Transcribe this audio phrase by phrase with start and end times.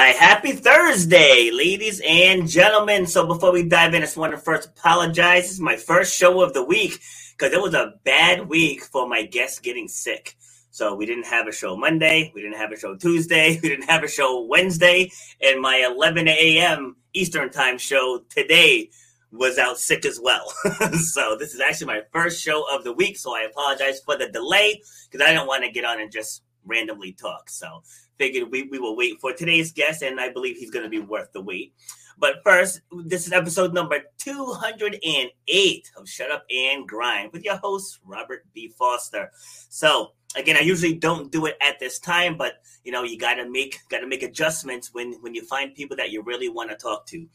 [0.00, 0.16] right.
[0.16, 3.06] Happy Thursday, ladies and gentlemen.
[3.06, 5.42] So before we dive in, I just want to first apologize.
[5.42, 7.00] This is my first show of the week
[7.36, 10.34] because it was a bad week for my guests getting sick.
[10.72, 13.88] So we didn't have a show Monday, we didn't have a show Tuesday, we didn't
[13.88, 16.96] have a show Wednesday, and my 11 a.m.
[17.12, 18.90] Eastern time show today
[19.30, 20.52] was out sick as well.
[21.12, 23.16] so this is actually my first show of the week.
[23.16, 26.42] So I apologize for the delay because I don't want to get on and just
[26.64, 27.48] randomly talk.
[27.48, 27.82] So
[28.18, 31.00] figured we, we will wait for today's guest, and I believe he's going to be
[31.00, 31.74] worth the wait.
[32.18, 37.98] But first, this is episode number 208 of Shut Up and Grind with your host,
[38.04, 38.72] Robert B.
[38.78, 39.32] Foster.
[39.68, 42.54] So, again, I usually don't do it at this time, but
[42.84, 46.22] you know, you gotta make gotta make adjustments when when you find people that you
[46.22, 47.26] really want to talk to.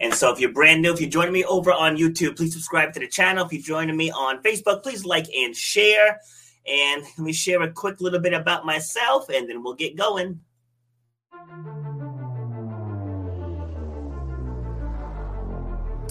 [0.00, 2.92] And so if you're brand new, if you're joining me over on YouTube, please subscribe
[2.94, 3.46] to the channel.
[3.46, 6.20] If you're joining me on Facebook, please like and share.
[6.66, 10.40] And let me share a quick little bit about myself and then we'll get going.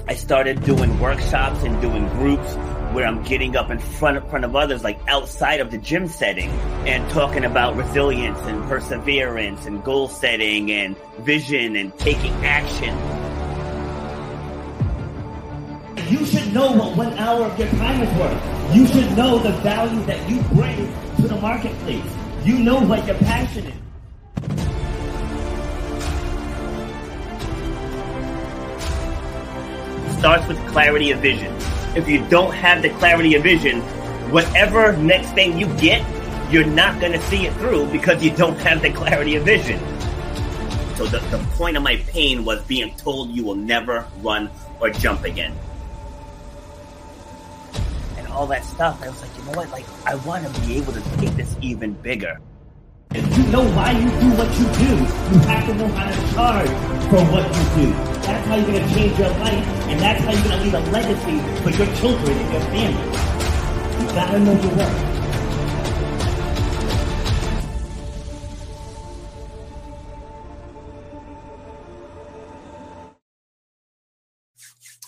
[0.05, 2.55] I started doing workshops and doing groups
[2.93, 6.07] where I'm getting up in front of, front of others, like outside of the gym
[6.07, 6.49] setting,
[6.85, 12.95] and talking about resilience and perseverance and goal setting and vision and taking action.
[16.09, 18.62] You should know what one hour of your time is worth.
[18.73, 22.11] You should know the value that you bring to the marketplace.
[22.43, 23.83] You know what your passion is.
[30.23, 31.53] starts with clarity of vision.
[31.97, 33.81] If you don't have the clarity of vision,
[34.31, 36.01] whatever next thing you get,
[36.49, 39.77] you're not going to see it through because you don't have the clarity of vision.
[40.95, 44.49] So the, the point of my pain was being told you will never run
[44.79, 45.53] or jump again.
[48.33, 49.69] All that stuff, I was like, you know what?
[49.69, 52.39] Like, I want to be able to take this even bigger.
[53.13, 56.33] If you know why you do what you do, you have to know how to
[56.33, 56.69] charge
[57.09, 57.93] for what you do.
[58.23, 60.73] That's how you're going to change your life, and that's how you're going to leave
[60.73, 63.05] a legacy for your children and your family.
[64.01, 65.13] You got to know your worth.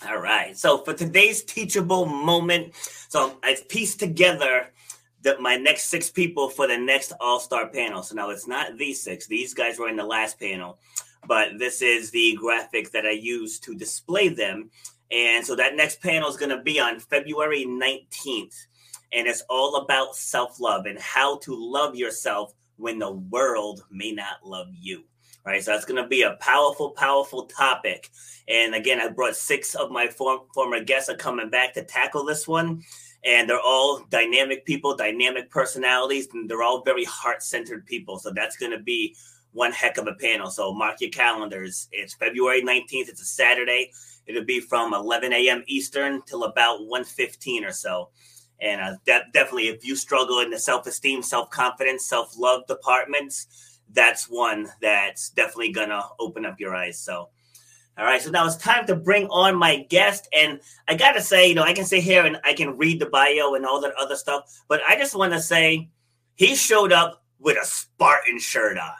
[0.07, 0.55] All right.
[0.55, 2.73] So for today's teachable moment,
[3.15, 4.73] so I've pieced together
[5.21, 8.03] the, my next six people for the next All Star panel.
[8.03, 10.79] So now it's not these six; these guys were in the last panel,
[11.25, 14.69] but this is the graphic that I use to display them.
[15.11, 18.65] And so that next panel is going to be on February 19th.
[19.13, 24.11] And it's all about self love and how to love yourself when the world may
[24.11, 25.05] not love you.
[25.45, 25.63] Right.
[25.63, 28.09] So that's going to be a powerful, powerful topic.
[28.47, 32.25] And again, I brought six of my form, former guests are coming back to tackle
[32.25, 32.81] this one
[33.25, 38.19] and they're all dynamic people, dynamic personalities, and they're all very heart centered people.
[38.19, 39.15] So that's going to be
[39.51, 40.49] one heck of a panel.
[40.51, 41.87] So mark your calendars.
[41.91, 43.09] It's February 19th.
[43.09, 43.91] It's a Saturday.
[44.27, 45.63] It'll be from 11 a.m.
[45.65, 48.09] Eastern till about 1:15 or so.
[48.61, 54.69] And uh, that definitely, if you struggle in the self-esteem, self-confidence, self-love departments, that's one
[54.81, 56.99] that's definitely gonna open up your eyes.
[56.99, 57.29] So
[57.97, 60.27] all right, so now it's time to bring on my guest.
[60.33, 62.99] And I got to say, you know, I can sit here and I can read
[62.99, 65.89] the bio and all that other stuff, but I just want to say
[66.35, 68.91] he showed up with a Spartan shirt on.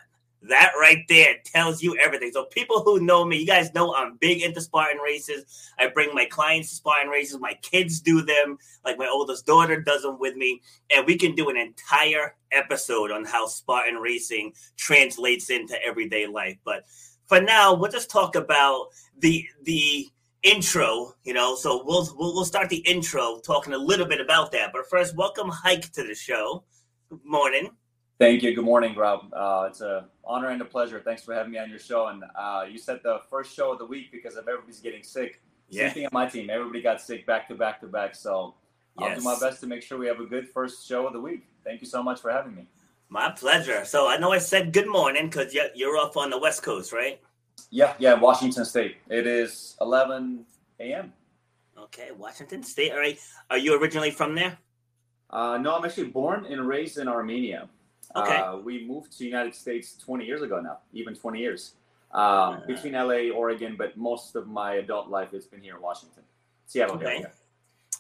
[0.48, 2.32] That right there tells you everything.
[2.32, 5.72] So, people who know me, you guys know I'm big into Spartan races.
[5.80, 7.40] I bring my clients to Spartan races.
[7.40, 8.60] My kids do them.
[8.86, 10.62] Like my oldest daughter does them with me.
[10.96, 16.58] And we can do an entire episode on how Spartan racing translates into everyday life.
[16.64, 16.84] But
[17.26, 18.88] for now, we'll just talk about
[19.20, 20.10] the the
[20.44, 21.14] intro.
[21.24, 24.72] You know, so we'll we'll, we'll start the intro talking a little bit about that.
[24.74, 26.64] But first, welcome Hike to the show.
[27.10, 27.70] Good morning.
[28.18, 28.56] Thank you.
[28.56, 29.32] Good morning, Rob.
[29.34, 31.02] Uh, it's an honor and a pleasure.
[31.04, 32.08] Thanks for having me on your show.
[32.08, 35.42] And uh, you said the first show of the week because of everybody's getting sick.
[35.70, 35.88] Yeah.
[35.88, 36.50] Same thing on my team.
[36.50, 38.16] Everybody got sick back to back to back.
[38.16, 38.56] So
[38.98, 39.18] I'll yes.
[39.18, 41.46] do my best to make sure we have a good first show of the week.
[41.66, 42.68] Thank you so much for having me.
[43.10, 43.86] My pleasure.
[43.86, 46.92] So I know I said good morning because you're, you're off on the West Coast,
[46.92, 47.22] right?
[47.70, 48.98] Yeah, yeah, Washington State.
[49.10, 50.46] It is 11
[50.80, 51.14] a.m.
[51.78, 52.92] Okay, Washington State.
[52.92, 53.20] All right.
[53.50, 54.58] Are you originally from there?
[55.30, 57.70] Uh, no, I'm actually born and raised in Armenia.
[58.16, 58.38] Okay.
[58.38, 61.74] Uh, we moved to the United States 20 years ago now, even 20 years.
[62.12, 65.82] Um, uh, between LA, Oregon, but most of my adult life has been here in
[65.82, 66.24] Washington,
[66.66, 67.06] Seattle okay.
[67.06, 67.32] area.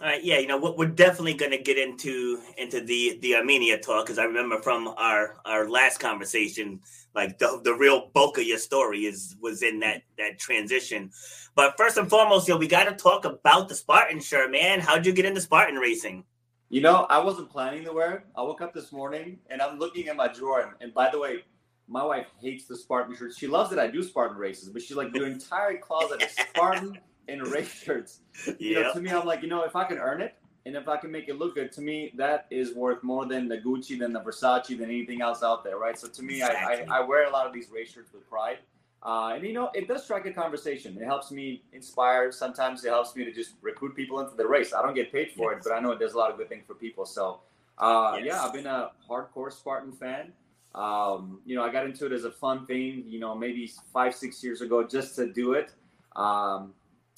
[0.01, 4.05] Right, yeah, you know, we're definitely going to get into into the the Armenia talk
[4.05, 6.81] because I remember from our our last conversation,
[7.13, 11.11] like the the real bulk of your story is was in that that transition.
[11.55, 14.81] But first and foremost, know, we got to talk about the Spartan shirt, man.
[14.81, 16.25] How'd you get into Spartan racing?
[16.67, 18.23] You know, I wasn't planning to wear it.
[18.35, 21.45] I woke up this morning and I'm looking at my drawer, and by the way,
[21.87, 23.33] my wife hates the Spartan shirt.
[23.37, 26.99] She loves that I do Spartan races, but she's like, your entire closet is Spartan
[27.27, 28.19] and race shirts.
[28.59, 30.35] You know, to me, I'm like, you know, if I can earn it
[30.65, 33.47] and if I can make it look good, to me, that is worth more than
[33.47, 35.97] the Gucci, than the Versace, than anything else out there, right?
[35.97, 36.87] So to me, exactly.
[36.87, 38.57] I, I, I, wear a lot of these race shirts with pride.
[39.03, 40.97] Uh, and you know, it does strike a conversation.
[40.99, 42.31] It helps me inspire.
[42.31, 44.73] Sometimes it helps me to just recruit people into the race.
[44.73, 45.59] I don't get paid for yes.
[45.59, 47.05] it, but I know it does a lot of good things for people.
[47.05, 47.41] So,
[47.77, 48.25] uh, yes.
[48.25, 50.33] yeah, I've been a hardcore Spartan fan.
[50.73, 54.15] Um, you know, I got into it as a fun thing, you know, maybe five,
[54.15, 55.71] six years ago just to do it.
[56.15, 56.73] Um,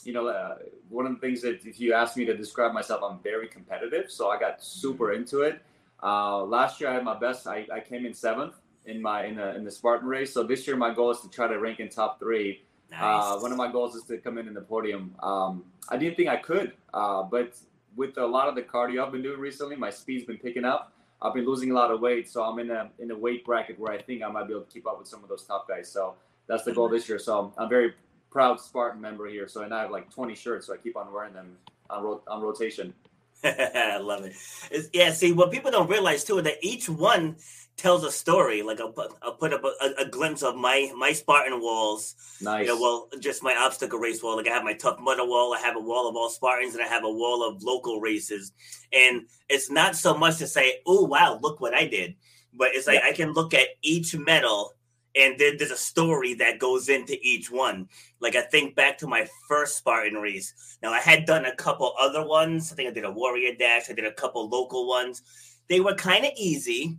[0.07, 0.55] you know, uh,
[0.87, 4.09] one of the things that if you ask me to describe myself, I'm very competitive.
[4.09, 5.61] So I got super into it.
[6.01, 7.45] Uh, last year I had my best.
[7.45, 8.53] I, I came in seventh
[8.85, 10.33] in my in the in the Spartan race.
[10.33, 12.61] So this year my goal is to try to rank in top three.
[12.93, 13.23] Uh, nice.
[13.25, 15.13] Uh, one of my goals is to come in in the podium.
[15.21, 17.57] Um, I didn't think I could, uh, but
[17.97, 20.93] with a lot of the cardio I've been doing recently, my speed's been picking up.
[21.21, 23.77] I've been losing a lot of weight, so I'm in a in a weight bracket
[23.77, 25.67] where I think I might be able to keep up with some of those top
[25.67, 25.91] guys.
[25.91, 26.15] So
[26.47, 27.19] that's the goal this year.
[27.19, 27.93] So I'm very
[28.29, 29.47] proud Spartan member here.
[29.47, 31.57] So and I have like 20 shirts, so I keep on wearing them
[31.89, 32.93] on ro- on rotation.
[33.43, 34.33] I love it.
[34.71, 37.37] It's, yeah, see what people don't realize too is that each one
[37.77, 38.63] tells a story.
[38.63, 42.15] Like I'll put, I'll put up a, a, glimpse of my my Spartan walls.
[42.41, 42.65] Nice.
[42.65, 44.37] You know, well, just my obstacle race wall.
[44.37, 45.53] Like I have my Tough Mudder wall.
[45.53, 48.51] I have a wall of all Spartans, and I have a wall of local races.
[48.91, 52.15] And it's not so much to say, "Oh wow, look what I did,"
[52.53, 53.09] but it's like yeah.
[53.09, 54.73] I can look at each medal.
[55.17, 57.87] And then there's a story that goes into each one.
[58.19, 60.77] Like I think back to my first Spartan race.
[60.83, 62.71] Now I had done a couple other ones.
[62.71, 63.89] I think I did a Warrior Dash.
[63.89, 65.21] I did a couple local ones.
[65.69, 66.97] They were kind of easy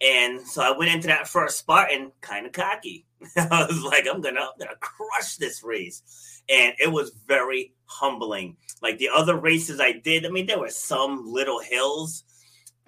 [0.00, 3.06] and so I went into that first Spartan kind of cocky.
[3.36, 6.42] I was like, I'm gonna, I'm gonna crush this race.
[6.48, 8.56] And it was very humbling.
[8.80, 12.24] Like the other races I did, I mean, there were some little hills,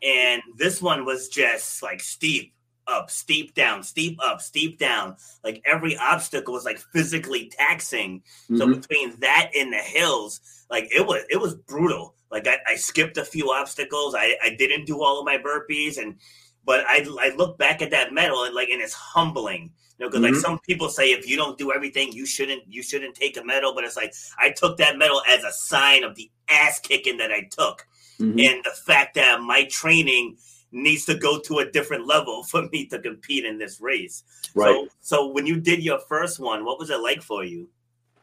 [0.03, 2.55] and this one was just like steep
[2.93, 5.17] up, steep down, steep up, steep down.
[5.43, 8.21] Like every obstacle was like physically taxing.
[8.45, 8.59] Mm-hmm.
[8.59, 10.41] So between that and the hills,
[10.71, 12.15] like it was it was brutal.
[12.31, 14.15] Like I, I skipped a few obstacles.
[14.17, 16.17] I, I didn't do all of my burpees and
[16.65, 20.11] but I, I look back at that medal and like and it's humbling you know
[20.11, 20.35] because mm-hmm.
[20.35, 23.45] like some people say if you don't do everything you shouldn't you shouldn't take a
[23.45, 27.17] medal but it's like i took that medal as a sign of the ass kicking
[27.19, 27.87] that i took
[28.21, 28.39] mm-hmm.
[28.39, 30.37] and the fact that my training
[30.73, 34.25] needs to go to a different level for me to compete in this race
[34.55, 37.69] right so, so when you did your first one what was it like for you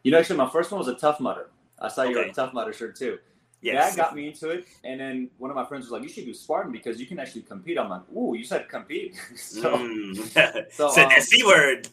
[0.02, 2.12] you know actually my first one was a Tough Mudder i saw okay.
[2.12, 3.18] your Tough Mudder shirt too
[3.62, 3.94] Yes.
[3.94, 4.66] That got me into it.
[4.84, 7.18] And then one of my friends was like, "You should do Spartan because you can
[7.18, 10.16] actually compete." I'm like, "Ooh, you said compete." so, mm.
[10.72, 11.88] so um, the c word.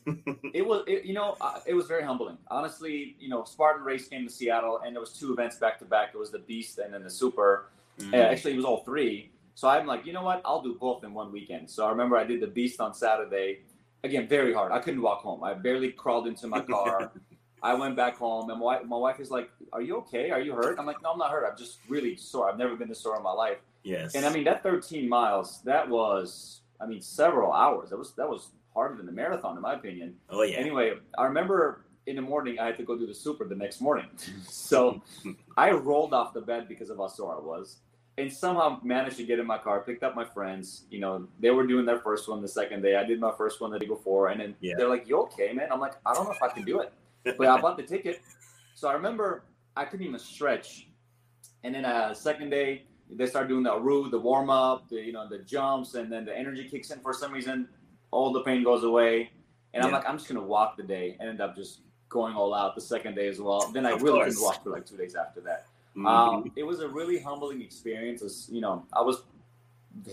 [0.53, 2.38] it was, it, you know, uh, it was very humbling.
[2.48, 5.86] Honestly, you know, Spartan race came to Seattle, and there was two events back to
[5.86, 6.12] back.
[6.13, 7.69] It was the Beast and then the Super.
[8.00, 8.13] Mm.
[8.13, 9.31] Uh, actually, it was all three.
[9.57, 10.44] So I'm like, you know what?
[10.45, 11.68] I'll do both in one weekend.
[11.68, 13.62] So I remember I did the Beast on Saturday.
[14.04, 14.71] Again, very hard.
[14.71, 15.44] I couldn't walk home.
[15.44, 17.12] I barely crawled into my car.
[17.63, 20.30] I went back home, and my wife, my wife is like, "Are you okay?
[20.30, 21.44] Are you hurt?" I'm like, "No, I'm not hurt.
[21.50, 22.48] I'm just really sore.
[22.48, 24.13] I've never been this sore in my life." Yes.
[24.13, 27.89] And I mean, that 13 miles, that was, I mean, several hours.
[27.89, 30.18] That was that was harder than the marathon, in my opinion.
[30.30, 30.57] Oh yeah.
[30.57, 33.81] Anyway, I remember in the morning I had to go do the super the next
[33.81, 34.06] morning,
[34.48, 35.01] so
[35.58, 37.77] I rolled off the bed because of how sore I was.
[38.17, 40.86] And somehow managed to get in my car, picked up my friends.
[40.89, 42.95] You know, they were doing their first one the second day.
[42.95, 44.74] I did my first one the day before, and then yeah.
[44.75, 46.91] they're like, "You okay, man?" I'm like, "I don't know if I can do it."
[47.38, 48.21] but I bought the ticket.
[48.74, 49.43] So I remember
[49.75, 50.88] I couldn't even stretch.
[51.63, 55.12] And then uh second day, they start doing the Aroo, the warm up, the you
[55.12, 57.67] know, the jumps, and then the energy kicks in for some reason.
[58.12, 59.31] All the pain goes away.
[59.74, 59.88] And yeah.
[59.88, 61.17] I'm like, I'm just gonna walk the day.
[61.19, 63.69] and end up just going all out the second day as well.
[63.71, 64.36] Then I of really course.
[64.36, 65.65] couldn't walk for like two days after that.
[65.98, 66.06] Mm-hmm.
[66.08, 68.22] Um, it was a really humbling experience.
[68.22, 69.24] As you know, I was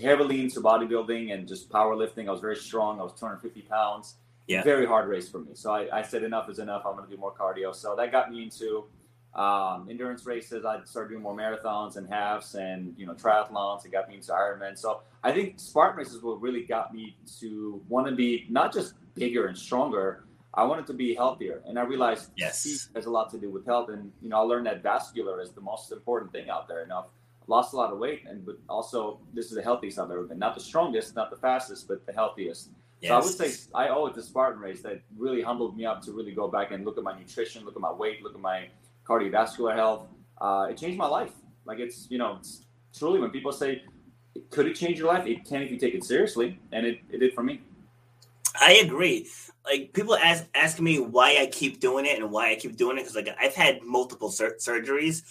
[0.01, 2.29] heavily into bodybuilding and just powerlifting.
[2.29, 3.01] I was very strong.
[3.01, 4.63] I was 250 pounds yeah.
[4.63, 5.53] very hard race for me.
[5.55, 6.83] So I, I said enough is enough.
[6.87, 7.75] I'm going to do more cardio.
[7.75, 8.85] So that got me into
[9.35, 10.65] um, endurance races.
[10.65, 13.85] I started doing more marathons and halves and you know triathlons.
[13.85, 14.79] It got me into Ironman.
[14.79, 18.95] So I think Spartan races will really got me to want to be not just
[19.15, 20.24] bigger and stronger.
[20.57, 23.67] I wanted to be healthier, and I realized yes, has a lot to do with
[23.67, 23.89] health.
[23.91, 26.83] And you know, I learned that vascular is the most important thing out there.
[26.83, 27.07] Enough
[27.47, 30.39] lost a lot of weight, and but also this is the healthiest I've ever been.
[30.39, 32.71] Not the strongest, not the fastest, but the healthiest.
[33.01, 33.09] Yes.
[33.09, 36.03] So I would say I owe it to Spartan race that really humbled me up
[36.03, 38.41] to really go back and look at my nutrition, look at my weight, look at
[38.41, 38.69] my
[39.05, 40.07] cardiovascular health.
[40.41, 41.33] Uh, it changed my life.
[41.65, 42.65] Like it's you know it's
[42.97, 43.83] truly when people say
[44.51, 47.19] could it change your life, it can if you take it seriously, and it, it
[47.19, 47.61] did for me.
[48.61, 49.29] I agree.
[49.65, 52.99] Like people ask ask me why I keep doing it and why I keep doing
[52.99, 55.23] it because like I've had multiple sur- surgeries,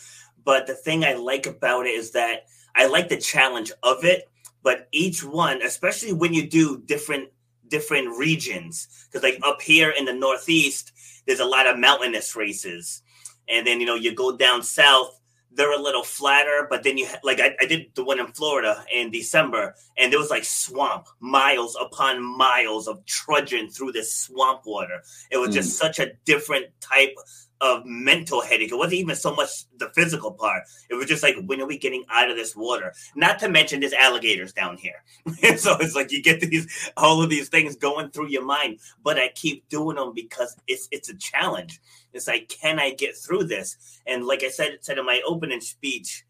[0.44, 4.30] but the thing I like about it is that I like the challenge of it.
[4.63, 7.30] But each one, especially when you do different
[7.68, 10.92] different regions because like up here in the Northeast,
[11.27, 13.03] there's a lot of mountainous races,
[13.48, 15.20] and then you know you go down south
[15.56, 18.84] they're a little flatter, but then you like I, I, did the one in Florida
[18.94, 24.62] in December, and there was like swamp, miles upon miles of trudging through this swamp
[24.66, 25.04] water.
[25.32, 25.54] It was mm.
[25.54, 27.16] just such a different type
[27.64, 28.72] of mental headache.
[28.72, 30.64] It wasn't even so much the physical part.
[30.90, 32.94] It was just like, when are we getting out of this water?
[33.16, 35.02] Not to mention there's alligators down here.
[35.58, 38.80] so it's like you get these all of these things going through your mind.
[39.02, 41.80] But I keep doing them because it's it's a challenge.
[42.13, 43.77] It's like, can I get through this?
[44.05, 46.24] And like I said, said in my opening speech,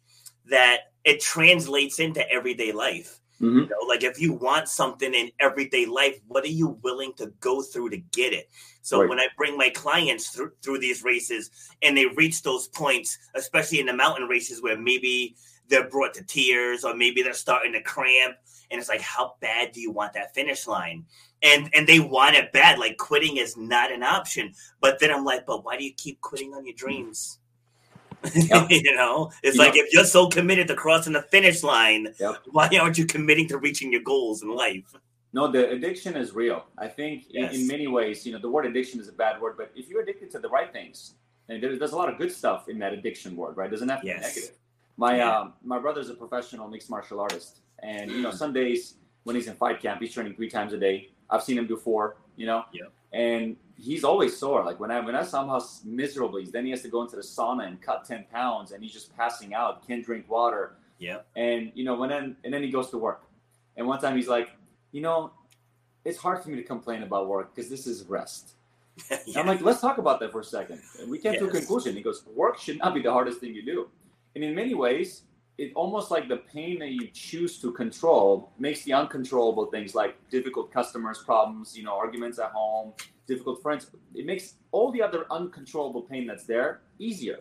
[0.49, 3.19] that it translates into everyday life.
[3.41, 3.59] Mm-hmm.
[3.59, 7.33] You know, like if you want something in everyday life, what are you willing to
[7.39, 8.49] go through to get it?
[8.81, 9.09] So right.
[9.09, 11.49] when I bring my clients through through these races
[11.81, 15.35] and they reach those points, especially in the mountain races where maybe
[15.67, 18.35] they're brought to tears or maybe they're starting to cramp,
[18.69, 21.05] and it's like, how bad do you want that finish line?
[21.43, 22.79] And and they want it bad.
[22.79, 24.53] Like quitting is not an option.
[24.79, 27.39] But then I'm like, but why do you keep quitting on your dreams?
[28.33, 28.67] Yep.
[28.69, 29.67] you know, it's yep.
[29.67, 32.37] like if you're so committed to crossing the finish line, yep.
[32.51, 34.95] why aren't you committing to reaching your goals in life?
[35.33, 36.63] No, the addiction is real.
[36.77, 37.53] I think yes.
[37.53, 39.89] in, in, many ways, you know, the word addiction is a bad word, but if
[39.89, 41.15] you're addicted to the right things,
[41.49, 43.67] and there, there's a lot of good stuff in that addiction word, right?
[43.67, 44.19] It doesn't have to yes.
[44.19, 44.57] be negative.
[44.95, 45.39] My yeah.
[45.39, 48.37] um, my brother's a professional mixed martial artist, and you know, mm.
[48.37, 51.09] some days when he's in fight camp, he's training three times a day.
[51.33, 52.83] I've seen him do four, you know, yeah.
[53.11, 54.63] and he's always sore.
[54.63, 57.01] Like when I when I saw him how miserable he's, then he has to go
[57.01, 60.75] into the sauna and cut ten pounds, and he's just passing out, can't drink water.
[60.99, 61.19] Yeah.
[61.35, 63.23] And you know, when then and then he goes to work,
[63.75, 64.51] and one time he's like,
[64.91, 65.31] you know,
[66.05, 68.51] it's hard for me to complain about work because this is rest.
[69.09, 69.17] yeah.
[69.39, 70.81] I'm like, let's talk about that for a second.
[70.99, 71.41] And we came yes.
[71.41, 71.95] to a conclusion.
[71.95, 73.89] He goes, work should not be the hardest thing you do.
[74.35, 75.23] And in many ways,
[75.57, 80.15] it almost like the pain that you choose to control makes the uncontrollable things like
[80.29, 82.93] difficult customers problems you know arguments at home
[83.27, 83.87] difficult friends.
[84.13, 87.39] It makes all the other uncontrollable pain that's there easier.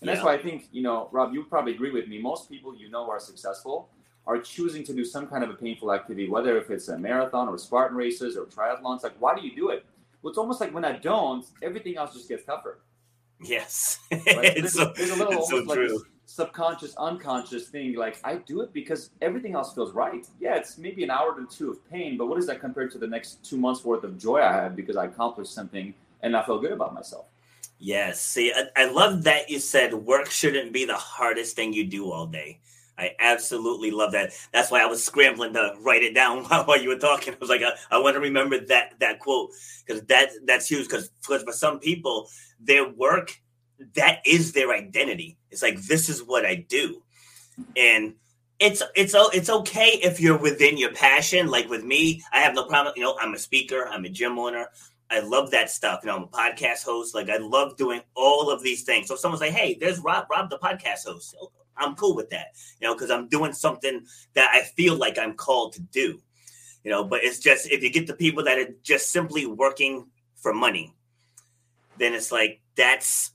[0.00, 0.14] And yeah.
[0.14, 2.20] that's why i think you know rob you probably agree with me.
[2.20, 3.90] Most people you know are successful
[4.26, 7.48] are choosing to do some kind of a painful activity whether if it's a marathon
[7.48, 9.02] or spartan races or triathlons.
[9.02, 9.84] Like why do you do it?
[10.22, 12.80] Well it's almost like when i don't everything else just gets tougher.
[13.42, 13.98] Yes.
[14.10, 14.54] Right?
[14.56, 17.94] there's, so, there's, a little almost so like this, subconscious, unconscious thing.
[17.94, 20.26] Like I do it because everything else feels right.
[20.38, 22.98] Yeah, it's maybe an hour or two of pain, but what is that compared to
[22.98, 26.44] the next two months worth of joy I had because I accomplished something and I
[26.44, 27.26] felt good about myself?
[27.78, 28.20] Yes.
[28.20, 32.12] See, I, I love that you said work shouldn't be the hardest thing you do
[32.12, 32.60] all day.
[32.96, 34.32] I absolutely love that.
[34.52, 37.34] That's why I was scrambling to write it down while you were talking.
[37.34, 39.50] I was like, I, I want to remember that that quote
[39.84, 40.86] because that that's huge.
[40.86, 42.28] Because for some people,
[42.60, 43.40] their work
[43.94, 45.38] that is their identity.
[45.50, 47.02] It's like this is what I do,
[47.76, 48.14] and
[48.58, 51.48] it's it's it's okay if you're within your passion.
[51.48, 52.94] Like with me, I have no problem.
[52.96, 53.88] You know, I'm a speaker.
[53.88, 54.68] I'm a gym owner.
[55.10, 56.00] I love that stuff.
[56.02, 57.14] You know, I'm a podcast host.
[57.14, 59.08] Like I love doing all of these things.
[59.08, 61.34] So if someone's like, "Hey, there's Rob, Rob, the podcast host,"
[61.76, 62.48] I'm cool with that.
[62.80, 66.20] You know, because I'm doing something that I feel like I'm called to do.
[66.84, 70.06] You know, but it's just if you get the people that are just simply working
[70.36, 70.94] for money,
[71.98, 73.32] then it's like that's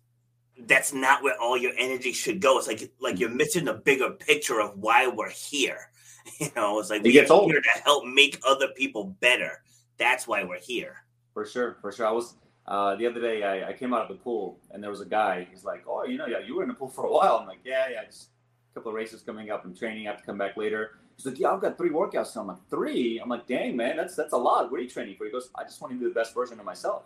[0.59, 2.57] that's not where all your energy should go.
[2.57, 5.89] It's like like you're missing the bigger picture of why we're here.
[6.39, 9.61] You know, it's like we're here to help make other people better.
[9.97, 11.05] That's why we're here.
[11.35, 12.07] For sure, for sure.
[12.07, 12.33] I was
[12.67, 13.43] uh, the other day.
[13.43, 15.47] I, I, came out of the pool and there was a guy.
[15.51, 17.47] He's like, "Oh, you know, yeah, you were in the pool for a while." I'm
[17.47, 18.29] like, "Yeah, yeah, just
[18.71, 20.07] a couple of races coming up and training.
[20.07, 22.47] I have to come back later." He's like, "Yeah, I've got three workouts." So I'm
[22.47, 23.19] like, three?
[23.19, 24.71] I'm like, "Dang, man, that's that's a lot.
[24.71, 26.59] What are you training for?" He goes, "I just want to be the best version
[26.59, 27.03] of myself."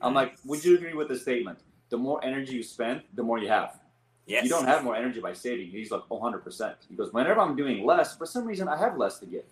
[0.00, 3.38] I'm like, "Would you agree with the statement?" The more energy you spend, the more
[3.38, 3.78] you have.
[4.26, 4.42] Yes.
[4.42, 5.70] You don't have more energy by saving.
[5.70, 6.74] He's like, 100%.
[6.88, 9.44] He goes, whenever I'm doing less, for some reason, I have less to give.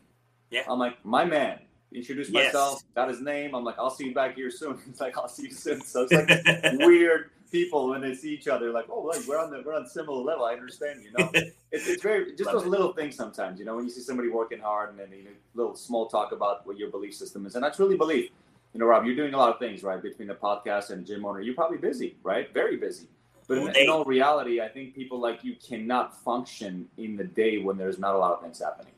[0.51, 0.63] Yeah.
[0.69, 1.61] I'm like, my man,
[1.93, 2.53] introduce yes.
[2.53, 3.55] myself, got his name.
[3.55, 4.79] I'm like, I'll see you back here soon.
[4.87, 5.81] He's like, I'll see you soon.
[5.83, 9.51] So it's like weird people when they see each other, like, oh, like, we're on
[9.51, 10.45] the we're on similar level.
[10.45, 11.31] I understand, you know.
[11.71, 12.69] it's, it's very just Love those it.
[12.69, 15.31] little things sometimes, you know, when you see somebody working hard and then you know,
[15.55, 18.31] little small talk about what your belief system is, and I truly believe
[18.75, 20.03] you know, Rob, you're doing a lot of things, right?
[20.03, 22.53] Between the podcast and gym owner, you're probably busy, right?
[22.53, 23.07] Very busy.
[23.47, 27.59] But in, in, all reality, I think people like you cannot function in the day
[27.59, 28.93] when there's not a lot of things happening.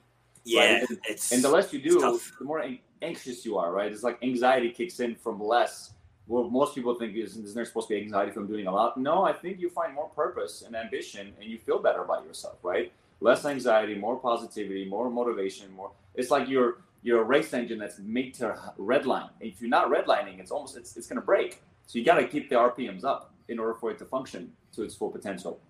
[0.45, 0.88] Yeah, right?
[0.88, 1.99] and, and the less you do,
[2.38, 2.64] the more
[3.02, 3.92] anxious you are, right?
[3.92, 5.92] It's like anxiety kicks in from less.
[6.28, 8.97] Well, most people think is isn't there supposed to be anxiety from doing a lot?
[8.97, 12.59] No, I think you find more purpose and ambition, and you feel better about yourself,
[12.62, 12.92] right?
[13.21, 15.90] Less anxiety, more positivity, more motivation, more.
[16.14, 19.30] It's like you're you're a race engine that's made to redline.
[19.40, 21.62] If you're not redlining, it's almost it's, it's going to break.
[21.86, 24.82] So you got to keep the RPMs up in order for it to function to
[24.82, 25.60] its full potential.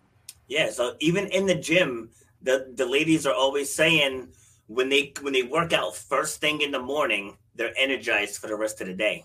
[0.48, 0.70] Yeah.
[0.70, 2.10] So even in the gym,
[2.42, 4.28] the the ladies are always saying
[4.68, 8.56] when they when they work out first thing in the morning, they're energized for the
[8.56, 9.24] rest of the day.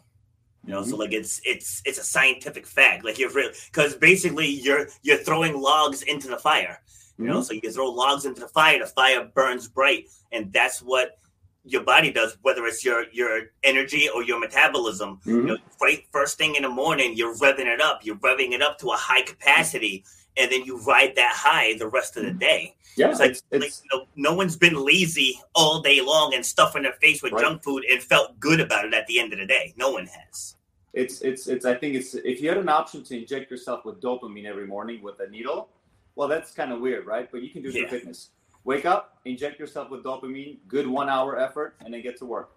[0.66, 0.92] You know, mm-hmm.
[0.92, 3.04] so like it's it's it's a scientific fact.
[3.04, 6.82] Like you're because basically you're you're throwing logs into the fire.
[7.18, 7.44] You know, mm-hmm.
[7.44, 11.20] so you throw logs into the fire, the fire burns bright, and that's what
[11.64, 15.18] your body does, whether it's your your energy or your metabolism.
[15.18, 15.30] Mm-hmm.
[15.30, 18.02] You know, right first thing in the morning, you're revving it up.
[18.04, 20.04] You're revving it up to a high capacity,
[20.38, 22.76] and then you ride that high the rest of the day.
[22.98, 26.46] Yeah, it's like, it's, like you know, no one's been lazy all day long and
[26.46, 27.42] stuffing their face with right.
[27.42, 29.74] junk food and felt good about it at the end of the day.
[29.78, 30.56] No one has.
[30.94, 31.66] It's it's it's.
[31.66, 35.02] I think it's if you had an option to inject yourself with dopamine every morning
[35.02, 35.70] with a needle,
[36.16, 37.32] well, that's kind of weird, right?
[37.32, 37.84] But you can do it yeah.
[37.84, 38.32] for fitness.
[38.64, 42.52] Wake up, inject yourself with dopamine, good one hour effort, and then get to work.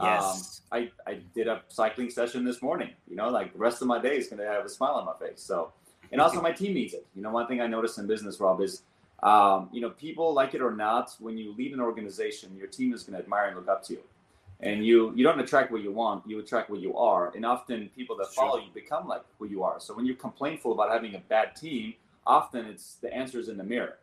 [0.00, 0.62] Yes.
[0.72, 2.90] Um, I, I did a cycling session this morning.
[3.08, 5.04] You know, like the rest of my day is going to have a smile on
[5.04, 5.42] my face.
[5.42, 5.72] So,
[6.12, 7.06] and also my team needs it.
[7.14, 8.82] You know, one thing I noticed in business, Rob, is,
[9.22, 12.94] um, you know, people like it or not, when you lead an organization, your team
[12.94, 14.02] is going to admire and look up to you.
[14.62, 17.32] And you you don't attract what you want, you attract what you are.
[17.34, 19.80] And often people that follow you become like who you are.
[19.80, 21.94] So when you're complainful about having a bad team,
[22.26, 23.96] often it's the answers in the mirror.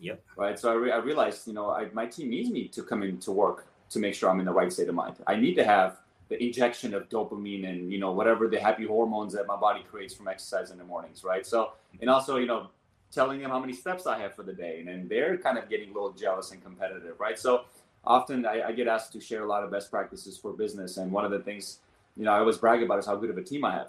[0.00, 0.22] Yep.
[0.36, 0.58] Right.
[0.58, 3.32] So I, re- I realized, you know, I, my team needs me to come into
[3.32, 5.16] work to make sure I'm in the right state of mind.
[5.26, 5.98] I need to have
[6.30, 10.14] the injection of dopamine and you know whatever the happy hormones that my body creates
[10.14, 11.44] from exercise in the mornings, right?
[11.44, 12.70] So and also you know
[13.12, 15.68] telling them how many steps I have for the day, and then they're kind of
[15.68, 17.38] getting a little jealous and competitive, right?
[17.38, 17.64] So
[18.04, 21.10] often I, I get asked to share a lot of best practices for business, and
[21.10, 21.80] one of the things
[22.16, 23.88] you know I always brag about is how good of a team I have.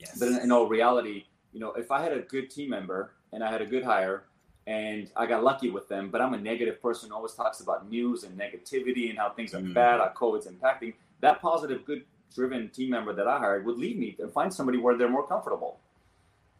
[0.00, 0.18] Yes.
[0.18, 3.44] But in, in all reality, you know, if I had a good team member and
[3.44, 4.24] I had a good hire
[4.66, 6.10] and I got lucky with them.
[6.10, 9.54] But I'm a negative person who always talks about news and negativity and how things
[9.54, 9.74] are mm.
[9.74, 10.94] bad, how COVID's impacting.
[11.20, 12.04] That positive, good
[12.34, 15.26] driven team member that I hired would leave me and find somebody where they're more
[15.26, 15.78] comfortable.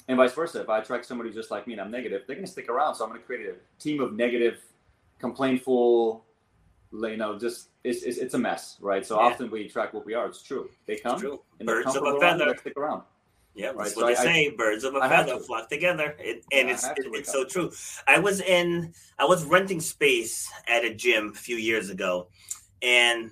[0.06, 0.61] And vice versa.
[0.61, 2.94] If I attract somebody just like me and I'm negative, they're going to stick around.
[2.94, 4.61] So I'm going to create a team of negative,
[5.18, 6.24] complainful,
[6.92, 9.05] you know, just it's, it's, it's a mess, right?
[9.05, 9.26] So yeah.
[9.26, 10.26] often we attract what we are.
[10.26, 10.68] It's true.
[10.87, 11.14] They come
[11.59, 13.02] and they're Birds comfortable around, they stick around.
[13.54, 13.76] Yeah, right.
[13.78, 14.50] that's what they I, say.
[14.50, 17.70] Birds of a I feather flock together, it, and yeah, it's it, it's so true.
[18.08, 22.28] I was in, I was renting space at a gym a few years ago,
[22.82, 23.30] and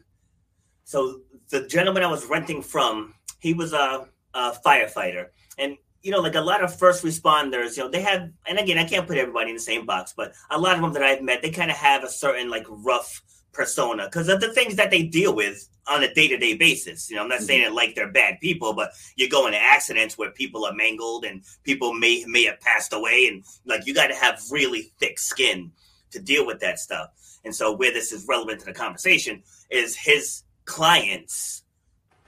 [0.85, 5.27] so the gentleman I was renting from, he was a, a firefighter,
[5.59, 8.79] and you know, like a lot of first responders, you know, they have, and again,
[8.79, 11.23] I can't put everybody in the same box, but a lot of them that I've
[11.23, 14.91] met, they kind of have a certain like rough persona because of the things that
[14.91, 17.47] they deal with on a day-to-day basis you know i'm not mm-hmm.
[17.47, 21.25] saying it like they're bad people but you go into accidents where people are mangled
[21.25, 25.19] and people may may have passed away and like you got to have really thick
[25.19, 25.71] skin
[26.11, 27.11] to deal with that stuff
[27.45, 31.65] and so where this is relevant to the conversation is his clients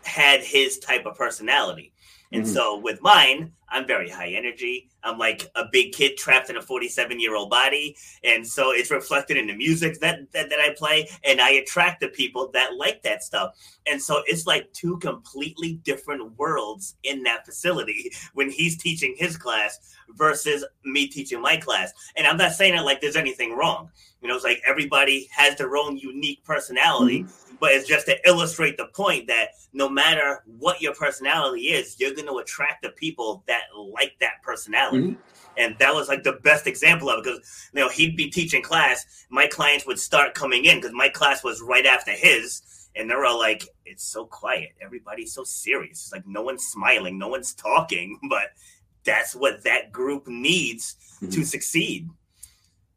[0.03, 1.95] had his type of personality
[2.35, 2.53] and mm-hmm.
[2.53, 4.89] so with mine, I'm very high energy.
[5.05, 7.97] I'm like a big kid trapped in a 47 year old body.
[8.23, 11.09] And so it's reflected in the music that, that, that I play.
[11.25, 13.57] And I attract the people that like that stuff.
[13.87, 19.37] And so it's like two completely different worlds in that facility when he's teaching his
[19.37, 19.79] class
[20.17, 21.93] versus me teaching my class.
[22.17, 23.91] And I'm not saying it like there's anything wrong.
[24.25, 27.57] You know, it's like everybody has their own unique personality, mm-hmm.
[27.61, 32.15] but it's just to illustrate the point that no matter what your personality is, you're
[32.15, 34.94] going to attract the people that like that personality.
[35.57, 38.63] And that was like the best example of it because, you know, he'd be teaching
[38.63, 39.27] class.
[39.31, 42.63] My clients would start coming in because my class was right after his.
[42.97, 44.71] And they're all like, it's so quiet.
[44.81, 46.05] Everybody's so serious.
[46.05, 48.49] It's like no one's smiling, no one's talking, but
[49.05, 51.31] that's what that group needs mm-hmm.
[51.31, 52.09] to succeed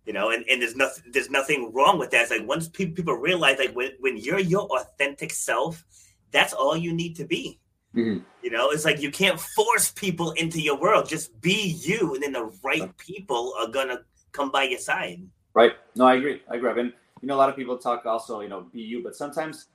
[0.07, 2.95] you know and, and there's nothing there's nothing wrong with that it's like once people,
[2.95, 5.83] people realize like when, when you're your authentic self
[6.31, 7.59] that's all you need to be
[7.95, 8.19] mm-hmm.
[8.43, 12.23] you know it's like you can't force people into your world just be you and
[12.23, 13.99] then the right people are gonna
[14.31, 15.21] come by your side
[15.53, 18.41] right no i agree i agree and you know a lot of people talk also
[18.41, 19.67] you know be you but sometimes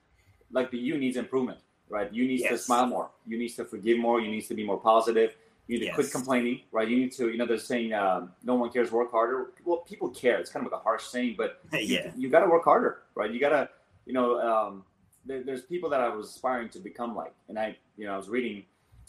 [0.50, 2.50] like the you needs improvement right you need yes.
[2.50, 5.34] to smile more you need to forgive more you need to be more positive
[5.68, 5.94] you need to yes.
[5.94, 6.88] quit complaining, right?
[6.88, 9.52] You need to, you know, they're saying uh, no one cares, work harder.
[9.64, 10.38] Well, people care.
[10.38, 13.02] It's kind of like a harsh saying, but yeah, you, you got to work harder,
[13.14, 13.30] right?
[13.30, 13.68] You got to,
[14.04, 14.84] you know, um,
[15.26, 18.16] there, there's people that I was aspiring to become like, and I, you know, I
[18.16, 18.64] was reading,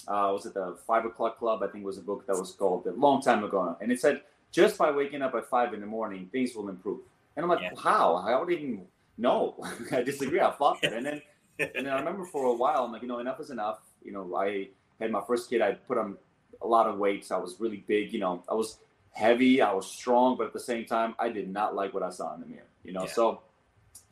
[0.07, 1.63] uh, was it the Five O'clock Club?
[1.63, 4.21] I think was a book that was called a long time ago, and it said
[4.51, 6.99] just by waking up at five in the morning, things will improve.
[7.35, 7.71] And I'm like, yeah.
[7.77, 8.17] how?
[8.17, 8.85] I don't even
[9.17, 9.55] know.
[9.91, 10.39] I disagree.
[10.39, 11.21] I fought that, and then,
[11.59, 13.79] and then I remember for a while, I'm like, you know, enough is enough.
[14.03, 15.61] You know, I had my first kid.
[15.61, 16.17] I put on
[16.61, 17.31] a lot of weights.
[17.31, 18.13] I was really big.
[18.13, 18.77] You know, I was
[19.11, 19.61] heavy.
[19.61, 22.33] I was strong, but at the same time, I did not like what I saw
[22.35, 22.63] in the mirror.
[22.83, 23.11] You know, yeah.
[23.11, 23.41] so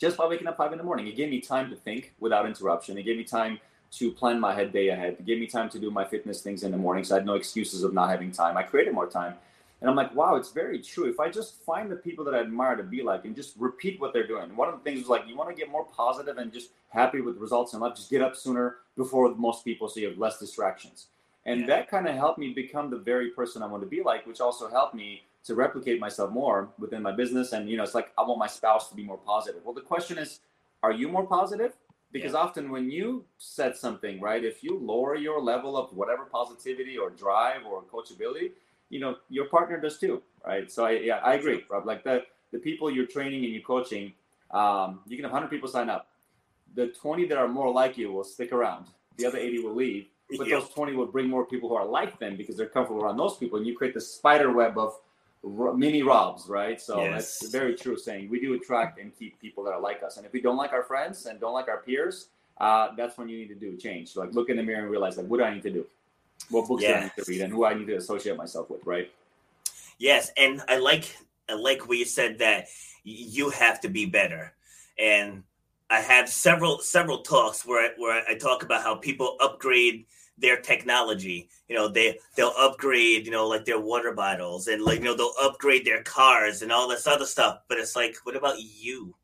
[0.01, 2.47] just by waking up five in the morning, it gave me time to think without
[2.47, 2.97] interruption.
[2.97, 3.59] It gave me time
[3.91, 5.17] to plan my head day ahead.
[5.19, 7.25] It gave me time to do my fitness things in the morning, so I had
[7.27, 8.57] no excuses of not having time.
[8.57, 9.35] I created more time,
[9.79, 11.05] And I'm like, wow, it's very true.
[11.05, 14.01] If I just find the people that I admire to be like and just repeat
[14.01, 14.55] what they're doing.
[14.55, 17.21] one of the things is like, you want to get more positive and just happy
[17.21, 20.39] with results in life, just get up sooner before most people so you have less
[20.39, 21.07] distractions.
[21.45, 21.67] And yeah.
[21.67, 24.41] that kind of helped me become the very person I want to be like, which
[24.41, 27.51] also helped me to replicate myself more within my business.
[27.53, 29.61] And, you know, it's like, I want my spouse to be more positive.
[29.63, 30.39] Well, the question is,
[30.83, 31.73] are you more positive?
[32.11, 32.39] Because yeah.
[32.39, 37.09] often when you said something, right, if you lower your level of whatever positivity or
[37.09, 38.51] drive or coachability,
[38.91, 40.69] you know your partner does too, right?
[40.69, 41.87] So I yeah I agree, Rob.
[41.87, 44.13] Like the the people you're training and you're coaching,
[44.51, 46.09] um, you can have 100 people sign up.
[46.75, 48.87] The 20 that are more like you will stick around.
[49.17, 50.07] The other 80 will leave.
[50.37, 53.17] But those 20 will bring more people who are like them because they're comfortable around
[53.17, 54.97] those people, and you create the spider web of
[55.43, 56.79] mini Robs, right?
[56.79, 57.39] So yes.
[57.39, 58.29] that's very true saying.
[58.29, 60.73] We do attract and keep people that are like us, and if we don't like
[60.73, 62.27] our friends and don't like our peers,
[62.59, 64.15] uh, that's when you need to do change.
[64.15, 65.85] Like look in the mirror and realize like, what do I need to do?
[66.49, 66.97] what books yeah.
[66.97, 69.11] I need to read and who I need to associate myself with, right?
[69.97, 71.15] Yes, and I like
[71.49, 72.67] I like what you said that
[73.03, 74.53] you have to be better,
[74.97, 75.43] and
[75.89, 80.05] I have several several talks where I, where I talk about how people upgrade
[80.41, 81.49] their technology.
[81.67, 85.15] You know, they they'll upgrade, you know, like their water bottles and like you know
[85.15, 87.59] they'll upgrade their cars and all this other stuff.
[87.67, 89.15] But it's like, what about you?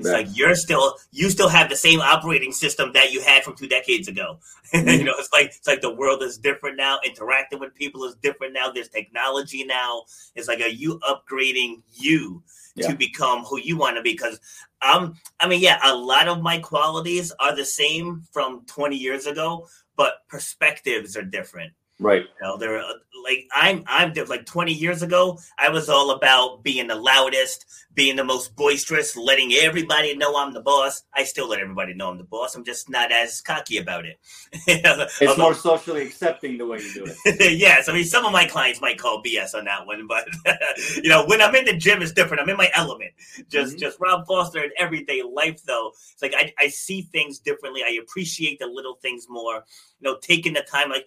[0.00, 0.26] It's right.
[0.26, 3.68] like you're still you still have the same operating system that you had from two
[3.68, 4.38] decades ago.
[4.70, 4.88] Mm-hmm.
[4.88, 7.00] you know, it's like it's like the world is different now.
[7.04, 8.70] Interacting with people is different now.
[8.70, 10.04] There's technology now.
[10.36, 12.44] It's like are you upgrading you
[12.76, 12.86] yeah.
[12.86, 14.12] to become who you want to be?
[14.12, 14.38] Because
[14.80, 19.26] um, I mean, yeah, a lot of my qualities are the same from 20 years
[19.26, 21.72] ago, but perspectives are different.
[22.00, 22.22] Right.
[22.22, 22.82] You know, they're
[23.22, 28.16] like I'm I'm like 20 years ago, I was all about being the loudest, being
[28.16, 31.02] the most boisterous, letting everybody know I'm the boss.
[31.14, 32.54] I still let everybody know I'm the boss.
[32.54, 34.18] I'm just not as cocky about it.
[34.66, 37.58] it's more socially accepting the way you do it.
[37.58, 40.26] yes, I mean some of my clients might call BS on that one, but
[40.96, 42.40] you know when I'm in the gym, it's different.
[42.40, 43.12] I'm in my element.
[43.50, 43.80] Just mm-hmm.
[43.80, 45.92] just Rob Foster in everyday life, though.
[46.14, 47.82] It's like I, I see things differently.
[47.86, 49.64] I appreciate the little things more.
[50.00, 51.06] You know, taking the time like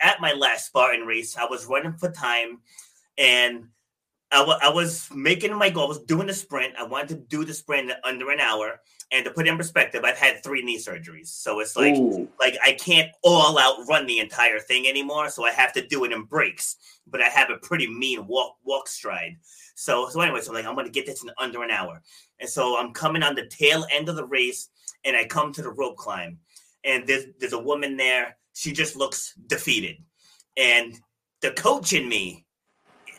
[0.00, 2.60] at my last Spartan race, I was running for time
[3.16, 3.68] and
[4.30, 5.84] I, w- I was making my goal.
[5.84, 6.74] I was doing the sprint.
[6.78, 8.80] I wanted to do the sprint under an hour.
[9.10, 12.28] And to put in perspective, I've had three knee surgeries, so it's like Ooh.
[12.38, 15.30] like I can't all out run the entire thing anymore.
[15.30, 16.76] So I have to do it in breaks.
[17.06, 19.38] But I have a pretty mean walk walk stride.
[19.76, 22.02] So so anyway, so I'm like I'm gonna get this in under an hour.
[22.38, 24.68] And so I'm coming on the tail end of the race,
[25.06, 26.38] and I come to the rope climb,
[26.84, 29.98] and there's there's a woman there she just looks defeated.
[30.56, 30.98] And
[31.42, 32.44] the coach in me,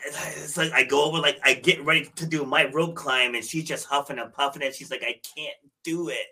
[0.04, 3.42] it's like I go over, like I get ready to do my rope climb, and
[3.42, 6.26] she's just huffing and puffing, and she's like, I can't do it.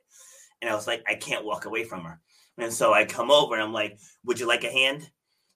[0.60, 2.20] And I was like, I can't walk away from her.
[2.58, 5.08] And so I come over and I'm like, Would you like a hand?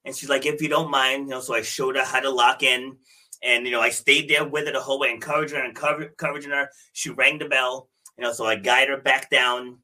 [0.06, 2.30] And she's like, If you don't mind, you know, so I showed her how to
[2.30, 2.96] lock in.
[3.42, 6.70] And, you know, I stayed there with her the whole way, encouraging her, encouraging her.
[6.94, 9.78] She rang the bell, you know, so I guide her back down.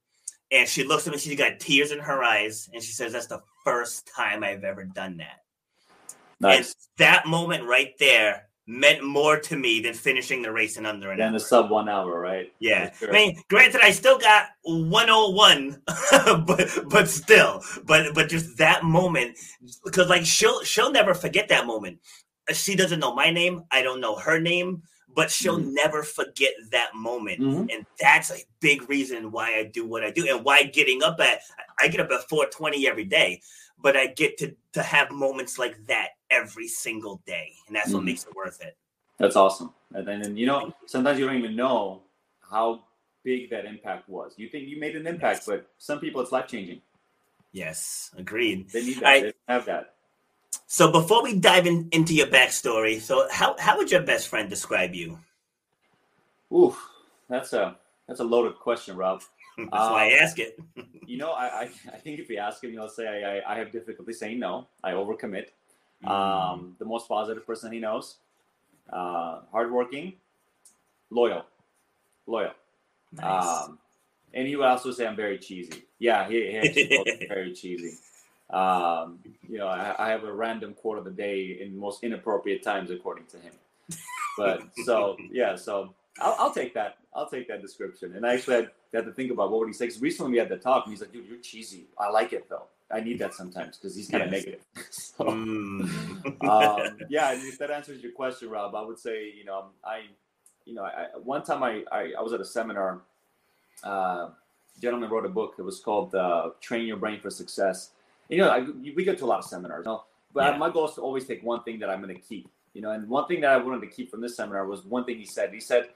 [0.50, 3.26] And she looks at me, she's got tears in her eyes, and she says, That's
[3.26, 5.42] the first time I've ever done that.
[6.40, 6.56] Nice.
[6.56, 11.10] And that moment right there meant more to me than finishing the race in under
[11.10, 11.32] an than hour.
[11.32, 12.52] the sub one hour, right?
[12.60, 12.92] Yeah.
[12.92, 13.10] Sure.
[13.10, 15.82] I mean, granted, I still got 101,
[16.46, 19.36] but but still, but but just that moment,
[19.84, 21.98] because like she'll she'll never forget that moment.
[22.52, 23.64] She doesn't know my name.
[23.70, 24.82] I don't know her name
[25.18, 25.74] but she'll mm-hmm.
[25.74, 27.40] never forget that moment.
[27.40, 27.64] Mm-hmm.
[27.72, 31.18] And that's a big reason why I do what I do and why getting up
[31.18, 31.40] at
[31.80, 33.42] I get up at 420 every day,
[33.82, 37.50] but I get to to have moments like that every single day.
[37.66, 37.96] And that's mm-hmm.
[37.96, 38.76] what makes it worth it.
[39.18, 39.74] That's awesome.
[39.92, 42.02] And then and you know, sometimes you don't even know
[42.48, 42.84] how
[43.24, 44.34] big that impact was.
[44.36, 45.46] You think you made an impact, yes.
[45.46, 46.80] but some people it's life changing.
[47.50, 48.70] Yes, agreed.
[48.70, 49.06] They need that.
[49.06, 49.94] I, they have that.
[50.66, 54.50] So before we dive in, into your backstory, so how, how would your best friend
[54.50, 55.18] describe you?
[56.52, 56.76] Ooh,
[57.28, 59.22] that's a that's a loaded question, Rob.
[59.58, 60.58] that's um, why I um, ask it.
[61.06, 63.58] you know, I, I, I think if you ask him, he'll say I, I, I
[63.58, 64.68] have difficulty saying no.
[64.82, 65.48] I overcommit.
[66.04, 66.10] Mm.
[66.10, 68.16] Um, the most positive person he knows,
[68.92, 70.14] uh, hardworking,
[71.10, 71.44] loyal,
[72.26, 72.52] loyal.
[73.12, 73.64] Nice.
[73.64, 73.78] Um,
[74.34, 75.84] and he would also say I'm very cheesy.
[75.98, 77.94] Yeah, he, he very cheesy.
[78.50, 82.62] Um, you know, I, I, have a random quote of the day in most inappropriate
[82.62, 83.52] times, according to him.
[84.38, 86.96] But so yeah, so I'll, I'll, take that.
[87.14, 88.16] I'll take that description.
[88.16, 89.86] And I actually had, had to think about what would he say.
[89.86, 91.88] Because recently we had the talk, and he's like, "Dude, you're cheesy.
[91.98, 92.64] I like it though.
[92.90, 94.44] I need that sometimes because he's kind of yes.
[94.44, 96.48] negative." so, mm.
[96.48, 100.04] um, yeah, if that answers your question, Rob, I would say, you know, I,
[100.64, 103.02] you know, I, one time I, I, I was at a seminar.
[103.84, 104.30] Uh,
[104.80, 105.54] gentleman wrote a book.
[105.58, 107.90] It was called uh, "Train Your Brain for Success."
[108.28, 110.58] You know, I, we go to a lot of seminars, you know, but yeah.
[110.58, 112.90] my goal is to always take one thing that I'm going to keep You know,
[112.90, 115.24] and one thing that I wanted to keep from this seminar was one thing he
[115.24, 115.52] said.
[115.52, 115.88] He said,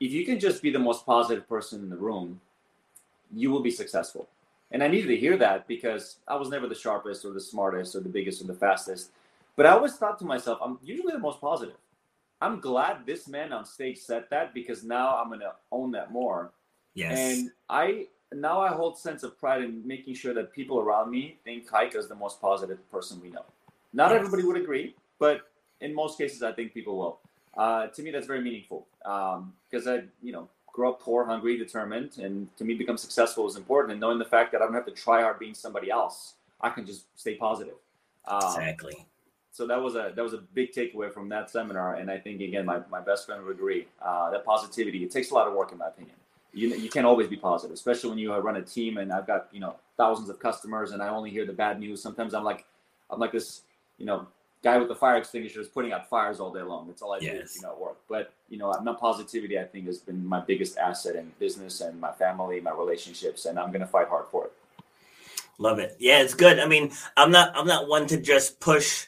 [0.00, 2.40] if you can just be the most positive person in the room,
[3.34, 4.28] you will be successful.
[4.70, 7.94] And I needed to hear that because I was never the sharpest or the smartest
[7.94, 9.10] or the biggest or the fastest.
[9.54, 11.76] But I always thought to myself, I'm usually the most positive.
[12.42, 16.50] I'm glad this man on stage said that because now I'm gonna own that more.
[16.94, 17.18] Yes.
[17.18, 21.38] And I now I hold sense of pride in making sure that people around me
[21.44, 23.44] think Hike is the most positive person we know.
[23.92, 24.18] Not yes.
[24.18, 25.48] everybody would agree, but
[25.80, 27.18] in most cases, I think people will.
[27.56, 31.56] Uh, to me, that's very meaningful because um, I, you know, grew up poor, hungry,
[31.56, 33.92] determined, and to me, become successful is important.
[33.92, 36.70] And knowing the fact that I don't have to try hard being somebody else, I
[36.70, 37.76] can just stay positive.
[38.26, 39.06] Um, exactly.
[39.52, 42.42] So that was a that was a big takeaway from that seminar, and I think
[42.42, 45.54] again, my, my best friend would agree uh, that positivity it takes a lot of
[45.54, 46.16] work, in my opinion.
[46.56, 49.48] You you can't always be positive, especially when you run a team and I've got
[49.52, 52.02] you know thousands of customers, and I only hear the bad news.
[52.02, 52.64] Sometimes I'm like
[53.10, 53.62] I'm like this
[53.98, 54.26] you know
[54.62, 56.86] guy with the fire extinguisher is putting out fires all day long.
[56.86, 57.52] That's all I yes.
[57.52, 57.98] do, you know, at work.
[58.08, 62.00] But you know, my positivity, I think, has been my biggest asset in business and
[62.00, 64.52] my family, my relationships, and I'm gonna fight hard for it.
[65.58, 65.96] Love it.
[65.98, 66.58] Yeah, it's good.
[66.58, 69.06] I mean, I'm not I'm not one to just push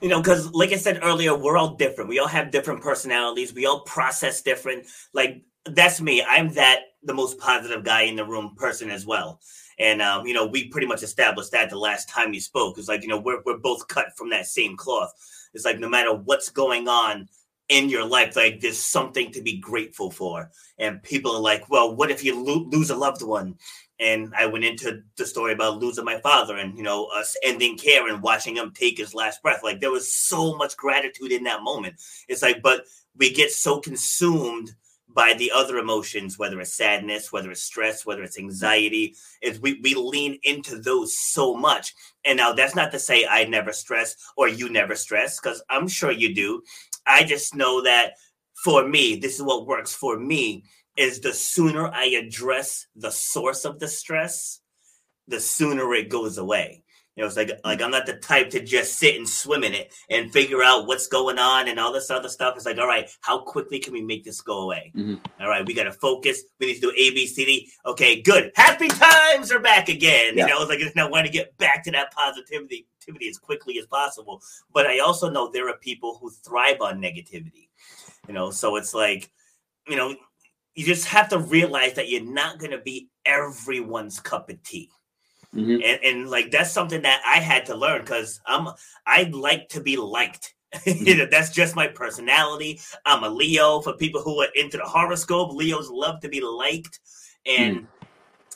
[0.00, 2.10] you know, because like I said earlier, we're all different.
[2.10, 3.54] We all have different personalities.
[3.54, 4.86] We all process different.
[5.14, 6.22] Like that's me.
[6.22, 9.40] I'm that the most positive guy in the room person as well.
[9.78, 12.78] And um, you know, we pretty much established that the last time you spoke.
[12.78, 15.12] It's like, you know, we're we're both cut from that same cloth.
[15.52, 17.28] It's like no matter what's going on
[17.68, 20.50] in your life, like there's something to be grateful for.
[20.78, 23.56] And people are like, well, what if you lo- lose a loved one?
[24.00, 27.78] And I went into the story about losing my father and, you know, us ending
[27.78, 29.62] care and watching him take his last breath.
[29.62, 31.94] Like there was so much gratitude in that moment.
[32.28, 32.84] It's like, but
[33.16, 34.74] we get so consumed
[35.14, 39.80] by the other emotions, whether it's sadness, whether it's stress, whether it's anxiety, is we,
[39.82, 41.94] we lean into those so much.
[42.24, 45.88] And now that's not to say I never stress or you never stress, because I'm
[45.88, 46.62] sure you do.
[47.06, 48.12] I just know that
[48.64, 50.64] for me, this is what works for me
[50.96, 54.60] is the sooner I address the source of the stress,
[55.26, 56.83] the sooner it goes away.
[57.16, 59.72] You know, it's like like I'm not the type to just sit and swim in
[59.72, 62.56] it and figure out what's going on and all this other stuff.
[62.56, 64.90] It's like, all right, how quickly can we make this go away?
[64.96, 65.14] Mm-hmm.
[65.40, 66.42] All right, we got to focus.
[66.58, 67.70] We need to do A, B, C, D.
[67.86, 68.50] Okay, good.
[68.56, 70.36] Happy times are back again.
[70.36, 70.46] Yeah.
[70.46, 72.88] You know, it's like it's not want to get back to that positivity
[73.28, 74.42] as quickly as possible.
[74.72, 77.68] But I also know there are people who thrive on negativity.
[78.26, 79.30] You know, so it's like,
[79.86, 80.16] you know,
[80.74, 84.90] you just have to realize that you're not going to be everyone's cup of tea.
[85.54, 85.82] Mm-hmm.
[85.84, 88.68] And, and like that's something that I had to learn because I'm
[89.06, 90.54] I like to be liked.
[90.74, 91.06] Mm-hmm.
[91.06, 92.80] you know, that's just my personality.
[93.06, 93.80] I'm a Leo.
[93.80, 96.98] For people who are into the horoscope, Leos love to be liked.
[97.46, 97.86] And mm.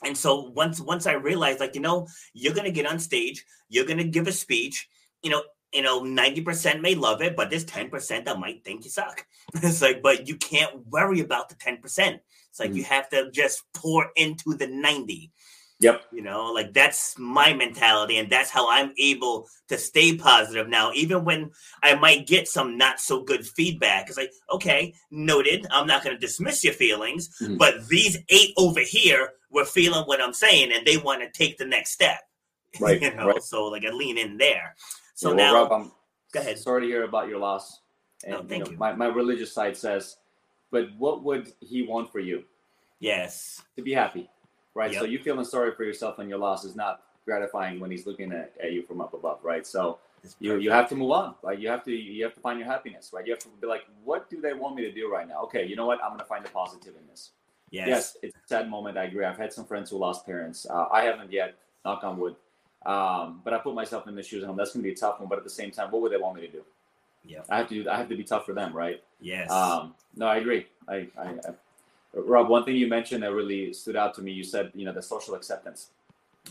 [0.04, 3.84] and so once once I realized, like, you know, you're gonna get on stage, you're
[3.84, 4.88] gonna give a speech,
[5.22, 8.90] you know, you know, 90% may love it, but there's 10% that might think you
[8.90, 9.26] suck.
[9.54, 11.78] it's like, but you can't worry about the 10%.
[11.84, 12.76] It's like mm.
[12.76, 15.30] you have to just pour into the 90.
[15.80, 16.02] Yep.
[16.12, 20.90] You know, like that's my mentality, and that's how I'm able to stay positive now,
[20.92, 21.50] even when
[21.82, 24.08] I might get some not so good feedback.
[24.08, 25.66] It's like, okay, noted.
[25.70, 27.58] I'm not going to dismiss your feelings, mm-hmm.
[27.58, 31.58] but these eight over here were feeling what I'm saying, and they want to take
[31.58, 32.18] the next step.
[32.80, 33.00] Right.
[33.00, 33.42] you know, right.
[33.42, 34.76] so like I lean in there.
[35.14, 35.92] So yeah, well, now, Rob, I'm
[36.32, 36.58] go ahead.
[36.58, 37.80] Sorry to hear about your loss.
[38.24, 38.76] And, no, thank you, know, you.
[38.76, 40.16] My, my religious side says,
[40.70, 42.44] but what would he want for you?
[43.00, 43.62] Yes.
[43.76, 44.28] To be happy
[44.78, 44.92] right?
[44.92, 45.00] Yep.
[45.00, 48.32] So you feeling sorry for yourself and your loss is not gratifying when he's looking
[48.32, 49.66] at, at you from up above, right?
[49.66, 49.98] So
[50.38, 51.58] you you have to move on, right?
[51.58, 53.26] You have to you have to find your happiness, right?
[53.26, 55.42] You have to be like, what do they want me to do right now?
[55.42, 56.02] Okay, you know what?
[56.02, 57.30] I'm gonna find the positive in this.
[57.70, 58.96] Yes, yes it's a sad moment.
[58.96, 59.24] I agree.
[59.24, 60.66] I've had some friends who lost parents.
[60.70, 61.56] Uh, I haven't yet.
[61.84, 62.36] Knock on wood.
[62.86, 65.28] Um, but I put myself in the shoes and that's gonna be a tough one.
[65.28, 66.62] But at the same time, what would they want me to do?
[67.24, 67.82] Yeah, I have to.
[67.82, 69.02] Do, I have to be tough for them, right?
[69.20, 69.50] Yes.
[69.50, 70.66] Um, no, I agree.
[70.88, 71.52] I, I, I
[72.14, 74.92] Rob, one thing you mentioned that really stood out to me, you said, you know,
[74.92, 75.90] the social acceptance.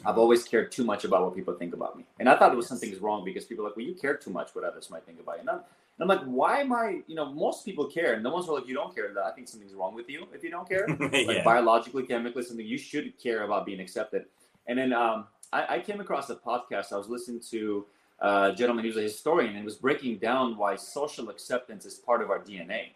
[0.06, 2.06] I've always cared too much about what people think about me.
[2.20, 2.70] And I thought it was yes.
[2.70, 5.06] something is wrong because people are like, well, you care too much what others might
[5.06, 5.42] think about you.
[5.42, 5.60] And I'm,
[6.00, 8.14] and I'm like, why am I, you know, most people care.
[8.14, 10.28] And the ones who are like, you don't care, I think something's wrong with you
[10.34, 10.88] if you don't care.
[11.12, 11.28] yeah.
[11.28, 14.26] Like biologically, chemically, something you should care about being accepted.
[14.68, 16.92] And then um, I, I, came across a podcast.
[16.92, 17.86] I was listening to
[18.20, 22.30] a gentleman who's a historian and was breaking down why social acceptance is part of
[22.30, 22.90] our DNA.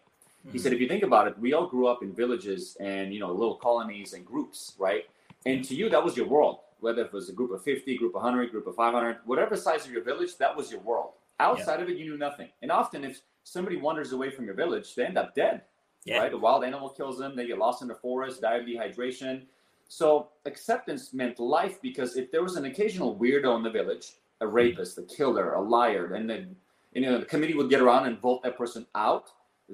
[0.50, 3.20] He said, if you think about it, we all grew up in villages and you
[3.20, 5.04] know little colonies and groups, right?
[5.46, 6.58] And to you, that was your world.
[6.80, 9.86] Whether it was a group of 50, group of 100, group of 500, whatever size
[9.86, 11.12] of your village, that was your world.
[11.38, 11.82] Outside yeah.
[11.82, 12.48] of it, you knew nothing.
[12.60, 15.62] And often, if somebody wanders away from your village, they end up dead.
[16.04, 16.18] Yeah.
[16.18, 16.32] Right?
[16.32, 17.36] A wild animal kills them.
[17.36, 19.42] They get lost in the forest, die of dehydration.
[19.86, 24.46] So acceptance meant life because if there was an occasional weirdo in the village, a
[24.46, 26.56] rapist, a killer, a liar, and then
[26.94, 29.30] you know, the committee would get around and vote that person out,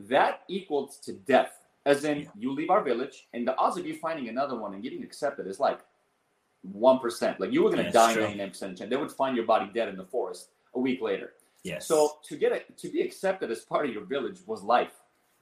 [0.08, 1.52] that equals to death.
[1.86, 2.28] As in, yeah.
[2.38, 5.46] you leave our village, and the odds of you finding another one and getting accepted
[5.46, 5.80] is like
[6.62, 7.40] one percent.
[7.40, 8.90] Like you were going to die ninety nine percent chance.
[8.90, 11.32] They would find your body dead in the forest a week later.
[11.62, 11.86] Yes.
[11.86, 14.92] So to get it to be accepted as part of your village was life.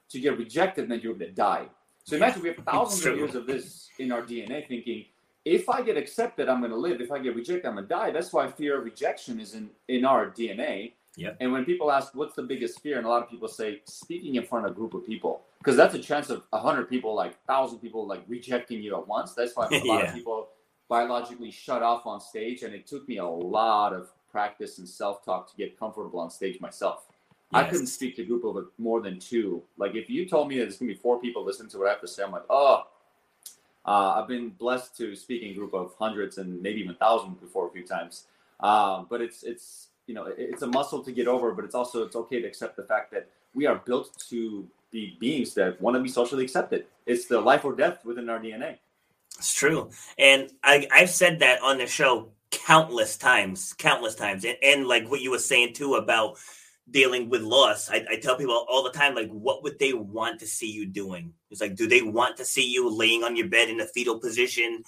[0.09, 1.65] To get rejected meant you were going to die.
[2.05, 5.05] So imagine we have thousands of years of this in our DNA, thinking
[5.43, 7.01] if I get accepted, I'm going to live.
[7.01, 8.11] If I get rejected, I'm going to die.
[8.11, 10.93] That's why fear of rejection is in in our DNA.
[11.17, 11.37] Yep.
[11.39, 12.97] And when people ask, what's the biggest fear?
[12.97, 15.41] And a lot of people say, speaking in front of a group of people.
[15.57, 19.33] Because that's a chance of 100 people, like 1,000 people, like rejecting you at once.
[19.33, 20.09] That's why a lot yeah.
[20.09, 20.49] of people
[20.87, 22.61] biologically shut off on stage.
[22.61, 26.29] And it took me a lot of practice and self talk to get comfortable on
[26.29, 27.05] stage myself.
[27.51, 27.63] Yes.
[27.65, 29.63] I couldn't speak to a group of more than two.
[29.77, 31.87] Like if you told me that there's going to be four people listening to what
[31.87, 32.83] I have to say, I'm like, oh,
[33.85, 37.39] uh, I've been blessed to speak in a group of hundreds and maybe even thousands
[37.39, 38.25] before a few times.
[38.59, 42.03] Um, but it's it's you know it's a muscle to get over but it's also
[42.03, 45.95] it's okay to accept the fact that we are built to be beings that want
[45.95, 46.85] to be socially accepted.
[47.05, 48.77] It's the life or death within our dna
[49.37, 49.91] it's true.
[50.17, 54.45] And I, i've said that on the show countless times countless times.
[54.45, 56.37] And, and like what you were saying too about
[56.89, 60.39] dealing with loss I, I tell people all the time like what would they want
[60.39, 61.33] to see you doing?
[61.51, 64.19] It's like do they want to see you laying on your bed in a fetal
[64.19, 64.83] position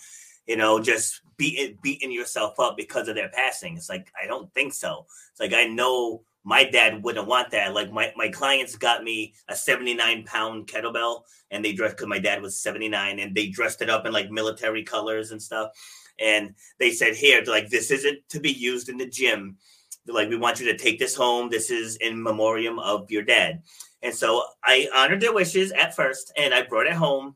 [0.50, 3.78] you know, just beating beating yourself up because of their passing.
[3.78, 5.06] It's like I don't think so.
[5.32, 7.76] It's like I know my dad wouldn't want that.
[7.76, 12.18] Like my, my clients got me a 79 pound kettlebell and they dressed because my
[12.18, 15.70] dad was 79 and they dressed it up in like military colors and stuff.
[16.20, 19.58] And they said, here, like this isn't to be used in the gym.
[20.08, 21.50] Like, we want you to take this home.
[21.50, 23.62] This is in memoriam of your dad.
[24.02, 27.36] And so I honored their wishes at first and I brought it home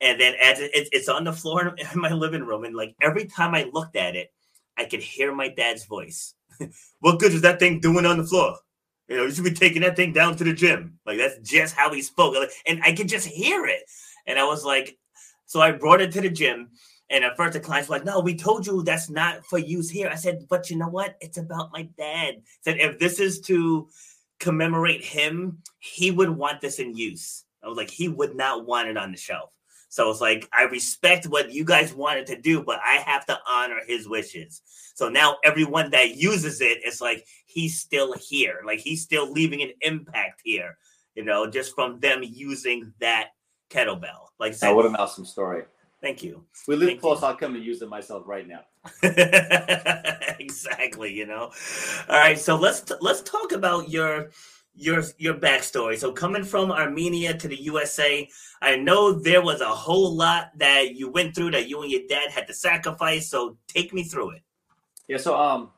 [0.00, 3.26] and then as it, it's on the floor in my living room, and like every
[3.26, 4.32] time I looked at it,
[4.76, 6.34] I could hear my dad's voice.
[7.00, 8.56] what good is that thing doing on the floor?
[9.08, 10.98] You know, you should be taking that thing down to the gym.
[11.06, 13.82] Like that's just how he spoke, and I could just hear it.
[14.26, 14.98] And I was like,
[15.46, 16.70] so I brought it to the gym.
[17.10, 19.88] And at first, the clients were like, "No, we told you that's not for use
[19.88, 21.16] here." I said, "But you know what?
[21.20, 23.88] It's about my dad." I said, "If this is to
[24.38, 28.88] commemorate him, he would want this in use." I was like, "He would not want
[28.88, 29.50] it on the shelf."
[29.88, 33.38] So it's like I respect what you guys wanted to do, but I have to
[33.48, 34.62] honor his wishes.
[34.94, 39.62] So now everyone that uses it, it's like he's still here, like he's still leaving
[39.62, 40.76] an impact here,
[41.14, 43.28] you know, just from them using that
[43.70, 44.28] kettlebell.
[44.38, 45.64] Like said, what an awesome story.
[46.00, 46.44] Thank you.
[46.68, 47.22] We live Thank close.
[47.22, 47.28] You.
[47.28, 48.60] I'll come and use it myself right now.
[50.38, 51.12] exactly.
[51.12, 51.50] You know.
[52.08, 52.38] All right.
[52.38, 54.30] So let's let's talk about your
[54.78, 55.98] your your backstory.
[55.98, 58.28] So coming from Armenia to the USA,
[58.62, 62.02] I know there was a whole lot that you went through that you and your
[62.08, 63.28] dad had to sacrifice.
[63.28, 64.42] So take me through it.
[65.08, 65.16] Yeah.
[65.16, 65.70] So um,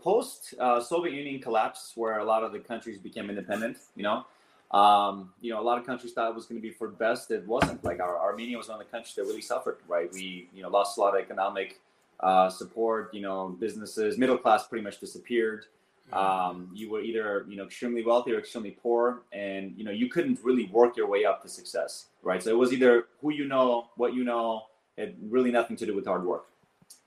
[0.00, 4.24] post uh, Soviet Union collapse, where a lot of the countries became independent, you know,
[4.70, 6.94] um, you know, a lot of countries thought it was going to be for the
[6.94, 7.30] best.
[7.30, 7.82] It wasn't.
[7.84, 9.78] Like our Armenia was one of the countries that really suffered.
[9.86, 10.10] Right.
[10.12, 11.80] We you know lost a lot of economic
[12.20, 13.12] uh, support.
[13.12, 15.66] You know, businesses, middle class pretty much disappeared.
[16.12, 20.08] Um, you were either you know extremely wealthy or extremely poor, and you know you
[20.08, 22.42] couldn't really work your way up to success, right?
[22.42, 24.62] So it was either who you know, what you know,
[24.96, 26.46] had really nothing to do with hard work.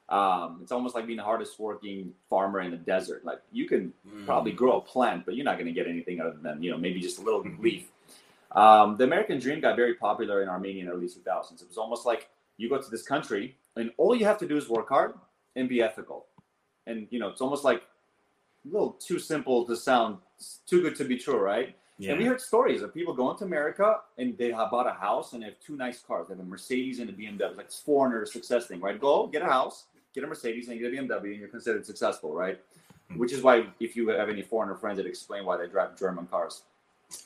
[0.09, 3.23] Um, it's almost like being the hardest working farmer in the desert.
[3.23, 4.25] Like you can mm.
[4.25, 6.77] probably grow a plant, but you're not going to get anything other than you know
[6.77, 7.87] maybe just a little leaf.
[8.51, 11.61] Um, the American dream got very popular in Armenia in the early 2000s.
[11.61, 14.57] It was almost like you go to this country and all you have to do
[14.57, 15.13] is work hard
[15.55, 16.25] and be ethical.
[16.87, 17.83] And you know, it's almost like
[18.65, 20.17] a little too simple to sound
[20.67, 21.75] too good to be true, right?
[21.97, 22.11] Yeah.
[22.11, 25.33] And we heard stories of people going to America and they have bought a house
[25.33, 26.27] and they have two nice cars.
[26.27, 27.55] They have a Mercedes and a BMW.
[27.55, 28.99] Like it's foreigner success thing, right?
[28.99, 32.33] Go get a house, get a Mercedes and get a BMW, and you're considered successful,
[32.33, 32.59] right?
[33.11, 33.19] Mm-hmm.
[33.19, 36.25] Which is why if you have any foreigner friends that explain why they drive German
[36.25, 36.63] cars.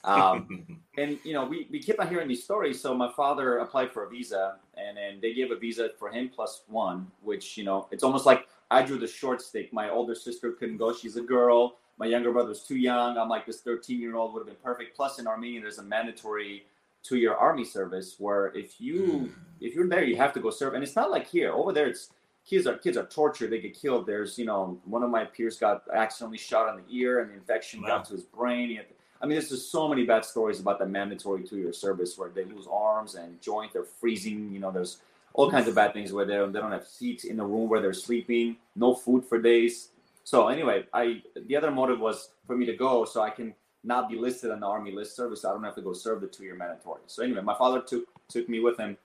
[0.04, 2.82] Um, and you know, we, we keep on hearing these stories.
[2.82, 6.30] So my father applied for a visa and then they gave a visa for him
[6.34, 9.72] plus one, which, you know, it's almost like I drew the short stick.
[9.72, 10.94] My older sister couldn't go.
[10.94, 11.78] She's a girl.
[11.98, 13.18] My younger brother was too young.
[13.18, 14.96] I'm like, this 13 year old would have been perfect.
[14.96, 16.66] Plus, in Armenia, there's a mandatory
[17.04, 19.28] two year army service where if you hmm.
[19.62, 20.74] if you're there, you have to go serve.
[20.74, 21.54] And it's not like here.
[21.54, 22.10] Over there, it's
[22.46, 23.52] kids are kids are tortured.
[23.52, 24.08] They get killed.
[24.08, 27.36] There's you know one of my peers got accidentally shot on the ear, and the
[27.36, 27.88] infection wow.
[27.90, 28.80] got to his brain.
[29.22, 32.30] I mean, there's just so many bad stories about the mandatory two year service where
[32.30, 33.72] they lose arms and joint.
[33.74, 34.52] They're freezing.
[34.52, 34.98] You know, there's
[35.36, 37.68] all kinds of bad things where they don't, they don't have heat in the room
[37.68, 39.90] where they're sleeping, no food for days.
[40.24, 44.10] So anyway, I the other motive was for me to go so I can not
[44.10, 45.42] be listed on the army list service.
[45.42, 47.02] So I don't have to go serve the two year mandatory.
[47.08, 48.98] So anyway, my father took took me with him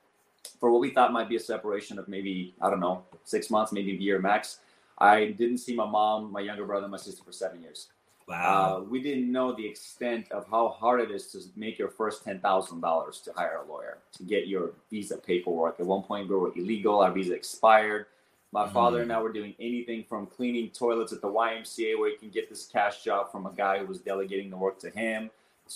[0.61, 3.73] for what we thought might be a separation of maybe I don't know six months,
[3.73, 4.61] maybe a year max.
[4.99, 7.89] I didn't see my mom, my younger brother, my sister for seven years.
[8.31, 8.77] Wow.
[8.77, 12.23] Uh, we didn't know the extent of how hard it is to make your first
[12.23, 15.81] ten thousand dollars to hire a lawyer to get your visa paperwork.
[15.81, 17.01] At one point, we were illegal.
[17.01, 18.07] Our visa expired.
[18.53, 18.73] My mm-hmm.
[18.73, 22.31] father and I were doing anything from cleaning toilets at the YMCA, where you can
[22.31, 25.29] get this cash job from a guy who was delegating the work to him,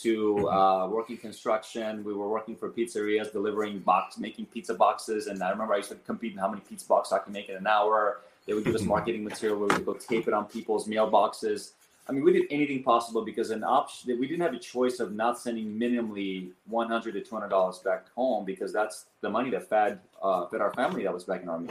[0.03, 0.47] to mm-hmm.
[0.47, 2.05] uh, working construction.
[2.05, 5.27] We were working for pizzerias, delivering box, making pizza boxes.
[5.27, 7.49] And I remember I used to compete in how many pizza boxes I can make
[7.49, 8.21] in an hour.
[8.47, 11.73] They would give us marketing material where we would go tape it on people's mailboxes.
[12.07, 15.13] I mean, we did anything possible because an option we didn't have a choice of
[15.13, 19.51] not sending minimally one hundred to two hundred dollars back home because that's the money
[19.51, 21.71] that fed uh, fed our family that was back in Army.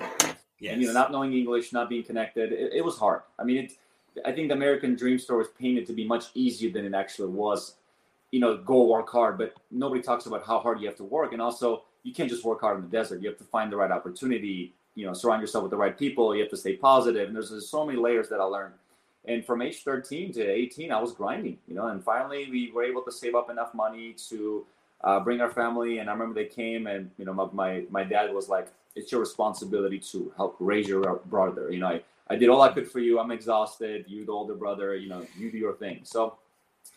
[0.60, 0.74] Yes.
[0.74, 3.22] And you know, not knowing English, not being connected, it, it was hard.
[3.38, 3.74] I mean, it.
[4.26, 7.30] I think the American dream story was painted to be much easier than it actually
[7.30, 7.76] was.
[8.32, 11.34] You know, go work hard, but nobody talks about how hard you have to work,
[11.34, 13.22] and also you can't just work hard in the desert.
[13.22, 14.74] You have to find the right opportunity.
[14.96, 16.36] You know, surround yourself with the right people.
[16.36, 18.74] You have to stay positive, and there's, there's so many layers that I learned
[19.26, 22.84] and from age 13 to 18 i was grinding you know and finally we were
[22.84, 24.66] able to save up enough money to
[25.04, 26.00] uh, bring our family.
[26.00, 29.12] And i remember they came and you know my, my, my dad was like it's
[29.12, 31.72] your responsibility to help raise your brother.
[31.72, 33.20] You know I, I did all i could for you.
[33.20, 34.06] I'm exhausted.
[34.08, 36.02] You the older brother you know you do your thing.
[36.04, 36.38] So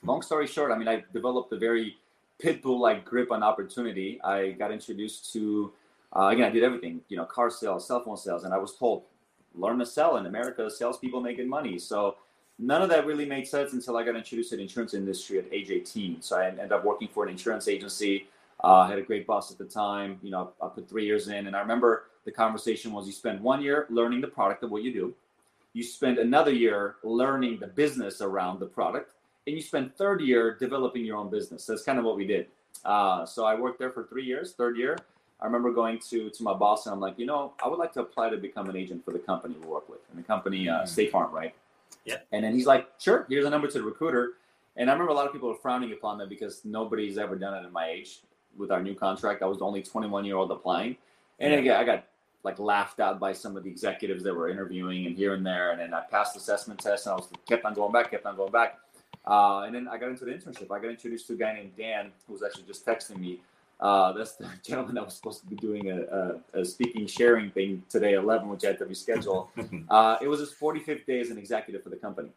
[0.05, 1.97] long story short i mean i developed a very
[2.43, 4.21] pitbull like grip on opportunity.
[4.23, 5.73] I got introduced to
[6.15, 8.45] uh, again i did everything you know car sales cell phone sales.
[8.45, 9.03] And i was told
[9.57, 10.71] learn to sell in America.
[10.71, 11.79] Salespeople good money.
[11.79, 12.17] So
[12.59, 15.47] none of that really made sense until I got introduced to the insurance industry at
[15.53, 16.23] age 18.
[16.23, 18.29] So I ended up working for an insurance agency.
[18.63, 20.19] Uh, I had a great boss at the time.
[20.23, 23.41] You know, I put three years in, and I remember the conversation was: you spend
[23.41, 25.15] one year learning the product of what you do,
[25.75, 29.13] you spend another year learning the business around the product,
[29.47, 31.67] and you spend third year developing your own business.
[31.67, 32.47] That's kind of what we did.
[32.85, 34.55] Uh, so I worked there for three years.
[34.55, 34.97] Third year,
[35.41, 37.93] I remember going to to my boss and I'm like, you know, I would like
[37.95, 40.69] to apply to become an agent for the company we work with, and the company
[40.69, 40.89] uh, mm.
[40.89, 41.55] State Farm, right?
[42.05, 42.17] Yeah.
[42.33, 44.35] And then he's like, sure, here's a number to the recruiter.
[44.77, 47.55] And I remember a lot of people were frowning upon that because nobody's ever done
[47.55, 48.21] it in my age.
[48.57, 50.97] With our new contract, I was the only 21 year old applying,
[51.39, 51.59] and yeah.
[51.59, 52.05] again, I got
[52.43, 55.73] like laughed at by some of the executives that were interviewing and here and there.
[55.73, 58.25] And then I passed the assessment test, and I was kept on going back, kept
[58.25, 58.79] on going back.
[59.27, 60.71] Uh, and then I got into the internship.
[60.71, 63.41] I got introduced to a guy named Dan who was actually just texting me
[63.81, 67.51] uh, that's the gentleman that was supposed to be doing a, a, a speaking sharing
[67.51, 69.49] thing today at 11, which I had to reschedule.
[69.91, 72.31] uh, it was his 45th day as an executive for the company.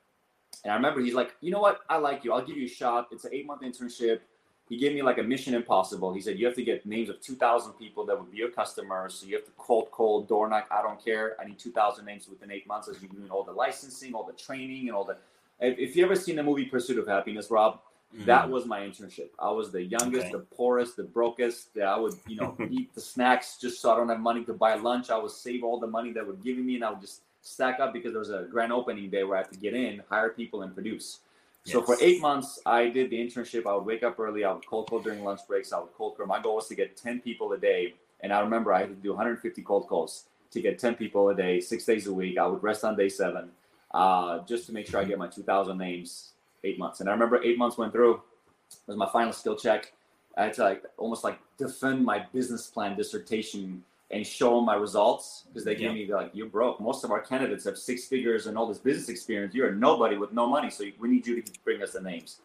[0.64, 1.82] And I remember he's like, you know what?
[1.90, 2.34] I like you.
[2.34, 3.08] I'll give you a shot.
[3.12, 4.20] It's an eight month internship.
[4.68, 6.14] He gave me like a mission impossible.
[6.14, 9.16] He said, you have to get names of 2,000 people that would be your customers.
[9.16, 10.68] So you have to cold, cold, door knock.
[10.70, 11.38] I don't care.
[11.42, 14.34] I need 2,000 names within eight months as you're doing all the licensing, all the
[14.34, 15.18] training, and all the.
[15.60, 17.80] If you ever seen the movie Pursuit of Happiness, Rob,
[18.14, 18.26] Mm-hmm.
[18.26, 19.30] That was my internship.
[19.38, 20.32] I was the youngest, okay.
[20.32, 21.78] the poorest, the brokest.
[21.78, 24.76] I would, you know, eat the snacks just so I don't have money to buy
[24.76, 25.12] lunch.
[25.12, 27.80] I would save all the money that would giving me, and I would just stack
[27.80, 30.30] up because there was a grand opening day where I had to get in, hire
[30.30, 31.20] people, and produce.
[31.66, 31.74] Yes.
[31.74, 33.68] So for eight months, I did the internship.
[33.68, 34.43] I would wake up early.
[34.43, 35.72] I would cold call during lunch breaks.
[35.72, 36.26] I would cold call.
[36.26, 37.93] My goal was to get 10 people a day.
[38.22, 41.36] And I remember I had to do 150 cold calls to get 10 people a
[41.36, 42.38] day, six days a week.
[42.38, 43.51] I would rest on day seven
[43.93, 46.32] uh, just to make sure I get my 2,000 names
[46.64, 46.99] eight months.
[46.99, 48.16] And I remember eight months went through.
[48.16, 49.93] It was my final skill check.
[50.38, 54.76] I had to like almost like defend my business plan dissertation and show them my
[54.76, 56.05] results because they gave yeah.
[56.05, 56.80] me like you're broke.
[56.80, 59.53] Most of our candidates have six figures and all this business experience.
[59.53, 62.39] You're nobody with no money, so we need you to bring us the names.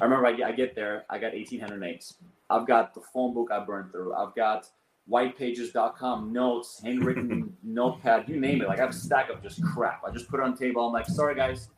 [0.00, 2.14] I remember I, I get there, I got 1,800 names.
[2.48, 4.14] I've got the phone book I burned through.
[4.14, 4.68] I've got
[5.10, 8.68] whitepages.com notes, handwritten notepad, you name it.
[8.68, 10.02] Like I have a stack of just crap.
[10.06, 10.86] I just put it on the table.
[10.86, 11.68] I'm like, sorry guys,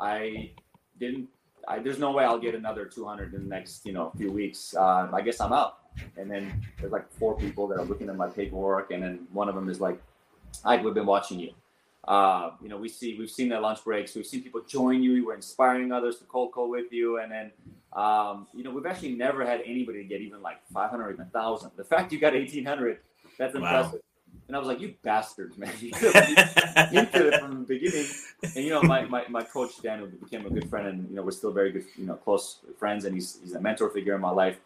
[0.00, 0.50] I
[1.02, 1.28] didn't.
[1.68, 4.74] I, there's no way I'll get another 200 in the next you know few weeks.
[4.74, 5.78] Uh, I guess I'm out.
[6.16, 9.48] And then there's like four people that are looking at my paperwork, and then one
[9.48, 10.00] of them is like,
[10.64, 11.52] "Ike, we've been watching you.
[12.04, 14.14] Uh, you know, we see we've seen the lunch breaks.
[14.14, 15.26] We've seen people join you.
[15.26, 17.52] We're inspiring others to cold call with you, and then."
[17.92, 21.72] Um, you know, we've actually never had anybody get even like 500 or even 1,000.
[21.76, 23.00] The fact you got 1,800,
[23.36, 23.92] that's impressive.
[23.92, 24.11] Wow.
[24.52, 25.72] And I was like, you bastards, man.
[25.80, 28.06] You could have it from the beginning.
[28.54, 31.22] And, you know, my, my, my coach, Dan, became a good friend and, you know,
[31.22, 33.06] we're still very good, you know, close friends.
[33.06, 34.58] And he's, he's a mentor figure in my life.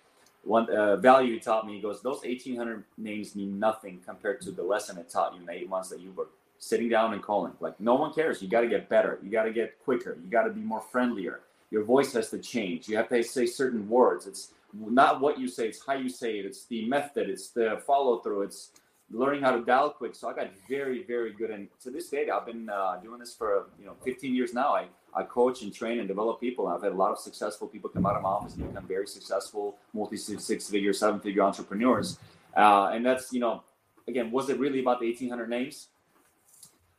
[0.43, 4.51] One uh, value he taught me, he goes, those 1,800 names mean nothing compared to
[4.51, 6.27] the lesson it taught you in the eight months that you were
[6.59, 7.53] sitting down and calling.
[7.61, 8.43] Like, no one cares.
[8.43, 9.21] You got to get better.
[9.23, 10.19] You got to get quicker.
[10.21, 11.43] You got to be more friendlier.
[11.71, 12.89] Your voice has to change.
[12.89, 14.27] You have to say certain words.
[14.27, 16.45] It's not what you say, it's how you say it.
[16.45, 18.71] It's the method, it's the follow through, it's
[19.11, 20.15] learning how to dial quick.
[20.15, 21.51] So I got very, very good.
[21.51, 24.75] And to this day, I've been uh, doing this for you know 15 years now.
[24.75, 26.67] I, I coach and train and develop people.
[26.67, 29.07] I've had a lot of successful people come out of my office and become very
[29.07, 32.19] successful, multi six figure, seven figure entrepreneurs.
[32.57, 33.63] Uh, and that's you know,
[34.09, 35.89] again, was it really about the 1,800 names?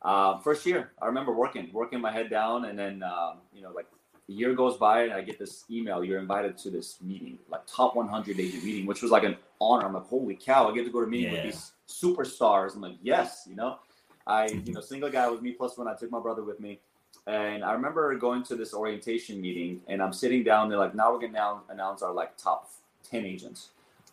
[0.00, 3.72] Uh, first year, I remember working, working my head down, and then um, you know,
[3.72, 3.86] like
[4.28, 6.04] a year goes by and I get this email.
[6.04, 9.86] You're invited to this meeting, like top 100 agent meeting, which was like an honor.
[9.86, 10.70] I'm like, holy cow!
[10.70, 11.44] I get to go to meeting yeah.
[11.44, 12.74] with these superstars.
[12.74, 13.78] I'm like, yes, you know.
[14.26, 15.88] I, you know, single guy with me plus one.
[15.88, 16.80] I took my brother with me,
[17.26, 20.68] and I remember going to this orientation meeting, and I'm sitting down.
[20.68, 22.70] They're like, now we're gonna announce our like top
[23.10, 23.70] 10 agents.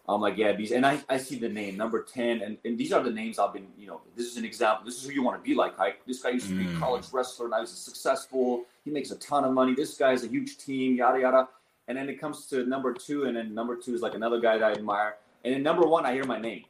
[0.07, 2.93] I'm like, yeah, these, and I, I see the name number 10, and, and these
[2.93, 4.85] are the names I've been, you know, this is an example.
[4.85, 5.73] This is who you want to be like.
[6.05, 6.77] This guy used to be mm.
[6.77, 8.65] a college wrestler, now he's successful.
[8.83, 9.73] He makes a ton of money.
[9.73, 11.49] This guy's a huge team, yada, yada.
[11.87, 14.59] And then it comes to number two, and then number two is like another guy
[14.59, 15.15] that I admire.
[15.43, 16.65] And then number one, I hear my name.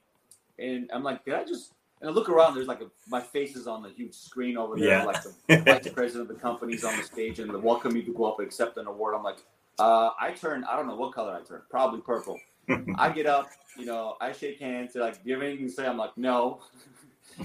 [0.59, 3.55] And I'm like, did I just, and I look around, there's like a, my face
[3.55, 5.03] is on the huge screen over there, yeah.
[5.03, 8.13] like the vice president of the company's on the stage, and the welcome me to
[8.13, 9.15] go up and accept an award.
[9.15, 9.37] I'm like,
[9.79, 12.39] uh, I turn, I don't know what color I turn, probably purple.
[12.95, 14.93] I get up, you know, I shake hands.
[14.93, 16.61] They're like, "Do you have anything to say?" I'm like, "No."
[17.37, 17.43] so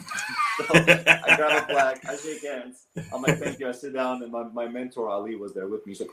[0.73, 2.87] I grab a flag, I shake hands.
[3.13, 5.87] I'm like, "Thank you." I sit down, and my, my mentor Ali was there with
[5.87, 5.95] me.
[5.95, 6.07] So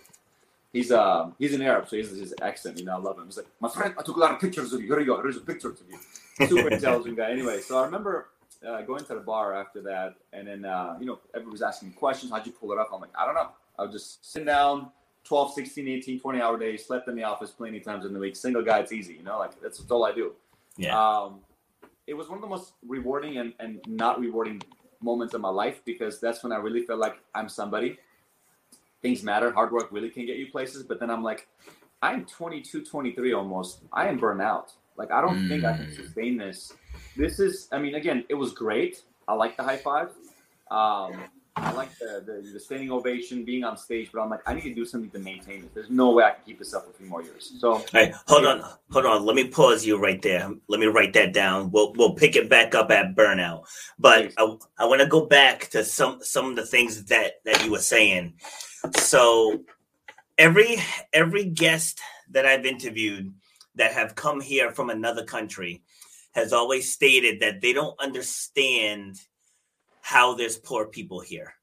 [0.78, 2.78] he's um he's an Arab, so he has his accent.
[2.78, 3.26] You know, I love him.
[3.26, 4.88] He's like, "My friend, I took a lot of pictures of you.
[4.88, 5.22] Here you go.
[5.22, 7.32] Here's a picture of you." Super intelligent guy.
[7.32, 8.30] Anyway, so I remember
[8.68, 11.90] uh, going to the bar after that, and then uh, you know everybody was asking
[11.90, 12.32] me questions.
[12.32, 12.90] How'd you pull it up?
[12.94, 13.50] I'm like, I don't know.
[13.80, 14.90] I was just sitting down,
[15.24, 18.36] 12, 16, 18, 20 hour days, slept in the office plenty times in the week.
[18.36, 20.34] Single guy, it's easy, you know, like that's, that's all I do.
[20.78, 20.98] Yeah.
[20.98, 21.42] Um,
[22.08, 24.64] it was one of the most rewarding and, and not rewarding
[25.00, 28.00] moments of my life because that's when I really felt like I'm somebody.
[29.02, 29.52] Things matter.
[29.52, 30.84] Hard work really can get you places.
[30.84, 31.48] But then I'm like,
[32.02, 33.82] I'm 22, 23 almost.
[33.92, 34.72] I am burnt out.
[34.98, 35.50] Like, I don't mm.
[35.50, 35.96] think I can mm.
[35.96, 36.74] sustain this.
[37.16, 39.04] This is, I mean, again, it was great.
[39.28, 40.10] I like the high five.
[40.72, 41.24] Um,
[41.58, 44.62] I like the, the, the standing ovation, being on stage, but I'm like, I need
[44.62, 45.72] to do something to maintain this.
[45.74, 47.54] There's no way I can keep this up for a few more years.
[47.60, 49.26] So, hey, hold on, hold on.
[49.26, 50.52] Let me pause you right there.
[50.68, 51.72] Let me write that down.
[51.72, 53.64] We'll we'll pick it back up at burnout.
[53.98, 57.66] But I, I want to go back to some some of the things that that
[57.66, 58.36] you were saying.
[58.96, 59.64] So,
[60.38, 60.78] every
[61.14, 62.00] every guest
[62.32, 63.34] that I've interviewed
[63.76, 65.84] that have come here from another country
[66.34, 69.16] has always stated that they don't understand
[70.02, 71.54] how there's poor people here.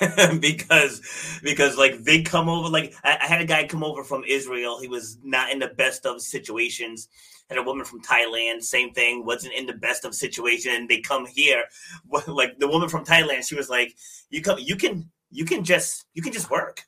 [0.40, 1.00] because
[1.42, 4.80] because like they come over like I, I, had a guy come over from Israel.
[4.80, 7.08] He was not in the best of situations.
[7.48, 10.86] Had a woman from Thailand, same thing, wasn't in the best of situation.
[10.88, 11.64] They come here,
[12.26, 13.46] like the woman from Thailand.
[13.46, 13.94] She was like,
[14.30, 16.82] "You come, you can, you can just, you can just work.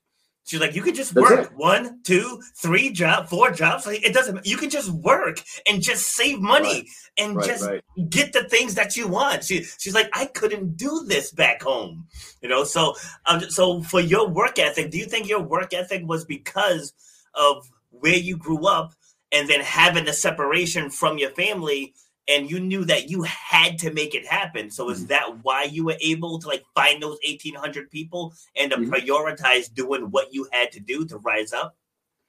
[0.47, 3.86] She's like, you can just work one, two, three job, four jobs.
[3.86, 4.45] Like, it doesn't.
[4.45, 6.86] You can just work and just save money right.
[7.16, 7.82] and right, just right.
[8.11, 9.45] get the things that you want.
[9.45, 12.09] She, she's like, I couldn't do this back home,
[12.42, 12.62] you know.
[12.64, 16.92] So, um, so for your work ethic, do you think your work ethic was because
[17.34, 18.92] of where you grew up
[19.32, 21.95] and then having the separation from your family
[22.28, 24.70] and you knew that you had to make it happen.
[24.70, 25.08] So is mm-hmm.
[25.08, 28.92] that why you were able to like find those 1800 people and to mm-hmm.
[28.92, 31.76] prioritize doing what you had to do to rise up?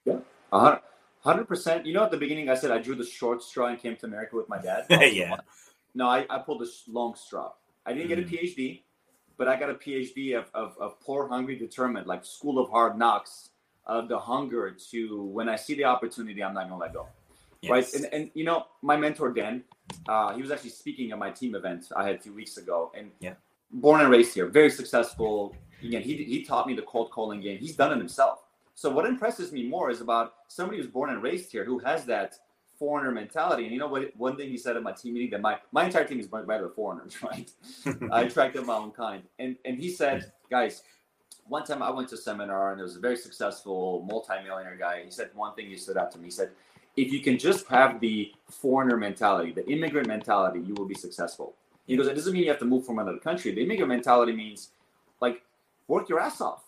[0.04, 0.20] Yeah.
[1.26, 1.86] 100%.
[1.86, 4.06] You know, at the beginning, I said I drew the short straw and came to
[4.06, 4.86] America with my dad.
[4.90, 5.38] yeah.
[5.94, 7.52] No, I, I pulled the long straw.
[7.86, 8.30] I didn't get a mm.
[8.30, 8.82] PhD,
[9.38, 12.98] but I got a PhD of, of, of poor, hungry, determined, like school of hard
[12.98, 13.50] knocks,
[13.86, 17.08] of the hunger to when I see the opportunity, I'm not going to let go.
[17.66, 17.72] Yes.
[17.72, 17.94] Right.
[17.94, 19.64] And, and, you know, my mentor, Dan,
[20.08, 22.92] uh, he was actually speaking at my team event I had a few weeks ago,
[22.98, 23.34] and yeah,
[23.72, 25.56] born and raised here, very successful.
[25.84, 27.60] Again, he he taught me the cold calling game.
[27.60, 28.44] He's done it himself.
[28.76, 32.06] So what impresses me more is about somebody who's born and raised here who has
[32.06, 32.36] that
[32.78, 33.64] foreigner mentality.
[33.64, 34.16] And you know what?
[34.18, 36.42] One thing he said at my team meeting that my my entire team is by
[36.42, 37.50] the foreigners, right?
[38.12, 40.84] I attracted my own kind, and and he said, guys.
[41.48, 45.04] One time I went to a seminar and there was a very successful multimillionaire guy.
[45.06, 46.26] He said one thing he stood out to me.
[46.26, 46.50] He said,
[46.98, 51.56] if you can just have the foreigner mentality, the immigrant mentality, you will be successful.
[51.88, 53.54] He goes, it doesn't mean you have to move from another country.
[53.54, 54.70] The immigrant mentality means
[55.22, 55.42] like
[55.88, 56.64] work your ass off.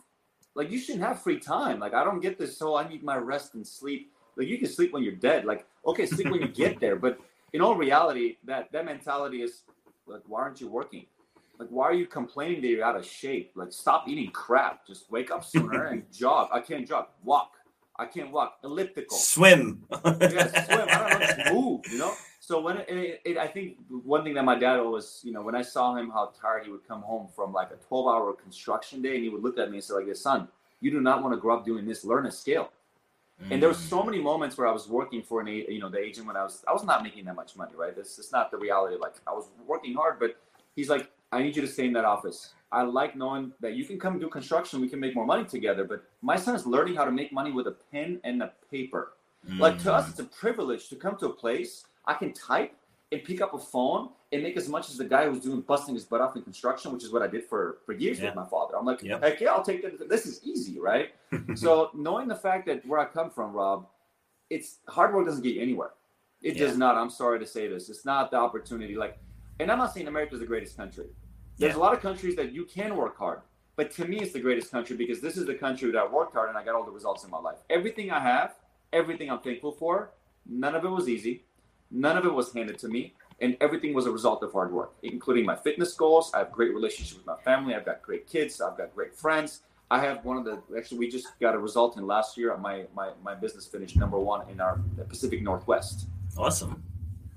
[0.53, 1.79] Like you shouldn't have free time.
[1.79, 2.57] Like I don't get this.
[2.57, 4.11] So I need my rest and sleep.
[4.35, 5.45] Like you can sleep when you're dead.
[5.45, 6.95] Like okay, sleep when you get there.
[6.95, 7.19] But
[7.53, 9.61] in all reality, that that mentality is
[10.07, 11.05] like, why aren't you working?
[11.59, 13.51] Like why are you complaining that you're out of shape?
[13.55, 14.85] Like stop eating crap.
[14.85, 16.49] Just wake up sooner and jog.
[16.51, 17.07] I can't jog.
[17.23, 17.56] Walk.
[17.99, 18.59] I can't walk.
[18.63, 19.17] Elliptical.
[19.17, 19.83] Swim.
[19.91, 20.87] yeah, swim.
[20.89, 21.25] I don't know.
[21.25, 21.81] Just move.
[21.91, 22.13] You know.
[22.39, 25.41] So when it, it, it, I think one thing that my dad always, you know,
[25.41, 29.01] when I saw him how tired he would come home from like a 12-hour construction
[29.01, 30.47] day, and he would look at me and say, like, "Son,
[30.79, 32.05] you do not want to grow up doing this.
[32.05, 32.69] Learn a skill."
[33.43, 33.51] Mm.
[33.51, 35.99] And there were so many moments where I was working for an, you know, the
[35.99, 37.95] agent when I was, I was not making that much money, right?
[37.95, 38.95] This is not the reality.
[38.99, 40.37] Like I was working hard, but
[40.75, 42.53] he's like, I need you to stay in that office.
[42.71, 45.85] I like knowing that you can come do construction, we can make more money together.
[45.85, 49.13] But my son is learning how to make money with a pen and a paper.
[49.49, 49.59] Mm.
[49.59, 52.73] Like to us, it's a privilege to come to a place I can type
[53.11, 55.95] and pick up a phone and make as much as the guy who's doing busting
[55.95, 58.25] his butt off in construction, which is what I did for for years yeah.
[58.25, 58.75] with my father.
[58.77, 59.23] I'm like, yep.
[59.23, 60.09] heck yeah, I'll take that.
[60.09, 61.13] This is easy, right?
[61.55, 63.87] so knowing the fact that where I come from, Rob,
[64.49, 65.91] it's hard work doesn't get you anywhere.
[66.41, 66.67] It yeah.
[66.67, 66.95] does not.
[66.95, 67.89] I'm sorry to say this.
[67.89, 68.95] It's not the opportunity.
[68.95, 69.17] Like,
[69.59, 71.07] and I'm not saying America is the greatest country.
[71.57, 71.79] There's yeah.
[71.79, 73.41] a lot of countries that you can work hard,
[73.75, 76.33] but to me, it's the greatest country because this is the country that I worked
[76.33, 77.57] hard and I got all the results in my life.
[77.69, 78.55] Everything I have,
[78.93, 80.11] everything I'm thankful for,
[80.45, 81.43] none of it was easy.
[81.89, 84.93] None of it was handed to me and everything was a result of hard work,
[85.03, 86.31] including my fitness goals.
[86.33, 87.75] I have great relationship with my family.
[87.75, 88.59] I've got great kids.
[88.61, 89.61] I've got great friends.
[89.89, 92.55] I have one of the actually we just got a result in last year.
[92.57, 96.07] My my my business finished number one in our Pacific Northwest.
[96.37, 96.83] Awesome.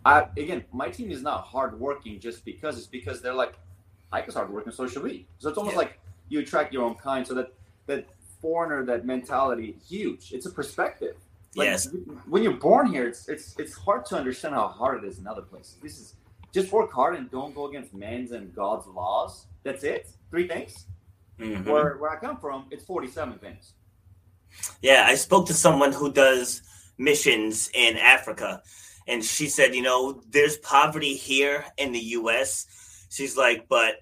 [0.04, 3.58] I again, my team is not hardworking just because it's because they're like,
[4.12, 5.26] I was hardworking, so should we.
[5.38, 5.80] So it's almost yeah.
[5.80, 7.26] like you attract your own kind.
[7.26, 7.52] So that
[7.86, 8.06] that
[8.40, 10.32] foreigner, that mentality, huge.
[10.32, 11.16] It's a perspective.
[11.54, 11.88] Like, yes.
[12.28, 15.26] When you're born here, it's it's it's hard to understand how hard it is in
[15.26, 15.76] other places.
[15.82, 16.14] This is
[16.52, 19.46] just work hard and don't go against man's and God's laws.
[19.62, 20.10] That's it.
[20.30, 20.86] Three things.
[21.38, 21.68] Mm-hmm.
[21.68, 23.72] Where where I come from, it's forty seven things.
[24.82, 26.62] Yeah, I spoke to someone who does
[26.98, 28.62] missions in Africa,
[29.10, 33.06] and she said, you know, there's poverty here in the U.S.
[33.10, 33.96] She's like, but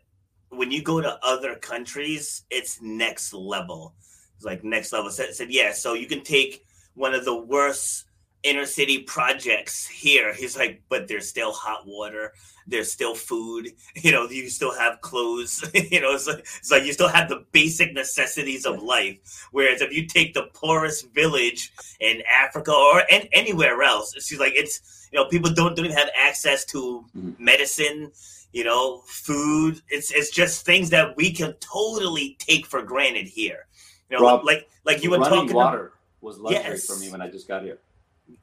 [0.50, 3.94] when you go to other countries, it's next level.
[4.36, 5.10] It's like next level.
[5.10, 6.62] Said, said yeah, so you can take
[6.94, 8.04] one of the worst
[8.42, 10.32] inner city projects here.
[10.32, 12.32] He's like, but there's still hot water,
[12.66, 16.84] there's still food, you know, you still have clothes, you know, it's like, it's like
[16.84, 19.48] you still have the basic necessities of life.
[19.50, 24.52] Whereas if you take the poorest village in Africa or in, anywhere else, she's like,
[24.54, 27.42] it's, you know, people don't, don't even have access to mm-hmm.
[27.42, 28.12] medicine.
[28.50, 29.82] You know, food.
[29.90, 33.66] It's it's just things that we can totally take for granted here.
[34.08, 35.78] You know, Rob, like like you were talking water.
[35.78, 36.86] About, was luxury yes.
[36.86, 37.78] for me when I just got here.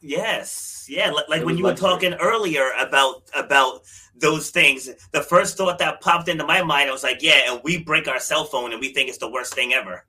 [0.01, 3.81] Yes, yeah, like it when you were talking earlier about about
[4.15, 7.61] those things, the first thought that popped into my mind, I was like, yeah, and
[7.63, 10.05] we break our cell phone and we think it's the worst thing ever.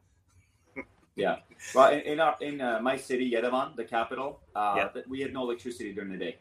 [1.17, 1.37] yeah,
[1.75, 5.43] well, in in, our, in uh, my city, Yerevan, the capital, uh, we had no
[5.43, 6.37] electricity during the day.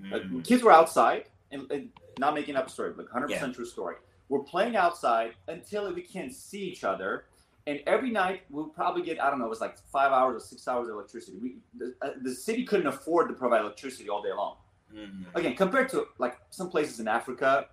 [0.00, 0.44] Mm.
[0.44, 3.38] kids were outside, and, and, not making up a story, like hundred yeah.
[3.38, 3.96] percent true story.
[4.28, 7.26] We're playing outside until we can't see each other
[7.66, 10.46] and every night we'll probably get I don't know it was like five hours or
[10.46, 11.38] six hours of electricity.
[11.38, 14.56] We the, uh, the city couldn't afford to provide electricity all day long.
[14.94, 15.36] Mm-hmm.
[15.36, 17.68] Again, compared to like some places in Africa,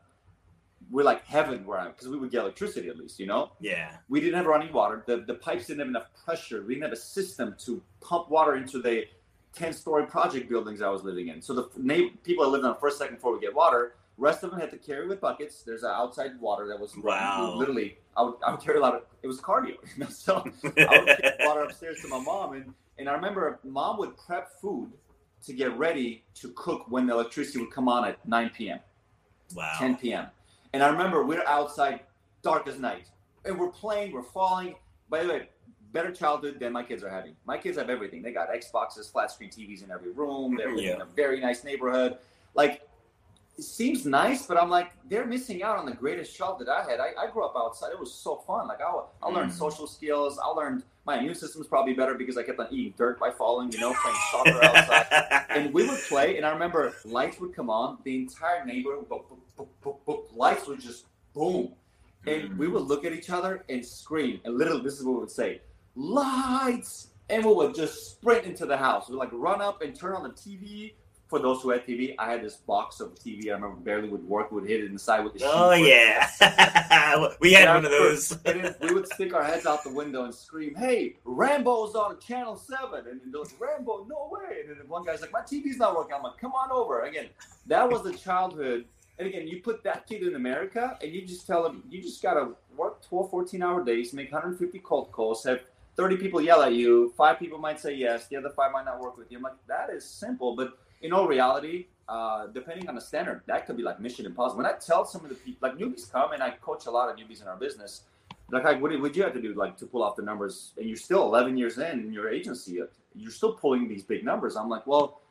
[0.89, 3.51] we're like heaven where I'm because we would get electricity at least, you know.
[3.59, 3.97] Yeah.
[4.09, 5.03] We didn't have running water.
[5.05, 6.63] The the pipes didn't have enough pressure.
[6.63, 9.05] We didn't have a system to pump water into the
[9.53, 11.41] ten story project buildings I was living in.
[11.41, 14.41] So the na- people that lived on the first second floor would get water Rest
[14.41, 15.63] of them had to carry with buckets.
[15.63, 17.55] There's outside water that was wow.
[17.57, 17.97] literally.
[18.15, 19.01] I would, I would carry a lot of.
[19.21, 20.07] It was cardio, you know.
[20.07, 24.15] So I would carry water upstairs to my mom, and and I remember mom would
[24.15, 24.93] prep food
[25.45, 28.79] to get ready to cook when the electricity would come on at 9 p.m.
[29.53, 29.73] Wow.
[29.77, 30.27] 10 p.m.
[30.71, 31.99] And I remember we're outside,
[32.43, 33.09] dark as night,
[33.43, 34.75] and we're playing, we're falling.
[35.09, 35.49] By the way,
[35.91, 37.35] better childhood than my kids are having.
[37.45, 38.21] My kids have everything.
[38.21, 40.55] They got Xboxes, flat screen TVs in every room.
[40.55, 40.95] They're yeah.
[40.95, 42.19] in a very nice neighborhood.
[42.55, 42.87] Like
[43.57, 46.83] it seems nice, but I'm like, they're missing out on the greatest job that I
[46.89, 46.99] had.
[46.99, 47.91] I, I grew up outside.
[47.91, 48.67] It was so fun.
[48.67, 49.55] Like, I, I learned mm.
[49.55, 50.39] social skills.
[50.43, 53.71] I learned my immune system's probably better because I kept on eating dirt by falling,
[53.71, 55.45] you know, playing soccer outside.
[55.49, 57.99] and we would play, and I remember lights would come on.
[58.03, 59.25] The entire neighborhood, boop,
[59.57, 61.73] boop, boop, boop, lights would just boom.
[62.25, 62.57] And mm.
[62.57, 64.41] we would look at each other and scream.
[64.45, 65.61] And literally, this is what we would say
[65.95, 67.09] lights.
[67.29, 69.09] And we would just sprint into the house.
[69.09, 70.93] We'd like run up and turn on the TV
[71.33, 73.47] for those who had TV, I had this box of TV.
[73.47, 74.51] I remember barely would work.
[74.51, 75.39] Would hit it inside with the.
[75.45, 76.29] Oh yeah,
[77.39, 78.37] we had and one of those.
[78.45, 82.55] and we would stick our heads out the window and scream, "Hey, Rambo's on Channel
[82.55, 83.07] 7.
[83.09, 86.13] and they're like, "Rambo, no way!" And then one guy's like, "My TV's not working."
[86.13, 87.29] I'm like, "Come on over." Again,
[87.65, 88.85] that was the childhood.
[89.17, 92.21] And again, you put that kid in America, and you just tell him, you just
[92.21, 95.61] gotta work 12, 14 hour days, make 150 cold calls, have
[95.95, 98.99] 30 people yell at you, five people might say yes, the other five might not
[98.99, 99.37] work with you.
[99.37, 103.67] I'm like, that is simple, but in all reality, uh, depending on the standard, that
[103.67, 104.57] could be like mission impossible.
[104.63, 107.09] When I tell some of the people, like newbies come, and I coach a lot
[107.09, 108.03] of newbies in our business.
[108.49, 110.73] Like, what would you have to do, like, to pull off the numbers?
[110.77, 112.79] And you're still 11 years in in your agency.
[113.15, 114.55] You're still pulling these big numbers.
[114.55, 115.21] I'm like, well,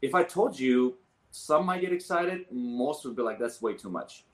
[0.00, 0.96] if I told you,
[1.30, 2.46] some might get excited.
[2.50, 4.24] Most would be like, that's way too much.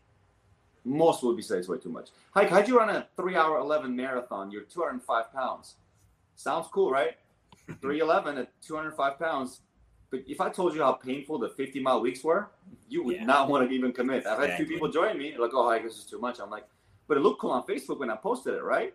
[0.85, 2.11] Most would be say it's way too much.
[2.35, 4.51] Ike, how'd you run a three-hour 11 marathon?
[4.53, 5.75] You're 205 pounds.
[6.37, 7.17] Sounds cool, right?
[7.81, 9.63] 311 at 205 pounds
[10.27, 12.51] if I told you how painful the 50 mile weeks were,
[12.89, 13.25] you would yeah.
[13.25, 14.27] not want to even commit.
[14.27, 16.39] I've had two people join me, like, oh, I guess it's too much.
[16.41, 16.65] I'm like,
[17.09, 18.95] but it looked cool on Facebook when I posted it, right?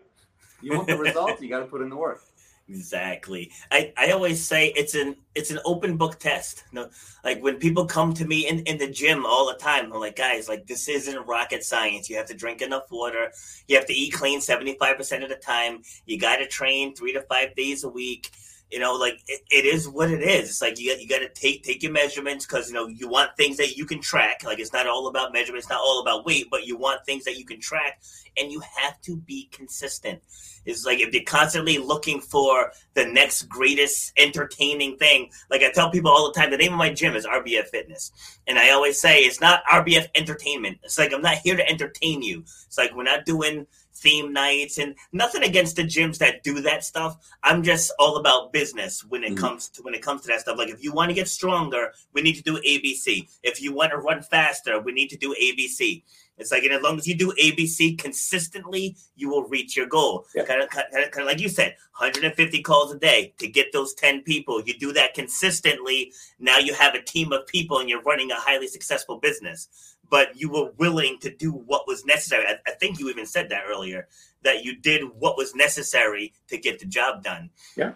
[0.60, 2.22] You want the results, you got to put in the work.
[2.68, 3.50] Exactly.
[3.70, 6.64] I, I always say it's an it's an open book test.
[6.72, 6.88] No,
[7.24, 10.16] like when people come to me in, in the gym all the time, I'm like,
[10.16, 12.08] guys, like this isn't rocket science.
[12.08, 13.32] You have to drink enough water.
[13.66, 15.82] You have to eat clean 75% of the time.
[16.06, 18.30] You got to train three to five days a week.
[18.72, 20.48] You know, like it, it is what it is.
[20.48, 23.06] It's like you got you got to take take your measurements because you know you
[23.06, 24.44] want things that you can track.
[24.44, 27.38] Like it's not all about measurements, not all about weight, but you want things that
[27.38, 28.00] you can track,
[28.38, 30.22] and you have to be consistent.
[30.64, 35.30] It's like if you're constantly looking for the next greatest entertaining thing.
[35.50, 38.10] Like I tell people all the time, the name of my gym is RBF Fitness,
[38.46, 40.78] and I always say it's not RBF Entertainment.
[40.82, 42.40] It's like I'm not here to entertain you.
[42.40, 46.84] It's like we're not doing theme nights and nothing against the gyms that do that
[46.84, 47.16] stuff.
[47.42, 49.44] I'm just all about business when it mm-hmm.
[49.44, 50.58] comes to when it comes to that stuff.
[50.58, 53.28] Like if you want to get stronger, we need to do ABC.
[53.42, 56.02] If you want to run faster, we need to do ABC.
[56.38, 60.26] It's like, and as long as you do ABC consistently, you will reach your goal.
[60.34, 60.44] Yeah.
[60.44, 63.72] Kind, of, kind, of, kind of like you said, 150 calls a day to get
[63.72, 64.60] those 10 people.
[64.62, 66.12] You do that consistently.
[66.40, 69.68] Now you have a team of people and you're running a highly successful business
[70.12, 72.44] but you were willing to do what was necessary.
[72.46, 74.08] I, I, think you even said that earlier
[74.42, 77.48] that you did what was necessary to get the job done.
[77.76, 77.92] Yeah,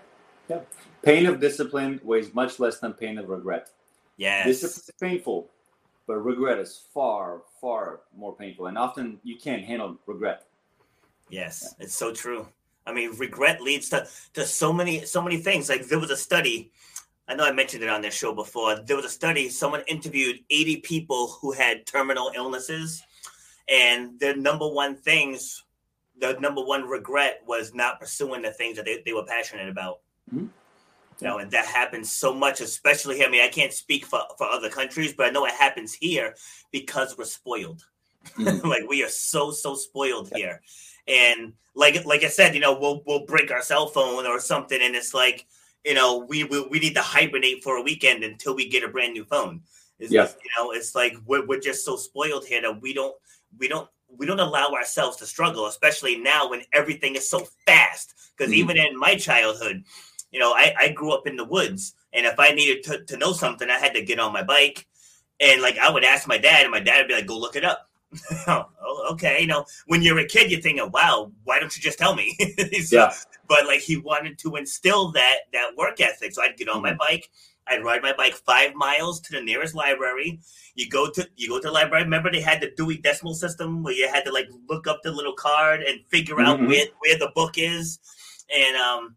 [0.48, 0.60] yeah.
[1.02, 3.68] Pain of discipline weighs much less than pain of regret.
[4.16, 5.50] Yes, discipline is painful,
[6.06, 10.46] but regret is far, far more painful, and often you can't handle regret.
[11.28, 11.84] Yes, yeah.
[11.84, 12.48] it's so true.
[12.86, 15.68] I mean, regret leads to to so many so many things.
[15.68, 16.72] Like there was a study
[17.28, 18.76] I know I mentioned it on their show before.
[18.76, 23.02] There was a study, someone interviewed 80 people who had terminal illnesses,
[23.68, 25.64] and their number one things,
[26.20, 30.00] the number one regret was not pursuing the things that they, they were passionate about.
[30.32, 30.46] Mm-hmm.
[31.18, 33.26] You know, and that happens so much, especially here.
[33.26, 36.36] I mean, I can't speak for, for other countries, but I know it happens here
[36.70, 37.84] because we're spoiled.
[38.38, 38.68] Mm-hmm.
[38.68, 40.38] like we are so, so spoiled yeah.
[40.38, 40.62] here.
[41.08, 44.78] And like like I said, you know, we'll we'll break our cell phone or something,
[44.80, 45.46] and it's like
[45.86, 48.88] you know, we, we, we need to hibernate for a weekend until we get a
[48.88, 49.60] brand new phone.
[50.00, 50.36] Is yes.
[50.42, 53.14] you know, it's like we're, we're just so spoiled here that we don't
[53.56, 58.14] we don't we don't allow ourselves to struggle, especially now when everything is so fast.
[58.36, 58.70] Because mm-hmm.
[58.70, 59.84] even in my childhood,
[60.32, 63.16] you know, I, I grew up in the woods, and if I needed to, to
[63.16, 64.86] know something, I had to get on my bike,
[65.40, 67.56] and like I would ask my dad, and my dad would be like, "Go look
[67.56, 67.88] it up."
[68.48, 68.66] oh,
[69.12, 69.40] okay.
[69.40, 72.36] You know, when you're a kid, you're thinking, "Wow, why don't you just tell me?"
[72.84, 73.12] so, yeah.
[73.48, 76.84] But like he wanted to instill that that work ethic, so I'd get on mm-hmm.
[76.84, 77.30] my bike.
[77.68, 80.40] I'd ride my bike five miles to the nearest library.
[80.74, 82.04] You go to you go to the library.
[82.04, 85.10] Remember they had the Dewey Decimal System where you had to like look up the
[85.10, 86.68] little card and figure out mm-hmm.
[86.68, 87.98] where where the book is,
[88.54, 89.16] and um,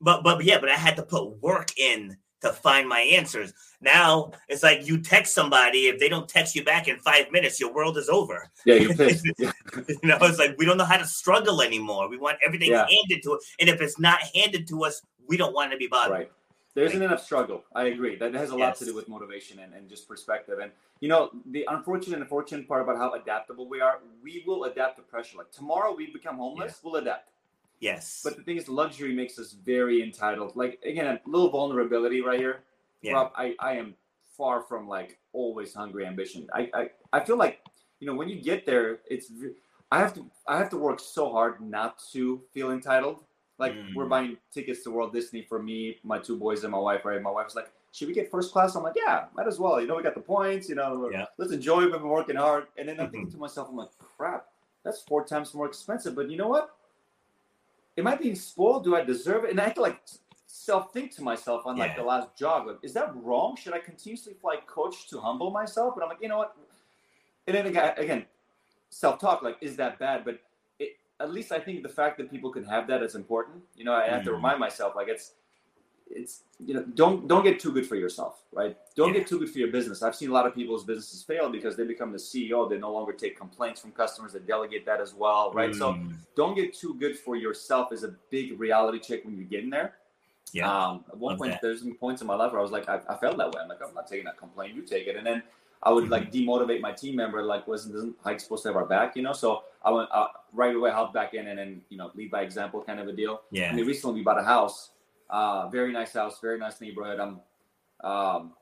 [0.00, 3.52] but but yeah, but I had to put work in to find my answers.
[3.80, 7.60] Now it's like you text somebody, if they don't text you back in five minutes,
[7.60, 8.50] your world is over.
[8.64, 9.24] Yeah, you're pissed.
[9.38, 9.52] you
[10.02, 12.08] know, it's like we don't know how to struggle anymore.
[12.08, 12.86] We want everything yeah.
[12.88, 13.52] handed to us.
[13.60, 16.12] And if it's not handed to us, we don't want to be bothered.
[16.12, 16.32] Right.
[16.74, 17.64] There isn't enough struggle.
[17.74, 18.14] I agree.
[18.14, 18.78] That has a lot yes.
[18.80, 20.60] to do with motivation and, and just perspective.
[20.60, 20.70] And
[21.00, 24.96] you know, the unfortunate and fortunate part about how adaptable we are, we will adapt
[24.96, 25.38] to pressure.
[25.38, 26.90] Like tomorrow we become homeless, yeah.
[26.90, 27.30] we'll adapt.
[27.80, 28.20] Yes.
[28.24, 30.56] But the thing is, luxury makes us very entitled.
[30.56, 32.64] Like again, a little vulnerability right here.
[33.02, 33.12] Yeah.
[33.12, 33.94] Rob, I, I am
[34.36, 36.48] far from like always hungry ambition.
[36.52, 37.60] I, I, I feel like,
[38.00, 39.30] you know, when you get there, it's
[39.90, 43.24] I have to I have to work so hard not to feel entitled.
[43.58, 43.94] Like mm.
[43.94, 47.04] we're buying tickets to World Disney for me, my two boys, and my wife.
[47.04, 47.20] Right?
[47.20, 49.88] My wife's like, "Should we get first class?" I'm like, "Yeah, might as well." You
[49.88, 50.68] know, we got the points.
[50.68, 51.26] You know, yeah.
[51.38, 51.80] let's enjoy.
[51.82, 52.66] We've been working hard.
[52.76, 54.46] And then I'm thinking to myself, I'm like, "Crap,
[54.84, 56.70] that's four times more expensive." But you know what?
[57.98, 58.84] Am I being spoiled?
[58.84, 59.50] Do I deserve it?
[59.50, 60.00] And I have to like
[60.46, 61.96] self think to myself on like yeah.
[61.96, 62.66] the last jog.
[62.66, 63.56] Like, is that wrong?
[63.56, 65.94] Should I continuously fly coach to humble myself?
[65.94, 66.56] But I'm like, you know what?
[67.46, 68.26] And then again, again
[68.90, 69.42] self talk.
[69.42, 70.24] Like, is that bad?
[70.24, 70.40] But
[70.78, 73.62] it, at least I think the fact that people can have that is important.
[73.74, 74.26] You know, I have mm.
[74.26, 75.32] to remind myself like it's
[76.10, 78.76] it's you know don't don't get too good for yourself right?
[78.96, 79.20] Don't yeah.
[79.20, 80.02] get too good for your business.
[80.02, 82.92] I've seen a lot of people's businesses fail because they become the ceo they no
[82.92, 84.32] longer take complaints from customers.
[84.32, 85.70] They delegate that as well right?
[85.70, 85.78] Mm.
[85.78, 85.98] so
[86.34, 89.70] don't get too good for yourself is a big reality check when you get in
[89.70, 89.94] there.
[90.52, 90.72] Yeah.
[90.72, 91.60] Um, at one Love point that.
[91.62, 93.60] there's some points in my life where i was like I, I, felt that way.
[93.60, 94.74] I'm like i'm not taking that complaint.
[94.74, 95.16] You take it.
[95.16, 95.42] And then
[95.82, 96.12] i would mm-hmm.
[96.12, 99.22] like demotivate my team member like wasn't isn't Ike supposed to have our back you
[99.22, 99.32] know?
[99.32, 102.42] So i went uh, right away help back in and then you know lead by
[102.42, 103.42] example kind of a deal.
[103.50, 103.70] Yeah.
[103.70, 104.90] I mean, recently we bought a house
[105.30, 107.20] uh, very nice house, very nice neighborhood.
[107.20, 107.40] I'm,
[108.08, 108.52] um,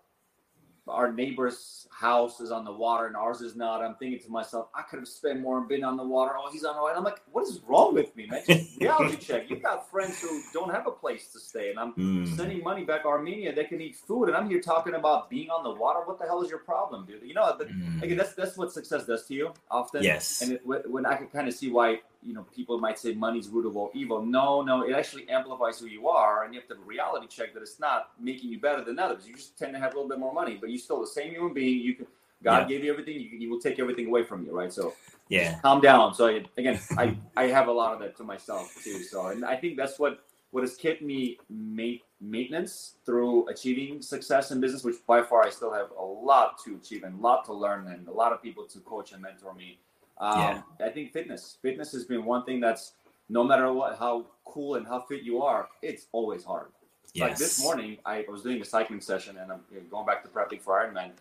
[0.89, 3.83] our neighbor's house is on the water and ours is not.
[3.83, 6.35] I'm thinking to myself, I could have spent more and been on the water.
[6.37, 6.97] Oh, he's on the water.
[6.97, 8.43] I'm like, what is wrong with me, man?
[8.47, 9.51] Just reality check.
[9.51, 12.37] You've got friends who don't have a place to stay, and I'm mm.
[12.37, 13.53] sending money back to Armenia.
[13.53, 16.01] They can eat food, and I'm here talking about being on the water.
[16.05, 17.23] What the hell is your problem, dude?
[17.25, 18.03] You know, the, mm.
[18.03, 20.05] again, that's that's what success does to you often.
[20.05, 20.43] Yes.
[20.43, 23.49] And it, when I can kind of see why you know people might say money's
[23.49, 24.25] root of all evil.
[24.25, 27.63] No, no, it actually amplifies who you are, and you have to reality check that
[27.63, 29.27] it's not making you better than others.
[29.27, 31.33] You just tend to have a little bit more money, but you're still the same
[31.33, 31.81] human being.
[31.81, 32.07] You can
[32.43, 32.69] God yeah.
[32.69, 33.15] gave you everything.
[33.15, 34.73] You, you will take everything away from you, right?
[34.73, 34.95] So
[35.29, 36.15] yeah, calm down.
[36.15, 39.03] So again, I I have a lot of that to myself too.
[39.03, 44.51] So and I think that's what what has kept me ma- maintenance through achieving success
[44.51, 47.45] in business, which by far I still have a lot to achieve and a lot
[47.47, 49.81] to learn and a lot of people to coach and mentor me.
[50.19, 50.87] Um, yeah.
[50.87, 52.93] I think fitness, fitness has been one thing that's
[53.29, 56.69] no matter what, how cool and how fit you are, it's always hard.
[57.13, 57.23] Yes.
[57.23, 59.61] Like this morning, I was doing a cycling session and I'm
[59.91, 61.13] going back to prepping for Ironman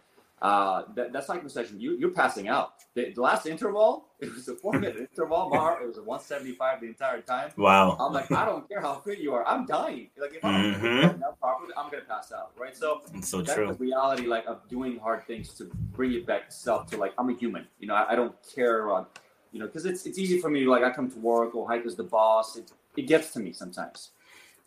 [0.41, 2.73] uh, that, that cycling session, you, you're passing out.
[2.93, 5.81] The, the, last interval, it was a four minute interval bar.
[5.81, 7.51] It was a 175 the entire time.
[7.57, 7.95] Wow.
[7.99, 9.47] I'm like, I don't care how fit you are.
[9.47, 10.09] I'm dying.
[10.19, 11.19] Like, if I'm mm-hmm.
[11.19, 12.51] not properly, I'm going to pass out.
[12.59, 12.75] Right.
[12.75, 13.67] So, it's so that's true.
[13.67, 17.13] the reality, like, of doing hard things to bring it back to self to, like,
[17.17, 17.67] I'm a human.
[17.79, 19.05] You know, I, I don't care, uh,
[19.51, 20.65] you know, because it's, it's easy for me.
[20.65, 22.57] Like, I come to work, go hike as the boss.
[22.57, 24.11] It, it gets to me sometimes.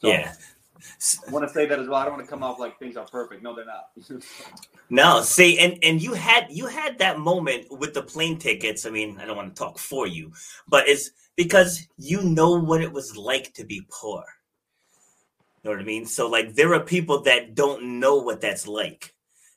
[0.01, 0.33] So, yeah.
[1.31, 1.97] Want to say that as well.
[1.97, 3.43] I don't want to come off like things are perfect.
[3.43, 3.91] No, they're not.
[4.91, 8.87] no, see, and and you had you had that moment with the plane tickets.
[8.87, 10.33] I mean, I don't want to talk for you,
[10.69, 14.25] but it's because you know what it was like to be poor.
[15.63, 16.07] You know what I mean?
[16.07, 19.15] So like there are people that don't know what that's like.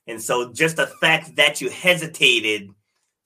[0.07, 2.69] And so just the fact that you hesitated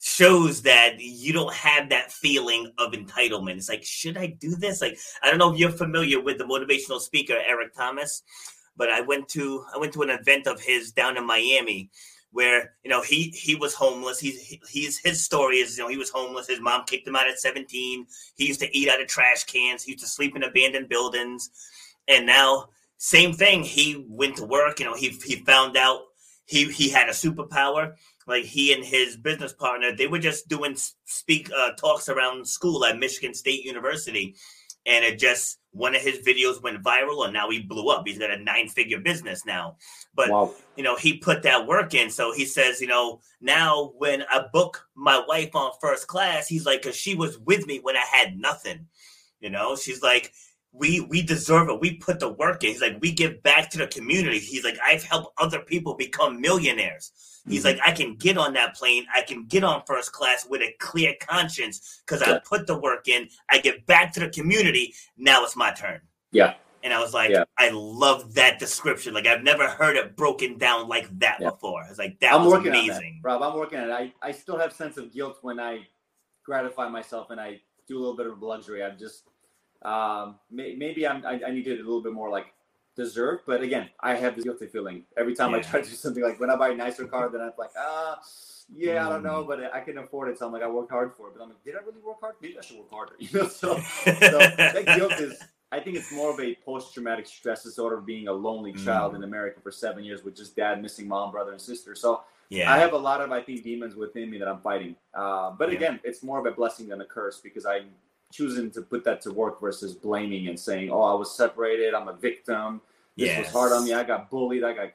[0.05, 3.57] shows that you don't have that feeling of entitlement.
[3.57, 4.79] It's like, should I do this?
[4.79, 8.21] Like, I don't know if you're familiar with the motivational speaker Eric Thomas,
[8.77, 11.89] but I went to I went to an event of his down in Miami
[12.31, 14.19] where you know he he was homeless.
[14.19, 16.47] He's he's his story is you know he was homeless.
[16.47, 18.05] His mom kicked him out at 17.
[18.35, 19.81] He used to eat out of trash cans.
[19.81, 21.49] He used to sleep in abandoned buildings,
[22.07, 23.63] and now same thing.
[23.63, 24.79] He went to work.
[24.79, 26.01] You know he he found out
[26.45, 27.95] he he had a superpower.
[28.27, 30.75] Like he and his business partner they were just doing
[31.05, 34.35] speak uh, talks around school at michigan state university.
[34.87, 38.03] And it just one of his videos went viral and now he blew up.
[38.05, 39.77] He's got a nine figure business now.
[40.13, 40.53] But wow.
[40.75, 42.09] you know he put that work in.
[42.09, 46.65] So he says you know now when i book my wife on first class he's
[46.65, 48.87] like because she was with me when i had nothing
[49.39, 50.33] you know she's like
[50.77, 51.79] we we deserve it.
[51.79, 52.71] We put the work in.
[52.71, 54.39] He's like, we give back to the community.
[54.39, 57.11] He's like, I've helped other people become millionaires.
[57.47, 57.77] He's mm-hmm.
[57.77, 59.05] like, I can get on that plane.
[59.13, 63.07] I can get on first class with a clear conscience because I put the work
[63.07, 63.29] in.
[63.49, 64.93] I give back to the community.
[65.17, 66.01] Now it's my turn.
[66.31, 66.55] Yeah.
[66.83, 67.45] And I was like, yeah.
[67.57, 69.13] I love that description.
[69.13, 71.49] Like I've never heard it broken down like that yeah.
[71.49, 71.83] before.
[71.83, 73.21] I was like, that I'm was amazing.
[73.23, 73.93] Rob, I'm working on it.
[73.93, 75.87] I, I still have sense of guilt when I
[76.43, 78.83] gratify myself and I do a little bit of a luxury.
[78.83, 79.23] I'm just
[79.81, 82.47] um, may, maybe I'm, I, I need to a little bit more like
[82.95, 83.41] deserve.
[83.45, 85.57] But again, I have this guilty feeling every time yeah.
[85.57, 87.71] I try to do something like when I buy a nicer car, then I'm like,
[87.77, 88.19] ah,
[88.73, 89.05] yeah, mm.
[89.05, 89.47] I don't know, mm.
[89.47, 90.39] but I can afford it.
[90.39, 91.33] So I'm like, I worked hard for it.
[91.37, 92.35] But I'm like, did I really work hard?
[92.41, 93.13] Maybe I should work harder.
[93.19, 95.41] You know, so, so that guilt is.
[95.71, 99.17] I think it's more of a post-traumatic stress disorder of being a lonely child mm.
[99.17, 101.95] in America for seven years with just dad missing mom, brother, and sister.
[101.95, 102.71] So yeah.
[102.71, 104.95] I have a lot of I think demons within me that I'm fighting.
[105.13, 105.77] Uh, but yeah.
[105.77, 107.89] again, it's more of a blessing than a curse because I'm
[108.35, 111.93] choosing to put that to work versus blaming and saying, "Oh, I was separated.
[111.93, 112.81] I'm a victim.
[113.17, 113.45] This yes.
[113.45, 113.93] was hard on me.
[113.93, 114.63] I got bullied.
[114.63, 114.89] I got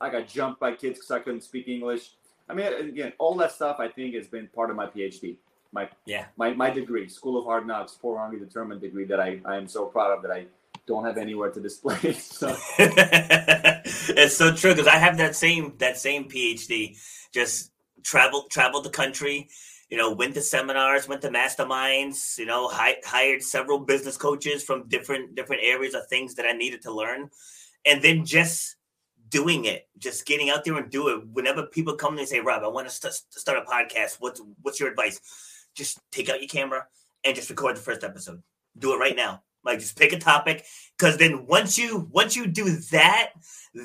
[0.00, 2.12] I got jumped by kids because I couldn't speak English."
[2.48, 5.36] I mean, again, all that stuff I think has been part of my PhD,
[5.72, 9.40] my yeah, my my degree, School of Hard Knocks, four hundred determined degree that I
[9.44, 10.46] I am so proud of that I
[10.86, 12.12] don't have anywhere to display.
[12.14, 16.96] so it's so true because I have that same that same PhD.
[17.32, 17.70] Just
[18.02, 19.48] traveled traveled the country
[19.88, 24.62] you know, went to seminars, went to masterminds, you know, hi- hired several business coaches
[24.62, 27.30] from different different areas of things that I needed to learn,
[27.84, 28.76] and then just
[29.30, 31.26] doing it, just getting out there and do it.
[31.28, 34.16] Whenever people come and say, "Rob, I want to st- start a podcast.
[34.20, 35.20] What's what's your advice?"
[35.74, 36.86] Just take out your camera
[37.24, 38.42] and just record the first episode.
[38.78, 39.42] Do it right now.
[39.64, 40.64] Like just pick a topic
[40.96, 43.32] because then once you once you do that,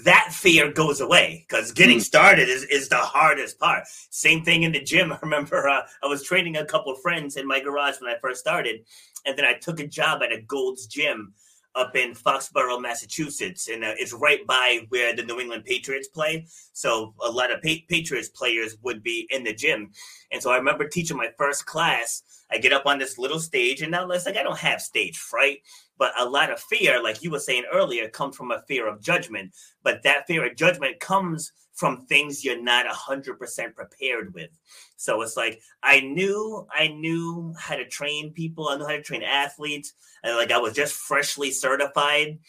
[0.04, 2.04] that fear goes away because getting mm.
[2.04, 3.84] started is, is the hardest part.
[4.10, 5.12] Same thing in the gym.
[5.14, 8.40] I remember uh, I was training a couple friends in my garage when I first
[8.40, 8.86] started,
[9.26, 11.34] and then I took a job at a Gold's Gym
[11.76, 16.46] up in Foxborough, Massachusetts, and uh, it's right by where the New England Patriots play.
[16.74, 19.92] So a lot of pa- Patriots players would be in the gym,
[20.32, 22.24] and so I remember teaching my first class.
[22.52, 25.18] I get up on this little stage, and now it's like I don't have stage
[25.18, 25.60] fright,
[25.98, 29.02] but a lot of fear, like you were saying earlier, comes from a fear of
[29.02, 29.54] judgment.
[29.84, 34.50] But that fear of judgment comes from things you're not 100% prepared with.
[34.96, 39.02] So it's like I knew I knew how to train people, I knew how to
[39.02, 42.40] train athletes, and like I was just freshly certified.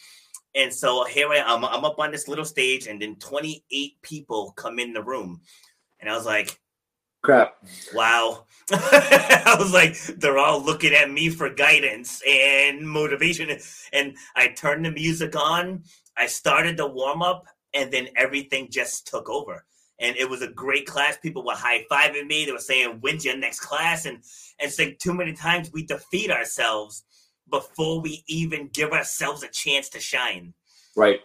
[0.53, 4.53] And so here I am, I'm up on this little stage, and then 28 people
[4.55, 5.41] come in the room.
[5.99, 6.57] And I was like,
[7.25, 7.55] Crap.
[7.93, 8.45] Wow.
[8.71, 13.57] I was like, they're all looking at me for guidance and motivation.
[13.93, 15.83] And I turned the music on.
[16.17, 19.65] I started the warm up, and then everything just took over.
[19.99, 21.17] And it was a great class.
[21.17, 22.45] People were high fiving me.
[22.45, 24.17] They were saying, "When's your next class?" And,
[24.59, 27.03] and it's like too many times we defeat ourselves
[27.49, 30.53] before we even give ourselves a chance to shine.
[30.95, 31.21] Right.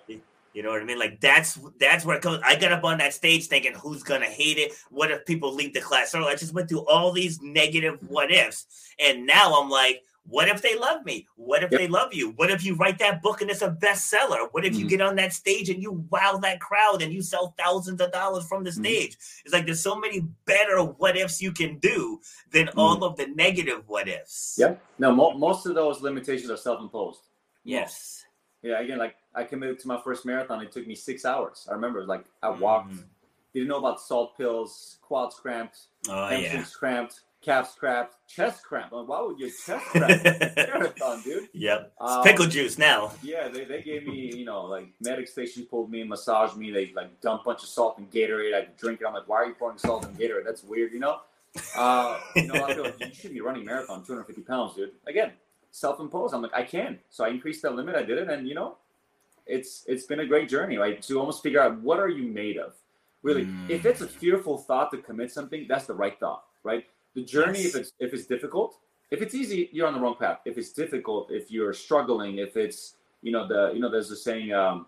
[0.52, 0.98] You know what I mean?
[0.98, 2.40] Like that's that's where it comes.
[2.44, 4.72] I got up on that stage thinking, "Who's gonna hate it?
[4.90, 8.32] What if people leave the class?" So I just went through all these negative what
[8.32, 8.66] ifs,
[8.98, 11.28] and now I'm like, "What if they love me?
[11.36, 11.80] What if yep.
[11.80, 12.30] they love you?
[12.32, 14.48] What if you write that book and it's a bestseller?
[14.50, 14.80] What if mm-hmm.
[14.80, 18.10] you get on that stage and you wow that crowd and you sell thousands of
[18.10, 18.82] dollars from the mm-hmm.
[18.82, 22.20] stage?" It's like there's so many better what ifs you can do
[22.50, 22.78] than mm-hmm.
[22.80, 24.56] all of the negative what ifs.
[24.58, 24.82] Yep.
[24.98, 27.20] No, mo- most of those limitations are self-imposed.
[27.62, 28.24] Yes.
[28.62, 30.62] Yeah, again, like I committed to my first marathon.
[30.62, 31.66] It took me six hours.
[31.70, 33.04] I remember, like I walked, mm.
[33.54, 35.78] didn't know about salt pills, quads cramped,
[36.08, 36.78] oh, hamstrings yeah.
[36.78, 38.92] cramped, calves cramped, chest cramped.
[38.92, 40.24] Like, why would your chest cramp
[40.56, 41.48] marathon, dude?
[41.52, 43.12] Yep, um, pickle juice now.
[43.22, 46.70] Yeah, they, they gave me, you know, like medic station pulled me massaged me.
[46.70, 48.54] They like dumped a bunch of salt and Gatorade.
[48.54, 49.06] I drink it.
[49.06, 50.44] I'm like, why are you pouring salt and Gatorade?
[50.44, 51.20] That's weird, you know.
[51.76, 54.92] Uh, you know, I feel like you should be running marathon, 250 pounds, dude.
[55.06, 55.32] Again,
[55.70, 56.34] self-imposed.
[56.34, 56.98] I'm like, I can.
[57.10, 57.96] So I increased the limit.
[57.96, 58.76] I did it, and you know,
[59.46, 61.00] it's it's been a great journey, right?
[61.02, 62.74] To almost figure out what are you made of.
[63.22, 63.68] Really, mm.
[63.68, 66.84] if it's a fearful thought to commit something, that's the right thought, right?
[67.14, 67.74] The journey, yes.
[67.74, 68.78] if it's if it's difficult,
[69.10, 70.40] if it's easy, you're on the wrong path.
[70.44, 74.16] If it's difficult, if you're struggling, if it's you know the you know there's a
[74.16, 74.86] saying, um,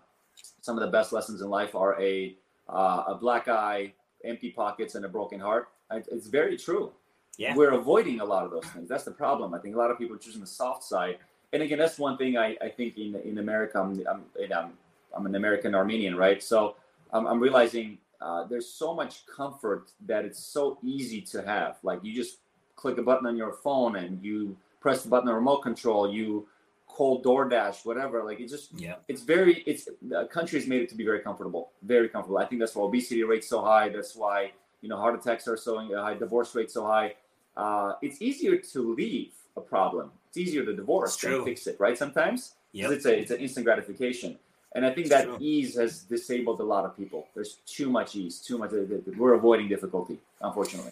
[0.61, 2.35] some of the best lessons in life are a
[2.69, 3.93] uh, a black eye,
[4.23, 5.67] empty pockets, and a broken heart.
[5.91, 6.91] It's very true.
[7.37, 7.55] Yeah.
[7.55, 8.87] We're avoiding a lot of those things.
[8.87, 9.53] That's the problem.
[9.53, 11.17] I think a lot of people are choosing the soft side.
[11.53, 14.23] And again, that's one thing I, I think in in America, I'm, I'm,
[14.53, 14.71] I'm,
[15.15, 16.41] I'm an American Armenian, right?
[16.41, 16.75] So
[17.11, 21.77] I'm, I'm realizing uh, there's so much comfort that it's so easy to have.
[21.83, 22.39] Like you just
[22.75, 26.47] click a button on your phone and you press the button on remote control, you
[26.87, 28.23] call DoorDash, whatever.
[28.23, 28.95] Like it's just, yeah.
[29.07, 32.39] it's very, it's the country has made it to be very comfortable, very comfortable.
[32.39, 33.89] I think that's why obesity rates so high.
[33.89, 34.51] That's why
[34.81, 37.13] you know heart attacks are so high, divorce rates so high
[37.55, 40.11] uh, it's easier to leave a problem.
[40.29, 41.97] It's easier to divorce than fix it, right?
[41.97, 42.97] Sometimes because yep.
[42.97, 44.37] it's a it's an instant gratification,
[44.73, 45.37] and I think it's that true.
[45.39, 47.27] ease has disabled a lot of people.
[47.35, 48.71] There's too much ease, too much.
[48.73, 50.91] Uh, we're avoiding difficulty, unfortunately.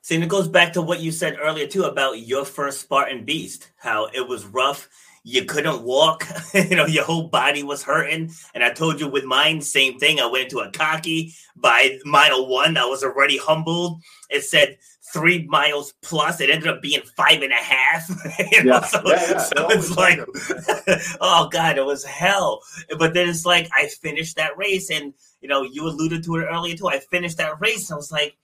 [0.00, 3.24] See, and it goes back to what you said earlier too about your first Spartan
[3.24, 4.88] Beast, how it was rough
[5.26, 6.24] you couldn't walk,
[6.54, 8.30] you know, your whole body was hurting.
[8.54, 10.20] And I told you with mine, same thing.
[10.20, 12.76] I went into a khaki by mile one.
[12.76, 14.00] I was already humbled.
[14.30, 14.78] It said
[15.12, 16.40] three miles plus.
[16.40, 18.08] It ended up being five and a half.
[18.52, 18.74] you know?
[18.74, 18.80] yeah.
[18.80, 19.38] So, yeah, yeah.
[19.38, 20.18] so it's like,
[21.20, 22.62] oh God, it was hell.
[22.98, 26.44] But then it's like I finished that race, and you know, you alluded to it
[26.44, 26.88] earlier too.
[26.88, 28.36] I finished that race, and I was like,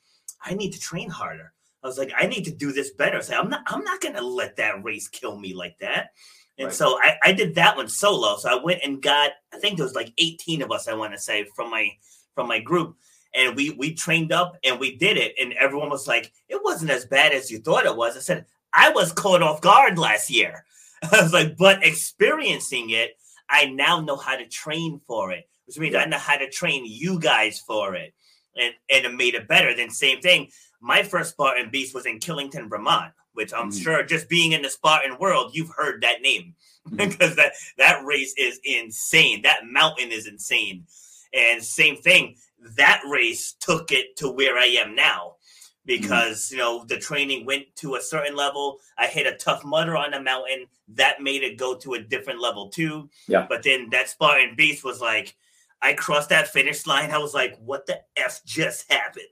[0.45, 1.53] I need to train harder.
[1.83, 3.21] I was like, I need to do this better.
[3.23, 6.11] So I'm not, I'm not gonna let that race kill me like that.
[6.59, 6.75] And right.
[6.75, 8.37] so I, I did that one solo.
[8.37, 11.13] So I went and got, I think there was like 18 of us, I want
[11.13, 11.91] to say, from my
[12.35, 12.97] from my group.
[13.35, 15.35] And we we trained up and we did it.
[15.41, 18.17] And everyone was like, it wasn't as bad as you thought it was.
[18.17, 20.65] I said, I was caught off guard last year.
[21.13, 23.19] I was like, but experiencing it,
[23.49, 25.95] I now know how to train for it, which means.
[25.95, 28.15] I know how to train you guys for it.
[28.57, 29.75] And and it made it better.
[29.75, 30.51] Then same thing.
[30.81, 34.63] My first Spartan Beast was in Killington, Vermont which I'm mm sure just being in
[34.63, 36.55] the Spartan world, you've heard that name
[36.97, 39.43] because mm that that race is insane.
[39.43, 40.87] That mountain is insane.
[41.35, 42.37] And same thing,
[42.77, 45.37] that race took it to where I am now
[45.85, 48.79] because you know the training went to a certain level.
[48.99, 52.41] I hit a Tough Mudder on the mountain that made it go to a different
[52.41, 53.09] level too.
[53.27, 53.47] Yeah.
[53.49, 55.35] But then that Spartan Beast was like,
[55.81, 57.11] I crossed that finish line.
[57.11, 59.25] I was like, what the f just happened?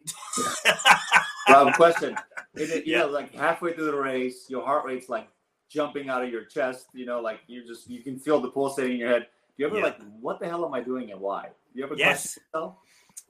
[1.48, 2.16] Rob, question.
[2.54, 3.00] It, you yeah.
[3.00, 5.28] know, like halfway through the race, your heart rate's like
[5.68, 6.86] jumping out of your chest.
[6.92, 9.26] You know, like you just you can feel the pulsating in your head.
[9.56, 9.84] Do you ever yeah.
[9.84, 11.50] like, what the hell am I doing and why?
[11.72, 12.38] Do you ever yes.
[12.50, 12.72] question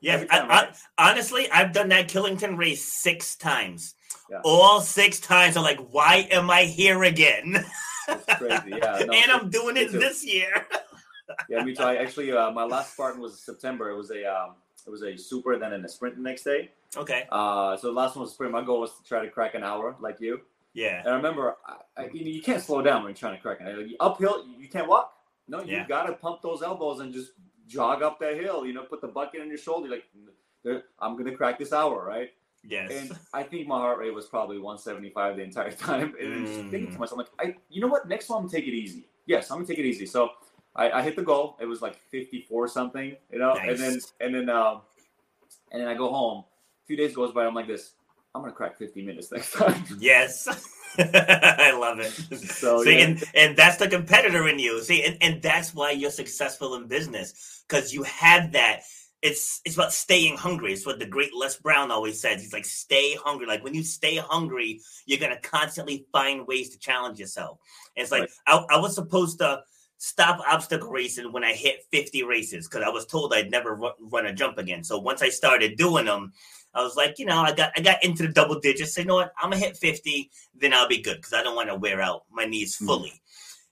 [0.01, 0.40] Yes, I.
[0.40, 3.94] I, honestly, I've done that Killington race six times.
[4.30, 4.40] Yeah.
[4.44, 7.64] All six times, I'm like, why am I here again?
[8.38, 9.03] crazy, yeah.
[9.07, 10.66] No, and I'm doing it this year
[11.48, 11.82] yeah, me too.
[11.82, 13.90] I actually, uh, my last Spartan was September.
[13.90, 14.55] It was a um,
[14.86, 16.70] it was a super, then in a sprint the next day.
[16.96, 17.26] Okay.
[17.30, 18.53] Uh, so the last one was sprint.
[18.53, 20.40] My goal was to try to crack an hour, like you.
[20.72, 21.01] Yeah.
[21.01, 23.42] And I remember, I, I, you, know, you can't slow down when you're trying to
[23.42, 23.84] crack an hour.
[24.01, 25.14] Uphill, you can't walk.
[25.48, 25.86] No, you yeah.
[25.86, 27.32] got to pump those elbows and just
[27.70, 28.66] jog up that hill.
[28.66, 29.88] You know, put the bucket on your shoulder.
[29.88, 32.30] Like, I'm gonna crack this hour, right?
[32.62, 32.90] Yes.
[32.92, 36.14] And I think my heart rate was probably 175 the entire time.
[36.20, 36.70] And mm.
[36.70, 38.08] thinking to myself, I'm like, I, you know what?
[38.08, 39.08] Next one, I'm gonna take it easy.
[39.26, 40.06] Yes, I'm gonna take it easy.
[40.06, 40.30] So
[40.74, 41.56] I, I hit the goal.
[41.60, 43.68] It was like 54 something, you know, nice.
[43.68, 44.82] and then and then um,
[45.72, 46.44] and then I go home.
[46.84, 47.46] A few days goes by.
[47.46, 47.92] I'm like this.
[48.35, 49.85] I'm gonna crack 50 minutes next time.
[49.99, 50.47] Yes.
[50.99, 52.11] I love it.
[52.11, 53.05] So, See, yeah.
[53.05, 54.83] and, and that's the competitor in you.
[54.83, 58.83] See, and, and that's why you're successful in business because you have that.
[59.22, 60.72] It's it's about staying hungry.
[60.72, 62.41] It's what the great Les Brown always says.
[62.41, 63.47] He's like, stay hungry.
[63.47, 67.59] Like when you stay hungry, you're gonna constantly find ways to challenge yourself.
[67.97, 68.31] And it's like right.
[68.70, 69.62] I, I was supposed to
[69.99, 73.93] stop obstacle racing when I hit 50 races because I was told I'd never run,
[74.01, 74.83] run a jump again.
[74.83, 76.33] So once I started doing them,
[76.74, 78.94] I was like, you know, I got I got into the double digits.
[78.94, 79.32] So you know what?
[79.40, 82.24] I'm gonna hit 50, then I'll be good because I don't want to wear out
[82.30, 82.86] my knees hmm.
[82.86, 83.08] fully.
[83.08, 83.16] Mm-hmm.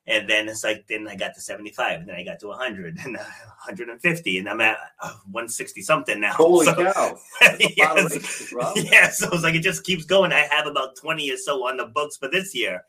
[0.08, 2.98] And then it's like, then I got to 75, and then I got to 100,
[3.04, 6.32] and 150, and I'm at uh, 160 something now.
[6.32, 7.18] Holy so, cow!
[7.76, 10.32] yes, yeah, so it's like it just keeps going.
[10.32, 12.84] I have about 20 or so on the books for this year,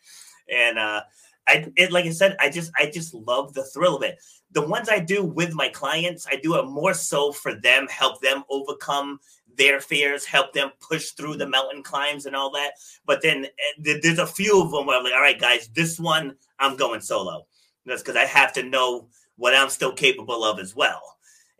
[0.50, 1.02] and uh,
[1.46, 4.18] I it, like I said, I just I just love the thrill of it.
[4.52, 8.22] The ones I do with my clients, I do it more so for them, help
[8.22, 9.20] them overcome
[9.60, 12.72] their fears, help them push through the mountain climbs and all that.
[13.06, 16.00] But then eh, there's a few of them where I'm like, all right, guys, this
[16.00, 17.46] one I'm going solo.
[17.86, 21.02] That's because I have to know what I'm still capable of as well.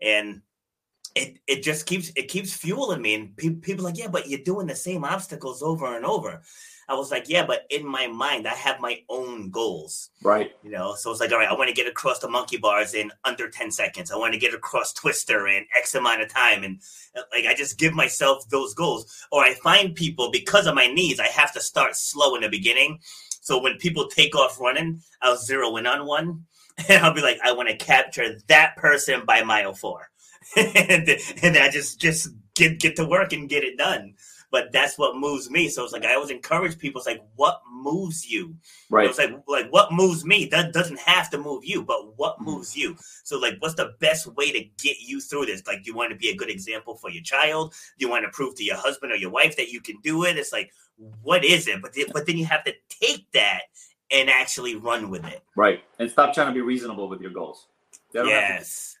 [0.02, 0.42] And
[1.14, 3.14] it it just keeps it keeps fueling me.
[3.14, 6.42] And pe- people like, yeah, but you're doing the same obstacles over and over.
[6.90, 10.10] I was like, yeah, but in my mind, I have my own goals.
[10.24, 10.50] Right.
[10.64, 12.94] You know, so it's like, all right, I want to get across the monkey bars
[12.94, 14.10] in under 10 seconds.
[14.10, 16.64] I want to get across Twister in X amount of time.
[16.64, 16.80] And
[17.16, 19.06] uh, like, I just give myself those goals.
[19.30, 22.48] Or I find people because of my knees, I have to start slow in the
[22.48, 22.98] beginning.
[23.40, 26.46] So when people take off running, I'll zero in on one
[26.88, 30.10] and I'll be like, I want to capture that person by mile four.
[30.56, 31.08] and,
[31.40, 34.16] and I just, just get, get to work and get it done
[34.50, 35.68] but that's what moves me.
[35.68, 37.00] So it's like I always encourage people.
[37.00, 38.56] It's like what moves you,
[38.88, 39.08] right?
[39.08, 40.46] it's like like what moves me.
[40.46, 42.46] That doesn't have to move you, but what mm-hmm.
[42.46, 42.96] moves you.
[43.22, 45.66] So like, what's the best way to get you through this?
[45.66, 47.74] Like, you want to be a good example for your child?
[47.98, 50.24] Do you want to prove to your husband or your wife that you can do
[50.24, 50.36] it?
[50.36, 50.72] It's like,
[51.22, 51.80] what is it?
[51.80, 53.62] But but then you have to take that
[54.10, 55.42] and actually run with it.
[55.56, 57.66] Right, and stop trying to be reasonable with your goals.
[58.12, 58.96] Yes.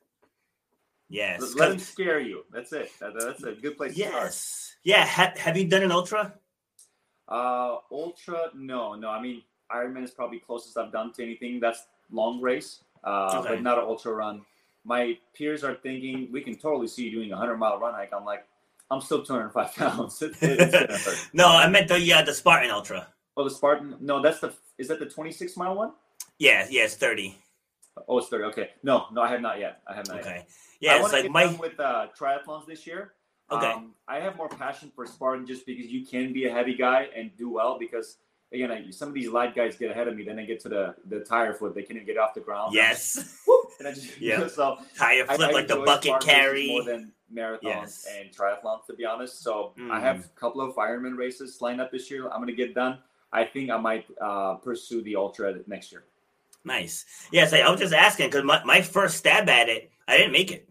[1.08, 1.40] Yes.
[1.40, 2.44] Let, let them scare you.
[2.52, 2.92] That's it.
[3.00, 4.69] That's a good place yes.
[4.84, 5.06] Yeah.
[5.06, 6.34] Ha- have you done an ultra?
[7.28, 9.08] Uh, ultra, no, no.
[9.08, 13.50] I mean, Ironman is probably closest I've done to anything that's long race, uh, okay.
[13.50, 14.42] but not an ultra run.
[14.84, 18.10] My peers are thinking we can totally see you doing a hundred mile run hike.
[18.12, 18.46] I'm like,
[18.90, 20.20] I'm still 205 pounds.
[20.22, 23.06] It, it's no, I meant the yeah the Spartan Ultra.
[23.36, 23.96] Oh, the Spartan.
[24.00, 24.52] No, that's the.
[24.78, 25.92] Is that the 26 mile one?
[26.38, 27.36] Yeah, yeah, it's 30.
[28.08, 28.44] Oh, it's 30.
[28.44, 28.70] Okay.
[28.82, 29.82] No, no, I have not yet.
[29.86, 30.20] I have not.
[30.20, 30.36] Okay.
[30.36, 30.48] Yet.
[30.80, 33.12] Yeah, I it's like my with uh, triathlons this year.
[33.50, 33.66] Okay.
[33.66, 37.08] Um, I have more passion for Spartan just because you can be a heavy guy
[37.16, 37.78] and do well.
[37.78, 38.18] Because
[38.52, 40.68] again, I, some of these light guys get ahead of me, then they get to
[40.68, 42.74] the the tire flip, they can't even get off the ground.
[42.74, 43.38] Yes.
[43.78, 44.46] and I just yeah.
[44.54, 48.06] so tire flip I, like the bucket carry more than marathons yes.
[48.18, 49.42] and triathlons to be honest.
[49.42, 49.90] So mm.
[49.90, 52.28] I have a couple of Ironman races lined up this year.
[52.28, 52.98] I'm gonna get done.
[53.32, 56.04] I think I might uh, pursue the ultra next year.
[56.64, 57.04] Nice.
[57.32, 60.32] Yes, I, I was just asking because my, my first stab at it, I didn't
[60.32, 60.68] make it.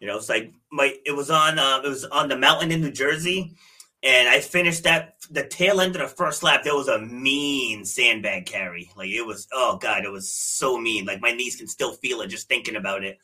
[0.00, 2.80] You know, it's like my it was on uh, it was on the mountain in
[2.80, 3.56] New Jersey,
[4.02, 6.62] and I finished that the tail end of the first lap.
[6.62, 8.90] There was a mean sandbag carry.
[8.96, 11.04] Like it was oh god, it was so mean.
[11.04, 13.18] Like my knees can still feel it just thinking about it.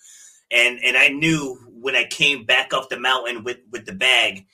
[0.50, 4.46] And and I knew when I came back up the mountain with with the bag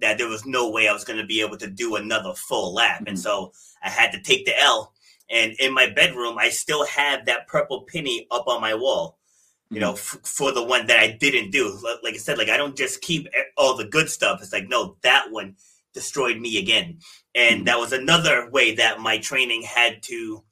[0.00, 2.74] that there was no way I was going to be able to do another full
[2.74, 3.08] lap, mm-hmm.
[3.08, 3.52] and so
[3.82, 4.92] I had to take the L.
[5.30, 9.17] And in my bedroom, I still have that purple penny up on my wall
[9.70, 11.78] you know, f- for the one that I didn't do.
[12.02, 14.40] Like I said, like I don't just keep all the good stuff.
[14.42, 15.56] It's like, no, that one
[15.94, 16.98] destroyed me again.
[17.34, 17.64] And mm-hmm.
[17.64, 20.44] that was another way that my training had to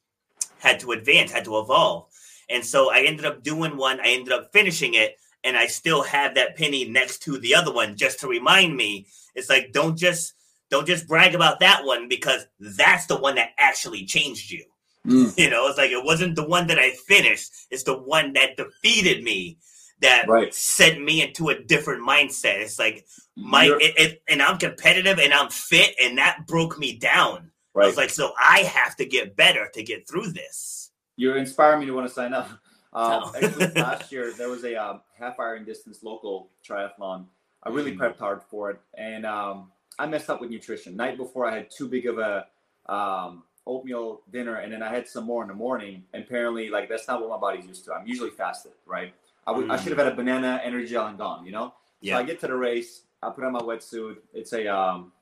[0.58, 2.06] had to advance, had to evolve.
[2.48, 6.02] And so I ended up doing one, I ended up finishing it, and I still
[6.02, 9.06] have that penny next to the other one just to remind me.
[9.34, 10.34] It's like don't just
[10.70, 14.64] don't just brag about that one because that's the one that actually changed you.
[15.06, 15.36] Mm.
[15.38, 18.56] You know, it's like it wasn't the one that I finished; it's the one that
[18.56, 19.58] defeated me
[20.00, 20.52] that right.
[20.52, 22.60] sent me into a different mindset.
[22.60, 23.06] It's like
[23.36, 27.50] my it, it, and I'm competitive and I'm fit, and that broke me down.
[27.74, 27.84] Right.
[27.84, 30.90] I was like, so I have to get better to get through this.
[31.16, 32.48] You're inspiring me to want to sign up.
[32.92, 33.32] Um, no.
[33.34, 37.26] actually, last year there was a um, half Iron distance local triathlon.
[37.62, 37.98] I really mm.
[37.98, 40.96] prepped hard for it, and um, I messed up with nutrition.
[40.96, 42.46] Night before, I had too big of a
[42.90, 46.04] um, oatmeal dinner and then I had some more in the morning.
[46.12, 47.92] And apparently, like that's not what my body's used to.
[47.92, 49.12] I'm usually fasted, right?
[49.46, 49.70] I, mm.
[49.70, 51.44] I should have had a banana, energy gel, and gone.
[51.44, 51.74] You know.
[52.00, 52.14] Yeah.
[52.14, 53.02] So I get to the race.
[53.22, 54.16] I put on my wetsuit.
[54.34, 55.12] It's a um,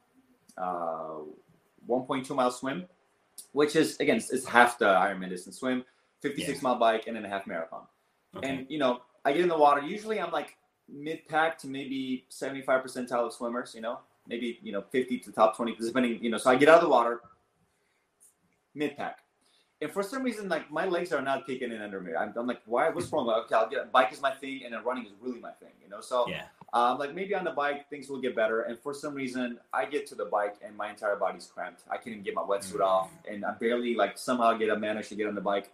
[0.59, 1.19] uh,
[1.89, 2.87] 1.2 mile swim,
[3.53, 5.85] which is again it's half the Ironman distance swim,
[6.21, 6.63] 56 yeah.
[6.63, 7.83] mile bike, and then a half marathon.
[8.37, 8.49] Okay.
[8.49, 9.81] And you know, I get in the water.
[9.81, 10.57] Usually, I'm like
[10.89, 13.75] mid pack to maybe 75 percentile of swimmers.
[13.75, 16.23] You know, maybe you know 50 to top 20, depending.
[16.23, 17.21] You know, so I get out of the water,
[18.75, 19.19] mid pack,
[19.81, 22.13] and for some reason, like my legs are not kicking in under me.
[22.15, 22.89] I'm, I'm like, why?
[22.91, 23.29] What's wrong?
[23.29, 25.73] Okay, I'll get bike is my thing, and then running is really my thing.
[25.83, 26.45] You know, so yeah.
[26.73, 29.85] Um, like maybe on the bike things will get better, and for some reason I
[29.85, 31.83] get to the bike and my entire body's cramped.
[31.91, 32.83] I can't even get my wetsuit mm-hmm.
[32.83, 35.71] off, and I barely like somehow get a manage to get on the bike,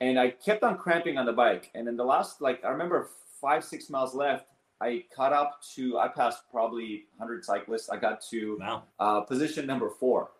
[0.00, 1.70] and I kept on cramping on the bike.
[1.74, 3.10] And in the last like I remember
[3.40, 4.46] five six miles left,
[4.80, 7.90] I caught up to I passed probably 100 cyclists.
[7.90, 8.82] I got to wow.
[9.00, 10.30] uh, position number four,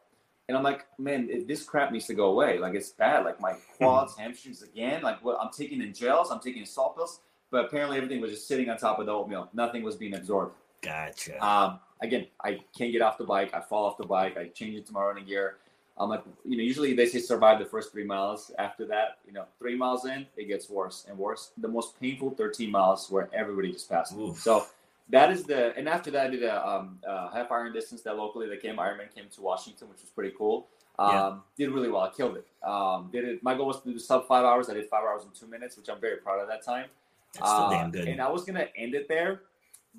[0.49, 2.59] and I'm like, man, this crap needs to go away.
[2.59, 3.25] Like it's bad.
[3.25, 5.03] Like my quads, hamstrings again.
[5.03, 7.20] Like what I'm taking in gels, I'm taking in salt pills
[7.51, 9.49] but apparently everything was just sitting on top of the oatmeal.
[9.53, 10.55] Nothing was being absorbed.
[10.83, 11.45] Gotcha.
[11.45, 13.53] Um, again, I can't get off the bike.
[13.55, 14.37] I fall off the bike.
[14.37, 15.57] I change it to my running gear.
[15.97, 18.53] I'm like, you know, usually they say survive the first three miles.
[18.59, 21.51] After that, you know, three miles in, it gets worse and worse.
[21.59, 24.15] The most painful 13 miles where everybody just passed.
[24.15, 24.39] Oof.
[24.39, 24.66] So
[25.10, 28.16] that is the, and after that, I did a, um, a half Iron distance that
[28.16, 30.68] locally that came, Ironman came to Washington, which was pretty cool.
[30.98, 31.66] Um, yeah.
[31.66, 32.02] Did really well.
[32.02, 32.47] I killed it.
[32.66, 33.43] Um, did it.
[33.43, 34.68] My goal was to do sub five hours.
[34.68, 36.86] I did five hours and two minutes, which I'm very proud of that time.
[37.35, 38.09] That's still uh, damn good.
[38.09, 39.43] And I was gonna end it there,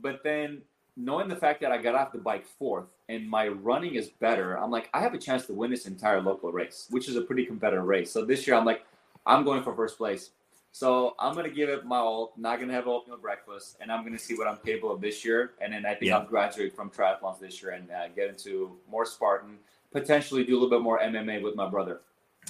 [0.01, 0.61] but then
[0.97, 4.59] knowing the fact that I got off the bike fourth and my running is better,
[4.59, 7.21] I'm like, I have a chance to win this entire local race, which is a
[7.21, 8.11] pretty competitive race.
[8.11, 8.83] So this year, I'm like,
[9.25, 10.31] I'm going for first place.
[10.71, 12.33] So I'm gonna give it my all.
[12.37, 15.53] Not gonna have oatmeal breakfast, and I'm gonna see what I'm capable of this year.
[15.61, 16.17] And then I think yeah.
[16.17, 19.57] I'll graduate from triathlons this year and uh, get into more Spartan.
[19.91, 22.01] Potentially do a little bit more MMA with my brother.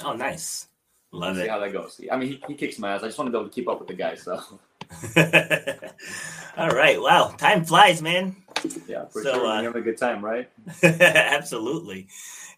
[0.03, 0.67] Oh, nice.
[1.11, 1.45] Love see it.
[1.45, 1.99] See how that goes.
[2.11, 3.03] I mean, he, he kicks my ass.
[3.03, 4.15] I just want to be able to keep up with the guy.
[4.15, 4.35] So.
[6.57, 7.01] All right.
[7.01, 7.33] Wow.
[7.37, 8.35] Time flies, man.
[8.87, 9.45] Yeah, for so, sure.
[9.45, 10.49] Uh, you have a good time, right?
[10.83, 12.07] absolutely.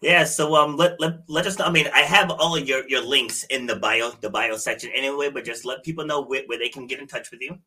[0.02, 0.24] Yeah.
[0.24, 1.64] So um, let let let us know.
[1.64, 4.90] I mean, I have all of your your links in the bio the bio section
[4.94, 7.58] anyway, but just let people know where, where they can get in touch with you.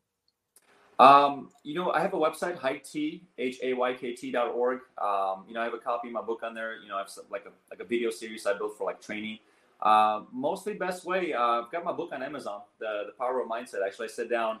[0.98, 4.80] Um, you know, I have a website, haykt, H A Y K T dot org.
[4.96, 6.76] Um, you know, I have a copy of my book on there.
[6.80, 9.38] You know, I have like a like a video series I built for like training.
[9.80, 11.34] Uh, mostly best way.
[11.34, 13.84] Uh, I've got my book on Amazon, the the Power of Mindset.
[13.84, 14.60] Actually, I sat down,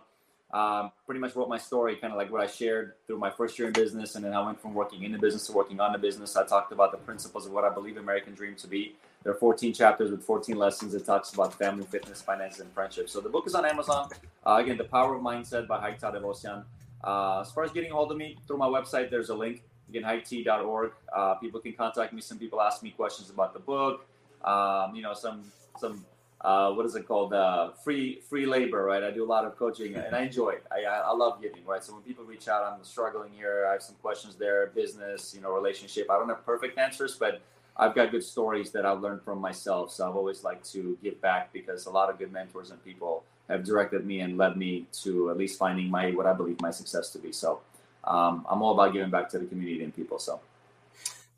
[0.52, 3.58] um, pretty much wrote my story, kind of like what I shared through my first
[3.58, 5.92] year in business, and then I went from working in the business to working on
[5.92, 6.36] the business.
[6.36, 8.94] I talked about the principles of what I believe American Dream to be.
[9.22, 10.94] There are 14 chapters with 14 lessons.
[10.94, 13.08] It talks about family, fitness, finances, and friendship.
[13.08, 14.08] So the book is on Amazon.
[14.46, 16.64] Uh, again, The Power of Mindset by Hayk Tevosyan.
[17.02, 19.62] Uh, as far as getting a hold of me through my website, there's a link.
[19.88, 20.92] Again, haykt.org.
[21.14, 22.20] Uh, people can contact me.
[22.20, 24.06] Some people ask me questions about the book
[24.46, 25.44] um, you know, some
[25.78, 26.04] some
[26.42, 27.32] uh, what is it called?
[27.32, 29.02] Uh, free free labor, right?
[29.02, 30.64] I do a lot of coaching, and I enjoy it.
[30.70, 31.82] I, I love giving, right?
[31.82, 33.66] So when people reach out, I'm struggling here.
[33.68, 36.10] I have some questions there, business, you know, relationship.
[36.10, 37.40] I don't have perfect answers, but
[37.76, 39.92] I've got good stories that I've learned from myself.
[39.92, 43.24] So I've always liked to give back because a lot of good mentors and people
[43.48, 46.70] have directed me and led me to at least finding my what I believe my
[46.70, 47.32] success to be.
[47.32, 47.60] So
[48.04, 50.18] um, I'm all about giving back to the community and people.
[50.18, 50.40] So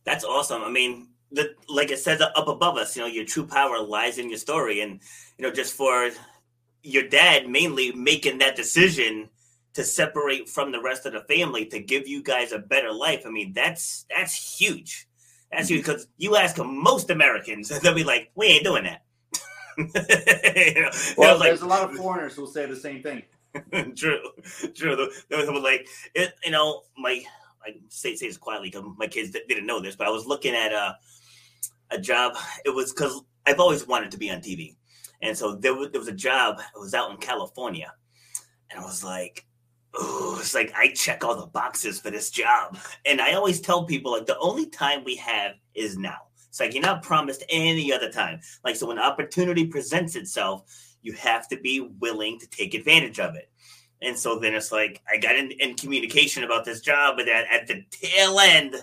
[0.05, 0.63] that's awesome.
[0.63, 4.19] I mean, the like it says up above us, you know, your true power lies
[4.19, 5.01] in your story, and
[5.37, 6.11] you know, just for
[6.83, 9.29] your dad mainly making that decision
[9.75, 13.23] to separate from the rest of the family to give you guys a better life.
[13.27, 15.09] I mean, that's that's huge.
[15.53, 19.03] That's huge because you ask most Americans, they'll be like, "We ain't doing that."
[19.79, 23.23] you know, well, there's like, a lot of foreigners who'll say the same thing.
[23.97, 24.21] true,
[24.75, 25.11] true.
[25.29, 27.23] They were like, it, you know, my
[27.65, 30.55] I say say this quietly because my kids didn't know this, but I was looking
[30.55, 30.95] at uh
[31.91, 32.37] a job.
[32.65, 34.77] It was because I've always wanted to be on TV,
[35.23, 36.61] and so there was there was a job.
[36.61, 37.93] It was out in California,
[38.71, 39.47] and I was like,
[39.95, 43.85] oh, it's like I check all the boxes for this job, and I always tell
[43.85, 46.19] people like the only time we have is now.
[46.49, 48.41] It's like you're not promised any other time.
[48.65, 50.63] Like so, when opportunity presents itself,
[51.03, 53.51] you have to be willing to take advantage of it.
[54.01, 57.47] And so then it's like I got in, in communication about this job, but at,
[57.53, 58.77] at the tail end,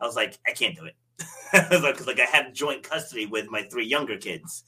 [0.00, 0.94] I was like, I can't do it
[1.52, 4.64] because like I have joint custody with my three younger kids,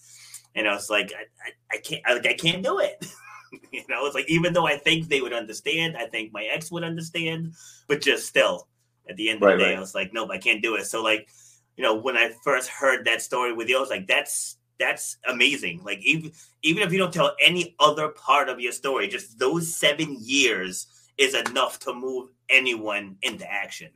[0.55, 3.05] and I was like, I, I, I can't, I, like I can't do it.
[3.73, 6.71] you know, it's like even though I think they would understand, I think my ex
[6.71, 7.55] would understand,
[7.87, 8.69] but just still,
[9.09, 9.77] at the end of right, the day, right.
[9.77, 10.87] I was like, nope, I can't do it.
[10.87, 11.29] So like,
[11.77, 15.19] you know, when I first heard that story with you, I was like, that's that's
[15.29, 15.83] amazing.
[15.85, 16.33] Like even
[16.63, 20.87] even if you don't tell any other part of your story, just those seven years
[21.19, 23.91] is enough to move anyone into action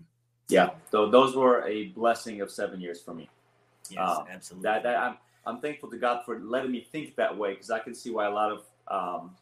[0.54, 0.70] yeah.
[0.90, 3.28] So those were a blessing of seven years for me.
[3.90, 4.64] Yes um, absolutely.
[4.64, 5.16] that, that, I'm,
[5.46, 8.24] I'm thankful to god for letting me think that way because i can see why
[8.24, 9.36] a lot of um,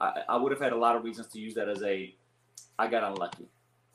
[0.00, 2.12] I, I would have had a lot of reasons to use that as a
[2.80, 3.46] i got unlucky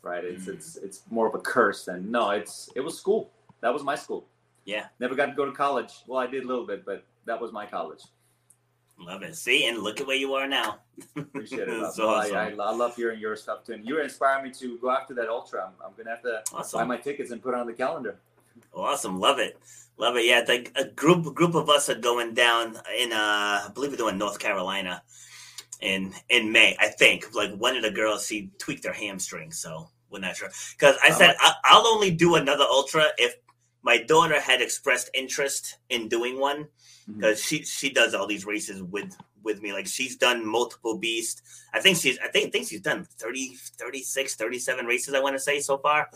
[0.02, 0.24] right?
[0.24, 0.54] It's mm.
[0.54, 3.32] it's it's more of a curse than no it's it was school.
[3.62, 4.26] That was my school.
[4.66, 4.88] Yeah.
[5.00, 5.94] Never got to go to college.
[6.08, 8.02] Well i did a little bit but that was my college
[9.04, 9.36] Love it.
[9.36, 10.80] See, and look at where you are now.
[11.18, 11.94] Appreciate it.
[11.94, 12.36] so awesome.
[12.36, 13.74] I, I, love hearing your stuff too.
[13.74, 15.66] And you're inspiring me to go after that ultra.
[15.66, 16.80] I'm, I'm gonna have to awesome.
[16.80, 18.20] buy my tickets and put it on the calendar.
[18.74, 19.58] Awesome, love it,
[19.98, 20.26] love it.
[20.26, 23.98] Yeah, like a group group of us are going down in uh, I believe we're
[23.98, 25.02] doing North Carolina
[25.80, 26.76] in in May.
[26.80, 30.50] I think like one of the girls she tweaked her hamstring, so we're not sure.
[30.78, 33.36] Because I said I, will only do another ultra if
[33.84, 36.68] my daughter had expressed interest in doing one
[37.08, 37.56] because mm-hmm.
[37.58, 39.74] she she does all these races with with me.
[39.74, 41.42] Like she's done multiple beast
[41.74, 45.36] i think she's i think I think she's done 30 36 37 races i want
[45.36, 46.10] to say so far.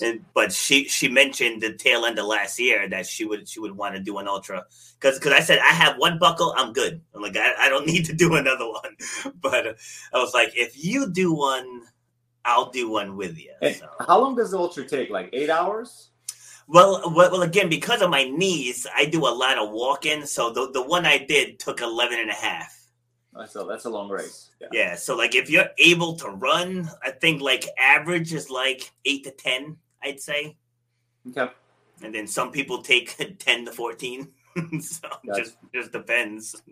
[0.00, 3.60] And, but she she mentioned the tail end of last year that she would she
[3.60, 4.64] would want to do an ultra.
[5.00, 7.00] Because because i said i have one buckle i'm good.
[7.14, 8.96] I'm like I, I don't need to do another one.
[9.40, 9.76] But
[10.12, 11.82] i was like if you do one
[12.44, 13.88] i'll do one with you hey, so.
[14.06, 15.10] how long does the ultra take?
[15.10, 16.10] Like eight hours
[16.72, 20.24] well, well, again, because of my knees, I do a lot of walking.
[20.24, 22.78] So the, the one I did took 11 and a half.
[23.48, 24.50] So that's a long race.
[24.60, 24.68] Yeah.
[24.72, 24.94] yeah.
[24.94, 29.30] So like if you're able to run, I think like average is like eight to
[29.30, 30.56] 10, I'd say.
[31.28, 31.52] Okay.
[32.02, 34.28] And then some people take 10 to 14.
[34.80, 35.40] so gotcha.
[35.40, 36.62] just just depends.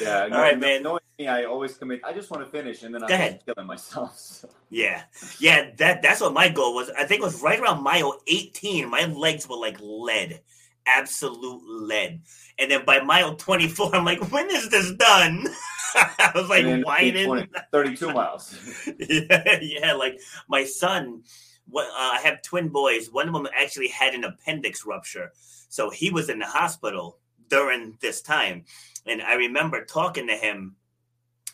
[0.00, 0.22] Yeah.
[0.22, 0.82] All no, right, man.
[0.82, 2.00] Knowing me, I always commit.
[2.04, 4.16] I just want to finish, and then I'm killing myself.
[4.42, 4.48] So.
[4.70, 5.02] Yeah,
[5.38, 5.70] yeah.
[5.76, 6.90] That that's what my goal was.
[6.90, 8.88] I think it was right around mile 18.
[8.88, 10.40] My legs were like lead,
[10.86, 12.22] absolute lead.
[12.58, 15.46] And then by mile 24, I'm like, when is this done?
[15.94, 17.48] I was like whining.
[17.70, 18.58] 32 miles.
[18.98, 19.92] yeah, yeah.
[19.92, 21.22] Like my son,
[21.68, 23.10] what uh, I have twin boys.
[23.10, 25.32] One of them actually had an appendix rupture.
[25.72, 27.16] So he was in the hospital
[27.48, 28.66] during this time.
[29.06, 30.76] And I remember talking to him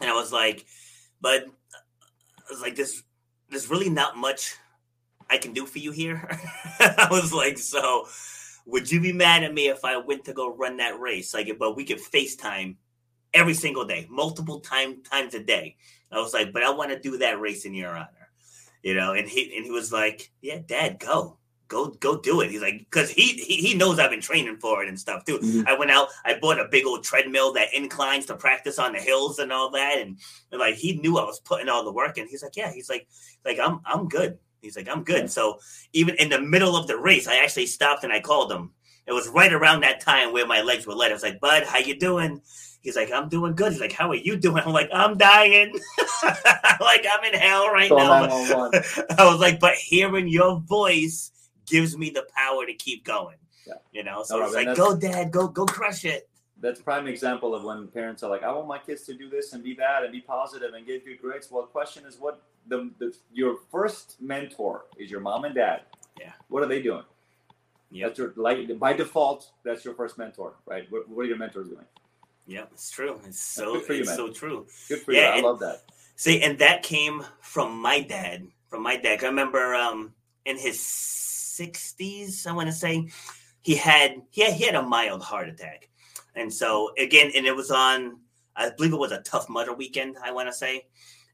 [0.00, 0.66] and I was like,
[1.20, 3.04] but I was like, there's,
[3.48, 4.56] there's really not much
[5.30, 6.36] I can do for you here.
[6.80, 8.08] I was like, so
[8.66, 11.32] would you be mad at me if I went to go run that race?
[11.32, 12.74] Like, but we could FaceTime
[13.32, 15.76] every single day, multiple time times a day.
[16.10, 18.30] I was like, but I want to do that race in your honor,
[18.82, 19.12] you know.
[19.12, 21.37] And he and he was like, yeah, Dad, go
[21.68, 22.50] go go do it.
[22.50, 25.38] He's like, because he, he he knows I've been training for it and stuff too.
[25.38, 25.68] Mm-hmm.
[25.68, 28.98] I went out, I bought a big old treadmill that inclines to practice on the
[28.98, 30.18] hills and all that, and,
[30.50, 32.26] and like he knew I was putting all the work in.
[32.26, 33.06] He's like, yeah, he's like,
[33.44, 34.38] like I'm I'm good.
[34.60, 35.22] He's like, I'm good.
[35.22, 35.26] Yeah.
[35.26, 35.60] So
[35.92, 38.72] even in the middle of the race, I actually stopped and I called him.
[39.06, 41.10] It was right around that time where my legs were let.
[41.10, 42.42] I was like, Bud, how you doing?
[42.82, 43.72] He's like, I'm doing good.
[43.72, 44.62] He's like, How are you doing?
[44.64, 45.72] I'm like, I'm dying.
[46.22, 48.70] like I'm in hell right now.
[49.18, 51.32] I was like, but hearing your voice
[51.70, 53.36] gives me the power to keep going.
[53.66, 53.74] Yeah.
[53.92, 56.28] You know, so no, it's like, go, dad, go, go, crush it.
[56.60, 59.52] That's prime example of when parents are like, I want my kids to do this
[59.52, 61.48] and be that and be positive and get good grades.
[61.50, 65.82] Well, the question is, what the, the your first mentor is your mom and dad.
[66.18, 66.32] Yeah.
[66.48, 67.04] What are they doing?
[67.90, 68.06] Yeah.
[68.06, 69.50] That's your like by default.
[69.64, 70.86] That's your first mentor, right?
[70.90, 71.84] What, what are your mentors doing?
[72.46, 73.20] Yeah, it's true.
[73.26, 74.16] It's so you, it's man.
[74.16, 74.66] so true.
[74.88, 75.40] Good for yeah, you.
[75.40, 75.82] I love that.
[76.16, 78.48] See, and that came from my dad.
[78.68, 79.22] From my dad.
[79.22, 80.14] I remember um,
[80.44, 80.80] in his
[81.58, 83.08] 60s, I want to say,
[83.62, 85.88] he had he had, he had a mild heart attack.
[86.34, 88.20] And so again, and it was on
[88.56, 90.86] I believe it was a Tough Mudder weekend, I want to say.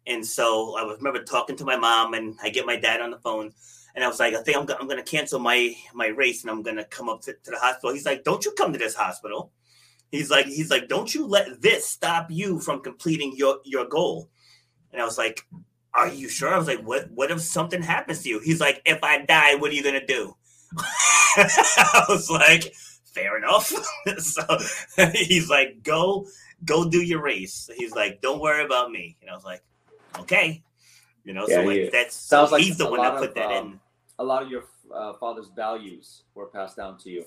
[0.06, 3.18] And so I remember talking to my mom and I get my dad on the
[3.18, 3.52] phone
[3.94, 6.50] and I was like, I think I'm, I'm going to cancel my my race and
[6.50, 7.94] I'm going to come up to, to the hospital.
[7.94, 9.52] He's like, don't you come to this hospital.
[10.10, 14.30] He's like, he's like, don't you let this stop you from completing your your goal.
[14.92, 15.46] And I was like,
[15.94, 16.52] are you sure?
[16.52, 18.40] I was like, what what if something happens to you?
[18.40, 20.36] He's like, if I die, what are you gonna do?
[21.36, 23.72] I was like, fair enough.
[24.18, 24.42] so
[25.12, 26.26] he's like, go,
[26.64, 27.70] go do your race.
[27.76, 29.16] He's like, don't worry about me.
[29.20, 29.62] And I was like,
[30.18, 30.62] okay.
[31.24, 33.50] You know, yeah, so like that sounds like he's the one that put of, that
[33.50, 33.80] um, in.
[34.18, 34.64] A lot of your
[34.94, 37.24] uh, father's values were passed down to you.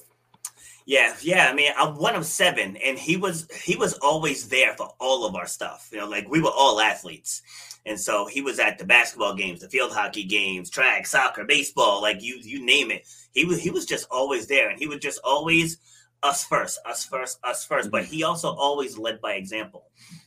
[0.85, 1.47] Yeah, yeah.
[1.49, 5.25] I mean, I'm one of seven, and he was he was always there for all
[5.25, 5.89] of our stuff.
[5.91, 7.41] You know, like we were all athletes.
[7.87, 12.01] And so he was at the basketball games, the field hockey games, track, soccer, baseball,
[12.01, 13.07] like you you name it.
[13.31, 15.77] He was he was just always there, and he was just always
[16.23, 17.89] us first, us first, us 1st mm-hmm.
[17.89, 19.85] But he also always led by example.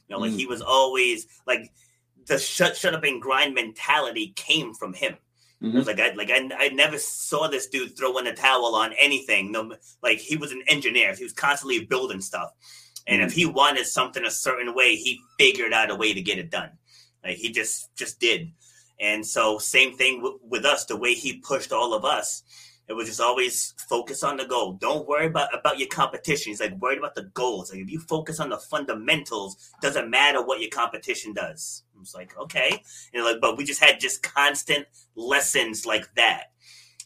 [0.09, 0.39] You know, like mm-hmm.
[0.39, 1.73] he was always like
[2.27, 5.17] the shut shut up and grind mentality came from him.
[5.63, 5.77] Mm-hmm.
[5.77, 8.75] It was like I like I, I never saw this dude throw in a towel
[8.75, 9.53] on anything.
[9.53, 11.15] No, like he was an engineer.
[11.15, 12.51] He was constantly building stuff,
[13.07, 13.39] and if mm-hmm.
[13.39, 16.71] he wanted something a certain way, he figured out a way to get it done.
[17.25, 18.53] Like he just just did.
[19.01, 20.85] And so same thing w- with us.
[20.85, 22.43] The way he pushed all of us,
[22.89, 24.73] it was just always focus on the goal.
[24.75, 26.51] Don't worry about about your competition.
[26.51, 27.73] He's like worried about the goals.
[27.73, 31.85] Like if you focus on the fundamentals, doesn't matter what your competition does.
[31.97, 32.83] I was like, okay,
[33.15, 36.50] know, like, but we just had just constant lessons like that.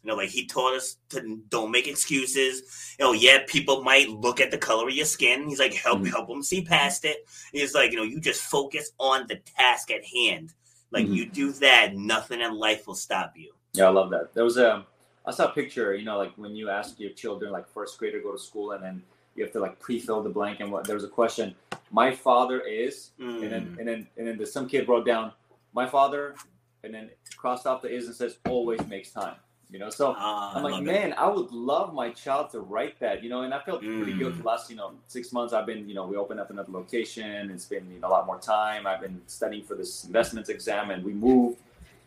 [0.04, 2.94] You know, like he taught us to don't make excuses.
[2.98, 5.48] You know, yeah, people might look at the color of your skin.
[5.48, 6.08] He's like, help mm-hmm.
[6.08, 7.26] help them see past it.
[7.52, 10.52] He's like, you know, you just focus on the task at hand.
[10.90, 11.14] Like mm-hmm.
[11.14, 13.52] you do that, nothing in life will stop you.
[13.72, 14.34] Yeah, I love that.
[14.34, 14.84] There was a
[15.26, 18.20] I saw a picture, you know, like when you ask your children, like first grader,
[18.20, 19.02] go to school, and then
[19.34, 20.60] you have to like pre-fill the blank.
[20.60, 21.54] And what there was a question.
[21.90, 23.42] My father is, mm.
[23.42, 25.32] and then and then and then the, some kid wrote down,
[25.72, 26.34] my father,
[26.82, 29.36] and then crossed off the is and says always makes time.
[29.74, 31.18] You know, so uh, I'm like, man, it.
[31.18, 33.24] I would love my child to write that.
[33.24, 34.00] You know, and I felt mm.
[34.00, 35.52] pretty good the last, you know, six months.
[35.52, 37.50] I've been, you know, we opened up another location.
[37.50, 38.86] It's been you know, a lot more time.
[38.86, 41.58] I've been studying for this investments exam, and we moved.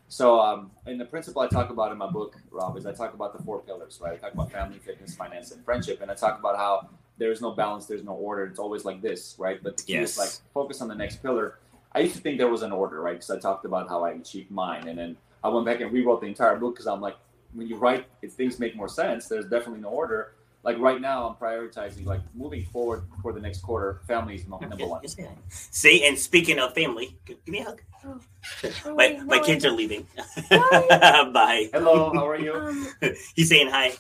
[0.08, 3.14] So, um, and the principle I talk about in my book, Rob, is I talk
[3.14, 4.14] about the four pillars, right?
[4.14, 6.88] I talk about family, fitness, finance, and friendship, and I talk about how
[7.18, 8.46] there's no balance, there's no order.
[8.46, 9.62] It's always like this, right?
[9.62, 10.12] But the key yes.
[10.12, 11.60] is like focus on the next pillar.
[11.92, 13.16] I used to think there was an order, right?
[13.16, 16.22] Because I talked about how I achieved mine, and then I went back and rewrote
[16.22, 17.18] the entire book because I'm like,
[17.54, 20.34] when you write, if things make more sense, there's definitely no order.
[20.64, 24.02] Like right now, I'm prioritizing like moving forward for the next quarter.
[24.08, 25.02] Family is number one.
[25.50, 27.82] See, and speaking of family, give me a hug.
[28.06, 28.96] Oh.
[28.96, 30.06] my my kids are leaving.
[30.50, 31.70] Bye.
[31.72, 32.54] Hello, how are you?
[32.54, 32.88] Um,
[33.36, 33.94] He's saying hi.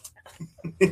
[0.82, 0.90] yeah,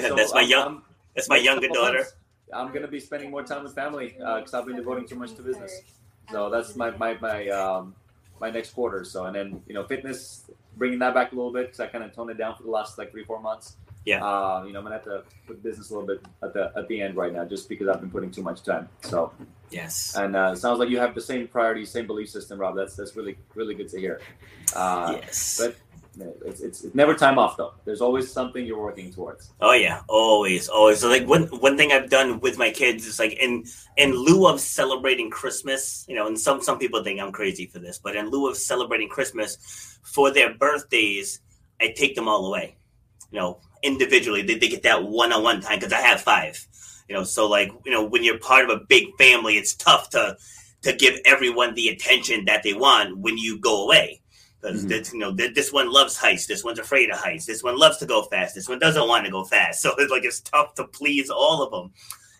[0.00, 0.66] so that's my young.
[0.66, 0.82] I'm,
[1.14, 1.98] that's my younger daughter.
[1.98, 2.14] Months,
[2.52, 5.34] I'm gonna be spending more time with family because uh, I've been devoting too much
[5.34, 5.82] to business.
[6.30, 7.94] So that's my my my um,
[8.40, 9.04] my next quarter.
[9.04, 12.04] So and then you know fitness, bringing that back a little bit because I kind
[12.04, 13.76] of toned it down for the last like three four months.
[14.04, 14.24] Yeah.
[14.24, 16.88] Uh, you know I'm gonna have to put business a little bit at the at
[16.88, 18.88] the end right now just because I've been putting too much time.
[19.02, 19.32] So.
[19.70, 20.16] Yes.
[20.16, 22.74] And uh, sounds like you have the same priorities, same belief system, Rob.
[22.74, 24.20] That's that's really really good to hear.
[24.74, 25.60] Uh, yes.
[25.62, 25.76] But
[26.22, 27.74] it's, it's, it's never time off though.
[27.84, 29.50] There's always something you're working towards.
[29.60, 31.00] Oh yeah, always, always.
[31.00, 33.64] So like one one thing I've done with my kids is like in
[33.96, 37.78] in lieu of celebrating Christmas, you know, and some some people think I'm crazy for
[37.78, 41.40] this, but in lieu of celebrating Christmas for their birthdays,
[41.80, 42.76] I take them all away.
[43.30, 46.66] You know, individually, they, they get that one on one time because I have five.
[47.08, 50.10] You know, so like you know, when you're part of a big family, it's tough
[50.10, 50.36] to
[50.82, 54.19] to give everyone the attention that they want when you go away
[54.60, 55.16] because mm-hmm.
[55.16, 58.06] you know this one loves heights, this one's afraid of heights, this one loves to
[58.06, 59.82] go fast, this one doesn't want to go fast.
[59.90, 61.92] So it's like it's tough to please all of them,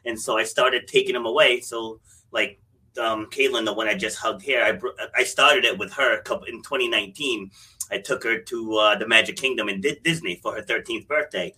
[0.05, 1.61] and so I started taking them away.
[1.61, 2.01] So
[2.33, 2.61] like
[2.99, 6.63] um, Caitlin, the one I just hugged here, I I started it with her in
[6.63, 7.51] 2019.
[7.91, 11.55] I took her to uh, the Magic Kingdom in D- Disney for her 13th birthday,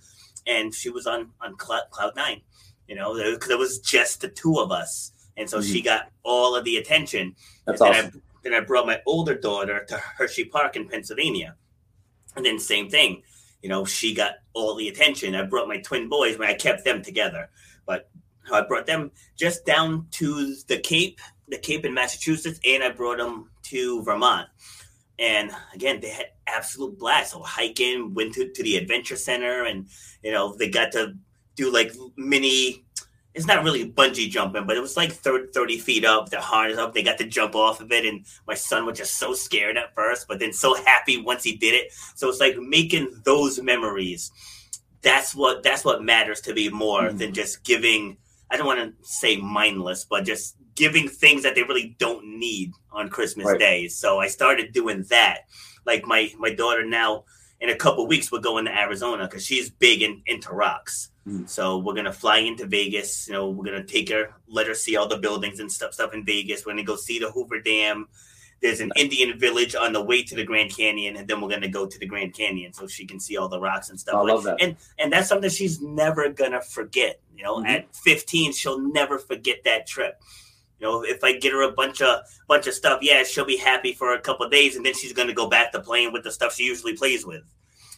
[0.47, 2.43] and she was on on cloud, cloud nine.
[2.87, 5.73] You know, because it was just the two of us, and so mm-hmm.
[5.73, 7.35] she got all of the attention.
[7.67, 8.23] That's awesome.
[8.43, 11.57] Then I brought my older daughter to Hershey Park in Pennsylvania.
[12.35, 13.23] And then same thing,
[13.63, 15.35] you know, she got all the attention.
[15.35, 17.51] I brought my twin boys, but I kept them together.
[17.87, 18.11] But
[18.53, 23.19] I brought them just down to the Cape, the Cape in Massachusetts, and I brought
[23.19, 24.49] them to Vermont.
[25.19, 27.33] And again, they had absolute blast.
[27.33, 29.87] So hiking, went to, to the adventure center, and
[30.23, 31.15] you know, they got to
[31.55, 32.85] do like mini
[33.35, 36.29] it's not really bungee jumping, but it was like 30, 30 feet up.
[36.29, 36.93] The harness up.
[36.93, 39.95] They got to jump off of it, and my son was just so scared at
[39.95, 41.93] first, but then so happy once he did it.
[42.15, 44.31] So it's like making those memories.
[45.01, 47.17] That's what that's what matters to me more mm-hmm.
[47.17, 48.19] than just giving.
[48.51, 52.73] I don't want to say mindless, but just giving things that they really don't need
[52.91, 53.59] on Christmas right.
[53.59, 53.89] Day.
[53.89, 55.41] So I started doing that.
[55.87, 57.25] Like my my daughter now,
[57.61, 61.12] in a couple weeks, we're going to Arizona because she's big in, into rocks.
[61.27, 61.49] Mm.
[61.49, 63.29] So we're gonna fly into Vegas.
[63.29, 66.15] You know, we're gonna take her, let her see all the buildings and stuff, stuff
[66.15, 66.67] in Vegas.
[66.67, 68.09] We're gonna go see the Hoover Dam.
[68.61, 71.69] There's an Indian village on the way to the Grand Canyon, and then we're gonna
[71.69, 74.17] go to the Grand Canyon so she can see all the rocks and stuff.
[74.17, 74.57] I love that.
[74.61, 77.21] And and that's something she's never gonna forget.
[77.37, 77.67] You know, mm-hmm.
[77.67, 80.21] at 15, she'll never forget that trip.
[80.79, 83.57] You know, if I get her a bunch of bunch of stuff, yeah, she'll be
[83.57, 86.33] happy for a couple days, and then she's gonna go back to playing with the
[86.33, 87.43] stuff she usually plays with.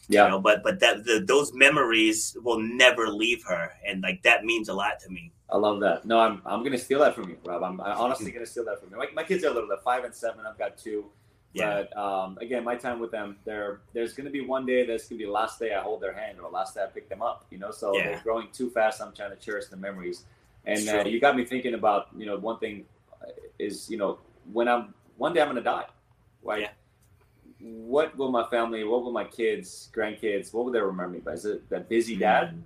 [0.07, 0.25] Yeah.
[0.25, 4.45] You know, but but that the, those memories will never leave her, and like that
[4.45, 5.31] means a lot to me.
[5.49, 6.05] I love that.
[6.05, 7.63] No, I'm I'm gonna steal that from you, Rob.
[7.63, 8.97] I'm, I'm honestly gonna steal that from you.
[8.97, 10.45] My, my kids are little, they're five and seven.
[10.45, 11.05] I've got two.
[11.53, 11.83] Yeah.
[11.83, 15.19] But um, again, my time with them, there there's gonna be one day that's gonna
[15.19, 17.45] be the last day I hold their hand or last day I pick them up.
[17.49, 18.03] You know, so yeah.
[18.03, 19.01] they're growing too fast.
[19.01, 20.25] I'm trying to cherish the memories.
[20.65, 22.85] And uh, you got me thinking about you know one thing
[23.57, 24.19] is you know
[24.51, 25.85] when I'm one day I'm gonna die,
[26.43, 26.61] right?
[26.61, 26.69] Yeah
[27.65, 31.33] what will my family, what will my kids, grandkids, what will they remember me by?
[31.33, 32.59] Is it the busy dad, mm-hmm.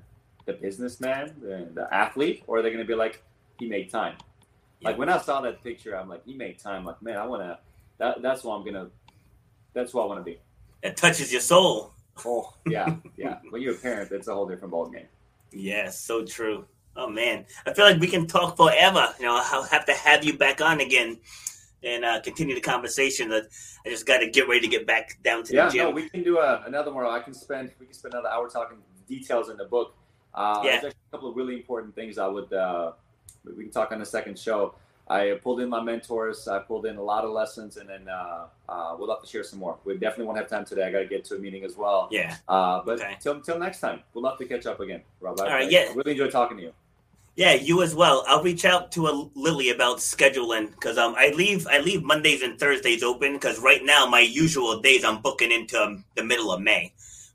[0.46, 3.24] the businessman, the, the athlete, or are they going to be like,
[3.58, 4.16] he made time?
[4.82, 4.90] Yeah.
[4.90, 6.84] Like when I saw that picture, I'm like, he made time.
[6.84, 7.60] Like, man, I want to.
[7.98, 8.90] That, that's what I'm gonna.
[9.74, 10.40] That's what I want to be.
[10.84, 11.94] It touches your soul.
[12.26, 13.40] Oh yeah, yeah.
[13.50, 15.06] when you're a parent, that's a whole different ballgame.
[15.52, 16.66] Yes, so true.
[16.96, 19.14] Oh man, I feel like we can talk forever.
[19.20, 21.20] You know, I'll have to have you back on again
[21.84, 23.32] and uh, continue the conversation.
[23.32, 25.84] I just got to get ready to get back down to yeah, the gym.
[25.86, 27.06] no, we can do a, another one.
[27.06, 28.78] I can spend we can spend another hour talking
[29.08, 29.96] details in the book.
[30.34, 30.80] Uh, yeah.
[30.82, 32.92] There's a couple of really important things I would uh,
[33.46, 34.76] we can talk on the second show.
[35.10, 36.48] I pulled in my mentors.
[36.48, 39.44] I pulled in a lot of lessons, and then uh, uh, we'll have to share
[39.44, 39.78] some more.
[39.84, 40.86] We definitely won't have time today.
[40.86, 42.10] I got to get to a meeting as well.
[42.12, 42.36] Yeah.
[42.48, 43.18] Uh, but okay.
[43.20, 45.40] till, till next time, we'll love to catch up again, Rob.
[45.40, 45.72] All I, right.
[45.72, 45.88] Yeah.
[45.90, 46.74] I really enjoyed talking to you.
[47.40, 48.26] Yeah, you as well.
[48.28, 52.42] I'll reach out to a Lily about scheduling because um I leave I leave Mondays
[52.42, 56.52] and Thursdays open because right now my usual days I'm booking into um, the middle
[56.52, 56.92] of May,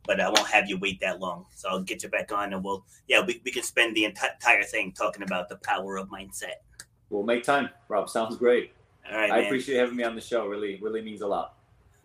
[0.06, 1.47] but I won't have you wait that long.
[1.55, 4.64] So I'll get you back on and we'll yeah we, we can spend the entire
[4.64, 6.60] thing talking about the power of mindset.
[7.09, 8.10] We'll make time, Rob.
[8.10, 8.72] Sounds great.
[9.10, 9.47] All right, I man.
[9.47, 10.47] appreciate having me on the show.
[10.47, 11.55] Really, really means a lot.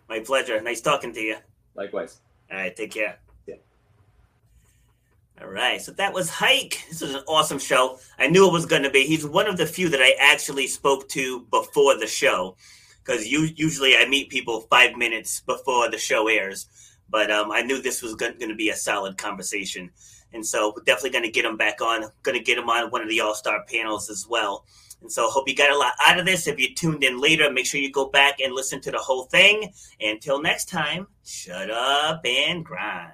[0.07, 0.61] My pleasure.
[0.61, 1.35] Nice talking to you.
[1.75, 2.21] Likewise.
[2.49, 3.19] All right, take care.
[5.41, 6.83] All right, so that was Hayk.
[6.89, 7.97] This was an awesome show.
[8.17, 9.05] I knew it was going to be.
[9.05, 12.57] He's one of the few that I actually spoke to before the show,
[13.03, 16.67] because usually I meet people five minutes before the show airs.
[17.09, 19.91] But um, I knew this was going to be a solid conversation,
[20.33, 22.03] and so we're definitely going to get him back on.
[22.23, 24.65] Going to get him on one of the All Star panels as well.
[25.01, 26.47] And so hope you got a lot out of this.
[26.47, 29.23] If you tuned in later, make sure you go back and listen to the whole
[29.23, 29.71] thing.
[30.01, 33.13] Until next time, shut up and grind.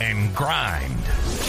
[0.00, 1.34] and grind.